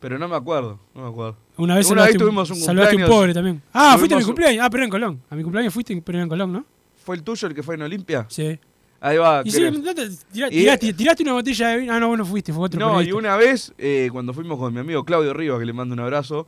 pero 0.00 0.18
no 0.18 0.28
me 0.28 0.36
acuerdo, 0.36 0.78
no 0.94 1.02
me 1.02 1.08
acuerdo. 1.08 1.36
Una 1.56 1.74
vez, 1.76 1.90
una 1.90 2.04
vez 2.06 2.12
un- 2.14 2.18
tuvimos 2.20 2.48
un 2.50 2.56
salvaste 2.56 2.94
un 2.96 3.02
cumpleaños. 3.02 3.10
pobre 3.10 3.34
también. 3.34 3.62
Ah, 3.72 3.96
fuiste 3.98 4.14
a 4.14 4.16
mi 4.18 4.22
un- 4.22 4.28
cumpleaños. 4.28 4.64
Ah, 4.64 4.70
pero 4.70 4.84
en 4.84 4.90
Colón. 4.90 5.20
A 5.28 5.34
mi 5.34 5.42
cumpleaños 5.42 5.74
fuiste, 5.74 6.00
pero 6.02 6.22
en 6.22 6.28
Colón, 6.28 6.52
¿no? 6.52 6.64
¿Fue 7.04 7.16
el 7.16 7.22
tuyo 7.22 7.48
el 7.48 7.54
que 7.54 7.62
fue 7.62 7.74
en 7.74 7.82
Olimpia? 7.82 8.26
Sí. 8.28 8.58
Ahí 9.00 9.16
va. 9.16 9.42
Y 9.44 9.50
sí, 9.50 9.58
creo. 9.58 9.72
no 9.72 9.94
te- 9.94 10.08
tira- 10.32 10.48
Y- 10.48 10.58
tiraste, 10.58 10.92
tiraste 10.92 11.22
una 11.22 11.32
botella 11.32 11.68
de 11.68 11.76
vino. 11.78 11.92
Ah, 11.94 12.00
no, 12.00 12.08
bueno, 12.08 12.24
fuiste, 12.26 12.52
fue 12.52 12.64
otro 12.64 12.78
No, 12.78 13.00
y 13.00 13.12
una 13.12 13.36
vez, 13.36 13.72
eh, 13.78 14.08
cuando 14.12 14.34
fuimos 14.34 14.58
con 14.58 14.72
mi 14.74 14.80
amigo 14.80 15.04
Claudio 15.04 15.32
Riva, 15.32 15.58
que 15.58 15.64
le 15.64 15.72
mando 15.72 15.94
un 15.94 16.00
abrazo, 16.00 16.46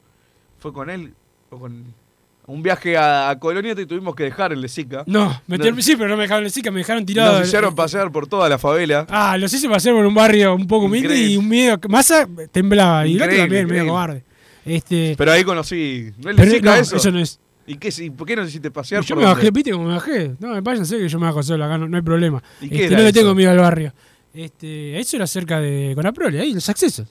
fue 0.58 0.72
con 0.72 0.90
él, 0.90 1.14
o 1.50 1.58
con 1.58 1.84
un 2.46 2.62
viaje 2.62 2.96
a, 2.98 3.30
a 3.30 3.38
Colonia 3.38 3.72
y 3.72 3.86
tuvimos 3.86 4.14
que 4.14 4.24
dejar 4.24 4.52
en 4.52 4.60
Lezica. 4.60 5.04
No, 5.06 5.40
me 5.46 5.56
Nos- 5.56 5.82
sí, 5.84 5.96
pero 5.96 6.08
no 6.10 6.16
me 6.16 6.22
dejaron 6.24 6.40
en 6.42 6.44
Lesica, 6.44 6.70
me 6.70 6.80
dejaron 6.80 7.06
tirado. 7.06 7.38
Nos 7.38 7.48
hicieron 7.48 7.74
pasear 7.74 8.12
por 8.12 8.26
toda 8.26 8.48
la 8.50 8.58
favela. 8.58 9.06
Ah, 9.08 9.38
los 9.38 9.50
hice 9.54 9.68
pasar 9.68 9.94
por 9.94 10.04
un 10.04 10.14
barrio 10.14 10.54
un 10.54 10.66
poco 10.66 10.86
humilde 10.86 11.16
y 11.18 11.36
un 11.38 11.48
miedo. 11.48 11.78
Massa 11.88 12.28
temblaba. 12.50 13.06
Y 13.06 13.16
el 13.16 13.22
otro 13.22 13.36
también, 13.36 13.66
medio 13.66 13.86
cobarde. 13.86 14.24
Este, 14.64 15.14
Pero 15.16 15.32
ahí 15.32 15.42
conocí. 15.42 16.12
¿No 16.18 16.30
es 16.30 16.36
Pero 16.36 16.48
Lezica 16.50 16.70
no, 16.70 16.76
eso? 16.82 16.96
eso 16.96 17.10
no 17.10 17.18
es. 17.20 17.40
¿Y 17.66 17.76
qué, 17.76 17.92
y 17.98 18.10
por 18.10 18.26
qué 18.26 18.34
no 18.36 18.44
hiciste 18.44 18.70
pasear 18.70 19.02
yo 19.04 19.14
por 19.14 19.22
me 19.24 19.30
bajé, 19.30 19.50
viste 19.50 19.70
cómo 19.72 19.84
me 19.86 19.94
bajé. 19.94 20.34
No, 20.40 20.48
me 20.48 20.60
váyanse 20.60 20.98
que 20.98 21.08
yo 21.08 21.18
me 21.18 21.26
bajo 21.26 21.42
solo 21.42 21.64
acá, 21.64 21.78
no, 21.78 21.86
no 21.88 21.96
hay 21.96 22.02
problema. 22.02 22.42
¿Y 22.60 22.68
qué 22.68 22.74
Este, 22.74 22.86
era 22.86 22.96
no 22.98 23.02
le 23.04 23.12
tengo 23.12 23.34
miedo 23.34 23.50
al 23.52 23.58
barrio. 23.58 23.94
Este, 24.34 24.98
eso 24.98 25.16
era 25.16 25.26
cerca 25.26 25.60
de 25.60 25.92
Conaprole, 25.94 26.40
ahí, 26.40 26.52
los 26.54 26.68
accesos. 26.68 27.06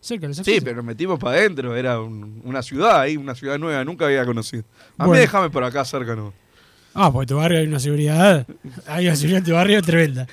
Cerca 0.00 0.22
de 0.22 0.28
los 0.28 0.38
accesos. 0.38 0.58
Sí, 0.58 0.64
pero 0.64 0.76
nos 0.76 0.84
metimos 0.86 1.18
para 1.18 1.36
adentro. 1.36 1.76
Era 1.76 2.00
un- 2.00 2.40
una 2.44 2.62
ciudad 2.62 3.00
ahí, 3.00 3.16
una 3.16 3.34
ciudad 3.34 3.58
nueva. 3.58 3.84
Nunca 3.84 4.06
había 4.06 4.24
conocido. 4.24 4.64
A 4.96 5.06
mí 5.06 5.18
déjame 5.18 5.50
por 5.50 5.62
acá 5.64 5.84
cerca, 5.84 6.14
¿no? 6.16 6.32
Ah, 6.94 7.12
porque 7.12 7.26
tu 7.26 7.36
barrio 7.36 7.58
hay 7.58 7.66
una 7.66 7.78
seguridad. 7.80 8.46
Hay 8.86 9.06
una 9.06 9.16
seguridad 9.16 9.38
en 9.38 9.44
tu 9.44 9.52
barrio 9.52 9.82
tremenda. 9.82 10.26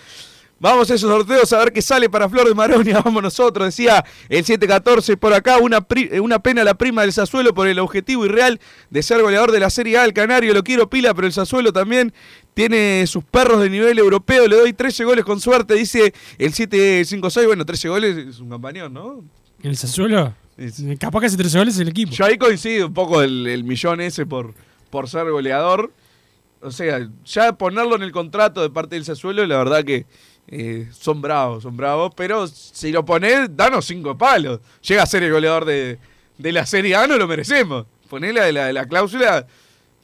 Vamos 0.59 0.89
a 0.89 0.95
esos 0.95 1.09
sorteos 1.11 1.53
a 1.53 1.59
ver 1.59 1.71
qué 1.71 1.81
sale 1.83 2.09
para 2.09 2.27
Flor 2.27 2.47
de 2.47 2.55
Maronia. 2.55 2.99
Vamos 3.05 3.21
nosotros, 3.21 3.67
decía 3.67 4.03
el 4.27 4.43
714 4.43 5.15
por 5.17 5.31
acá. 5.33 5.59
Una, 5.59 5.81
pri- 5.81 6.09
eh, 6.11 6.19
una 6.19 6.39
pena 6.39 6.63
la 6.63 6.73
prima 6.73 7.03
del 7.03 7.13
Sassuelo 7.13 7.53
por 7.53 7.67
el 7.67 7.77
objetivo 7.79 8.25
irreal 8.25 8.59
de 8.89 9.03
ser 9.03 9.21
goleador 9.21 9.51
de 9.51 9.59
la 9.59 9.69
Serie 9.69 9.97
A. 9.99 10.05
El 10.05 10.13
Canario 10.13 10.53
lo 10.55 10.63
quiero 10.63 10.89
pila, 10.89 11.13
pero 11.13 11.27
el 11.27 11.33
Sassuelo 11.33 11.71
también 11.71 12.11
tiene 12.55 13.05
sus 13.05 13.23
perros 13.23 13.61
de 13.61 13.69
nivel 13.69 13.99
europeo. 13.99 14.47
Le 14.47 14.55
doy 14.55 14.73
13 14.73 15.03
goles 15.03 15.23
con 15.25 15.39
suerte, 15.39 15.75
dice 15.75 16.13
el 16.39 16.53
756. 16.53 17.45
Bueno, 17.45 17.63
13 17.65 17.89
goles 17.89 18.17
es 18.17 18.39
un 18.39 18.49
campañón, 18.49 18.93
¿no? 18.93 19.23
¿En 19.61 19.69
el 19.69 19.77
Sassuolo? 19.77 20.33
Capaz 20.99 21.19
que 21.19 21.25
hace 21.27 21.37
13 21.37 21.59
goles 21.59 21.77
el 21.77 21.89
equipo. 21.89 22.11
Yo 22.13 22.25
ahí 22.25 22.37
coincido 22.39 22.87
un 22.87 22.93
poco 22.95 23.21
el, 23.21 23.45
el 23.45 23.63
millón 23.63 24.01
ese 24.01 24.25
por, 24.25 24.55
por 24.89 25.07
ser 25.07 25.29
goleador. 25.29 25.91
O 26.61 26.71
sea, 26.71 27.07
ya 27.25 27.53
ponerlo 27.53 27.95
en 27.95 28.01
el 28.01 28.11
contrato 28.11 28.63
de 28.63 28.71
parte 28.71 28.95
del 28.95 29.05
Sassuelo, 29.05 29.45
la 29.45 29.57
verdad 29.59 29.83
que 29.83 30.07
eh, 30.47 30.87
son 30.91 31.21
bravos, 31.21 31.63
son 31.63 31.75
bravos. 31.75 32.13
Pero 32.15 32.47
si 32.47 32.91
lo 32.91 33.05
pones, 33.05 33.55
danos 33.55 33.85
cinco 33.85 34.17
palos. 34.17 34.59
Llega 34.81 35.03
a 35.03 35.05
ser 35.05 35.23
el 35.23 35.31
goleador 35.31 35.65
de, 35.65 35.99
de 36.37 36.51
la 36.51 36.65
Serie 36.65 36.95
A, 36.95 37.07
no 37.07 37.17
lo 37.17 37.27
merecemos. 37.27 37.85
Ponele 38.09 38.51
la, 38.51 38.51
la, 38.51 38.73
la 38.73 38.85
cláusula, 38.85 39.45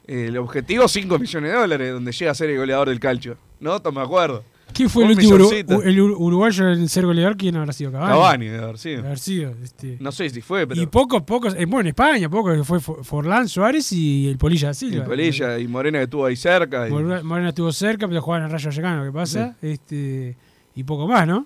eh, 0.07 0.25
el 0.27 0.37
objetivo 0.37 0.87
5 0.87 1.17
millones 1.17 1.51
de 1.51 1.57
dólares, 1.57 1.93
donde 1.93 2.11
llega 2.11 2.31
a 2.31 2.35
ser 2.35 2.49
el 2.49 2.57
goleador 2.57 2.89
del 2.89 2.99
calcio. 2.99 3.37
¿No? 3.59 3.81
Toma 3.81 4.01
de 4.01 4.07
acuerdo. 4.07 4.43
¿Quién 4.73 4.89
fue 4.89 5.03
el 5.05 5.11
último 5.11 5.35
uru- 5.37 5.83
el 5.85 6.01
uruguayo 6.01 6.69
en 6.71 6.89
ser 6.89 7.05
goleador? 7.05 7.37
¿Quién 7.37 7.55
habrá 7.55 7.71
sido? 7.73 7.91
Cavani. 7.91 8.11
Cavani 8.11 8.45
debe 8.47 8.63
haber 8.63 8.77
sido. 8.77 8.95
Debe 8.97 9.07
haber 9.07 9.19
sido, 9.19 9.51
este. 9.63 9.97
No 9.99 10.11
sé 10.11 10.29
si 10.29 10.41
fue, 10.41 10.65
pero. 10.67 10.81
Y 10.81 10.85
pocos, 10.87 11.21
pocos, 11.23 11.53
eh, 11.55 11.65
bueno, 11.65 11.81
en 11.81 11.87
España, 11.87 12.29
pocos, 12.29 12.65
fue 12.67 12.79
For- 12.79 13.03
Forlán 13.05 13.47
Suárez 13.47 13.91
y 13.91 14.27
el 14.27 14.37
Polilla 14.37 14.73
Silva. 14.73 15.03
Y 15.03 15.07
Polilla 15.07 15.59
y 15.59 15.67
Morena 15.67 15.99
que 15.99 16.03
estuvo 16.05 16.25
ahí 16.25 16.35
cerca. 16.35 16.87
y- 16.87 16.91
Morena 16.91 17.49
estuvo 17.49 17.71
cerca, 17.71 18.07
pero 18.07 18.21
jugaban 18.21 18.43
en 18.43 18.47
el 18.47 18.51
Rayo 18.53 18.69
Vallecano, 18.69 19.03
¿qué 19.05 19.11
pasa? 19.11 19.55
Este, 19.61 20.35
y 20.75 20.83
poco 20.83 21.07
más, 21.07 21.27
¿no? 21.27 21.45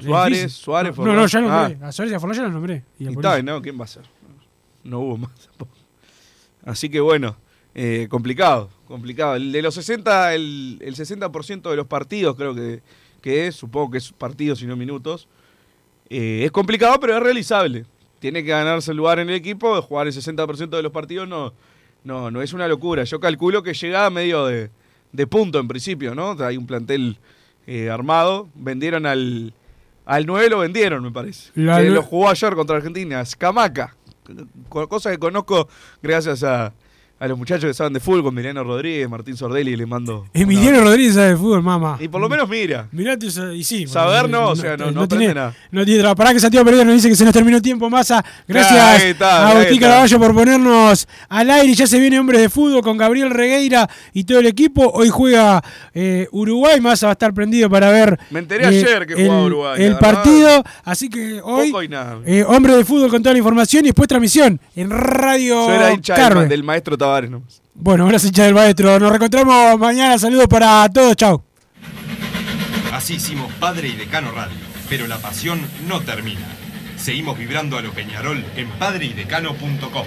Suárez, 0.00 0.38
difícil. 0.38 0.50
Suárez, 0.64 0.96
No, 0.98 1.04
no, 1.04 1.14
no, 1.14 1.26
ya 1.26 1.40
Forlán. 1.40 1.70
nombré. 1.70 1.86
A 1.86 1.92
Suárez 1.92 2.12
y 2.12 2.14
a 2.16 2.20
Forlán 2.20 2.36
ya 2.36 2.42
los 2.44 2.52
nombré. 2.52 2.84
Y 2.98 3.04
Y 3.04 3.42
¿no? 3.44 3.62
¿Quién 3.62 3.80
va 3.80 3.84
a 3.84 3.88
ser? 3.88 4.02
No 4.82 5.00
hubo 5.00 5.16
más 5.18 5.30
tampoco. 5.46 5.72
Así 6.64 6.88
que 6.88 7.00
bueno, 7.00 7.36
eh, 7.74 8.06
complicado, 8.10 8.70
complicado. 8.94 9.34
El 9.36 9.52
de 9.52 9.62
los 9.62 9.74
60, 9.74 10.34
el, 10.34 10.78
el 10.80 10.94
60% 10.96 11.68
de 11.70 11.76
los 11.76 11.86
partidos 11.86 12.36
creo 12.36 12.54
que, 12.54 12.80
que 13.20 13.46
es, 13.46 13.56
supongo 13.56 13.90
que 13.92 13.98
es 13.98 14.12
partidos 14.12 14.62
y 14.62 14.66
no 14.66 14.76
minutos. 14.76 15.28
Eh, 16.10 16.42
es 16.44 16.50
complicado, 16.52 16.98
pero 17.00 17.16
es 17.16 17.22
realizable. 17.22 17.84
Tiene 18.20 18.42
que 18.44 18.50
ganarse 18.50 18.90
el 18.92 18.96
lugar 18.96 19.18
en 19.18 19.28
el 19.28 19.34
equipo, 19.34 19.80
jugar 19.82 20.06
el 20.06 20.12
60% 20.12 20.68
de 20.70 20.82
los 20.82 20.92
partidos 20.92 21.28
no, 21.28 21.52
no, 22.04 22.30
no 22.30 22.40
es 22.42 22.52
una 22.52 22.68
locura. 22.68 23.04
Yo 23.04 23.20
calculo 23.20 23.62
que 23.62 23.74
llega 23.74 24.06
a 24.06 24.10
medio 24.10 24.46
de, 24.46 24.70
de 25.12 25.26
punto 25.26 25.58
en 25.58 25.68
principio, 25.68 26.14
¿no? 26.14 26.36
Hay 26.44 26.56
un 26.56 26.66
plantel 26.66 27.18
eh, 27.66 27.90
armado. 27.90 28.48
Vendieron 28.54 29.04
al, 29.06 29.52
al 30.06 30.24
9, 30.26 30.50
lo 30.50 30.58
vendieron, 30.60 31.02
me 31.02 31.10
parece. 31.10 31.50
La 31.54 31.80
que 31.80 31.88
nue- 31.90 31.94
lo 31.94 32.02
jugó 32.02 32.28
ayer 32.30 32.54
contra 32.54 32.76
Argentina, 32.76 33.24
Scamaca. 33.24 33.96
Co- 34.70 34.88
Cosa 34.88 35.10
que 35.10 35.18
conozco 35.18 35.68
gracias 36.02 36.42
a, 36.44 36.72
a 37.20 37.28
los 37.28 37.38
muchachos 37.38 37.64
que 37.68 37.74
saben 37.74 37.92
de 37.92 38.00
fútbol, 38.00 38.24
con 38.24 38.34
Emiliano 38.34 38.64
Rodríguez, 38.64 39.08
Martín 39.08 39.36
Sordelli, 39.36 39.76
le 39.76 39.86
mando. 39.86 40.26
Emiliano 40.34 40.80
Rodríguez 40.82 41.14
sabe 41.14 41.28
de 41.28 41.36
fútbol, 41.36 41.62
mamá. 41.62 41.96
Y 42.00 42.08
por 42.08 42.20
lo 42.20 42.28
menos 42.28 42.48
mira. 42.48 42.88
Mirá, 42.92 43.16
tú 43.18 43.26
y 43.54 43.64
sí. 43.64 43.86
Saber 43.86 44.28
no, 44.28 44.48
o 44.48 44.56
sea, 44.56 44.76
no- 44.76 44.90
no 44.90 45.02
aprende 45.02 45.16
tiene, 45.18 45.34
nada. 45.34 45.54
No 45.70 45.84
tiene 45.84 46.00
trabajo. 46.00 46.16
Pará 46.16 46.32
que 46.34 46.40
Santiago 46.40 46.64
Pereira 46.64 46.84
nos 46.84 46.94
dice 46.94 47.08
que 47.08 47.16
se 47.16 47.24
nos 47.24 47.32
terminó 47.32 47.56
el 47.56 47.62
tiempo, 47.62 47.88
masa. 47.88 48.22
Gracias 48.46 48.78
Ah, 48.78 48.96
está, 48.96 49.46
a 49.46 49.50
Agustín. 49.52 49.80
Caraballo 49.80 50.18
por 50.18 50.34
ponernos 50.34 51.08
al 51.28 51.50
aire. 51.50 51.72
Ya 51.74 51.86
se 51.86 51.98
viene 51.98 52.18
Hombres 52.18 52.40
de 52.42 52.48
Fútbol 52.50 52.82
con 52.82 52.96
Gabriel 52.98 53.30
Regueira 53.30 53.88
y 54.12 54.24
todo 54.24 54.40
el 54.40 54.46
equipo. 54.46 54.90
Hoy 54.92 55.08
juega 55.08 55.62
eh, 55.94 56.28
Uruguay. 56.32 56.80
Massa 56.80 57.06
va 57.06 57.12
a 57.12 57.14
estar 57.14 57.32
prendido 57.32 57.70
para 57.70 57.90
ver. 57.90 58.18
Me 58.30 58.40
enteré 58.40 58.64
eh, 58.64 58.66
ayer 58.68 59.06
que 59.06 59.14
el, 59.14 59.26
jugaba 59.28 59.44
Uruguay. 59.46 59.82
El 59.82 59.96
partido. 59.98 60.62
Así 60.84 61.08
que 61.08 61.40
hoy. 61.42 61.70
Poco 61.70 61.82
y 61.82 61.88
nada. 61.88 62.18
eh, 62.26 62.44
Hombres 62.46 62.76
de 62.76 62.84
Fútbol 62.84 63.08
con 63.08 63.22
toda 63.22 63.32
la 63.32 63.38
información 63.38 63.84
y 63.84 63.88
después 63.88 64.08
transmisión 64.08 64.60
en 64.76 64.90
Radio 64.90 65.68
Yo 65.68 65.72
era 65.72 65.92
hincha 65.92 66.28
del 66.46 66.62
maestro 66.64 66.98
Tavares 67.04 67.30
nomás. 67.30 67.60
Bueno, 67.74 68.18
se 68.18 68.28
hincha 68.28 68.44
del 68.44 68.54
maestro. 68.54 68.98
Nos 68.98 69.10
reencontramos 69.10 69.78
mañana. 69.78 70.18
Saludos 70.18 70.46
para 70.48 70.88
todos. 70.88 71.14
Chau. 71.16 71.42
Así 72.94 73.16
hicimos 73.16 73.52
Padre 73.60 73.88
y 73.88 73.92
Decano 73.92 74.30
Radio, 74.32 74.56
pero 74.88 75.06
la 75.06 75.18
pasión 75.18 75.60
no 75.86 76.00
termina. 76.00 76.46
Seguimos 76.96 77.36
vibrando 77.36 77.76
a 77.76 77.82
lo 77.82 77.92
Peñarol 77.92 78.42
en 78.56 78.70
padreidecano.com. 78.70 80.06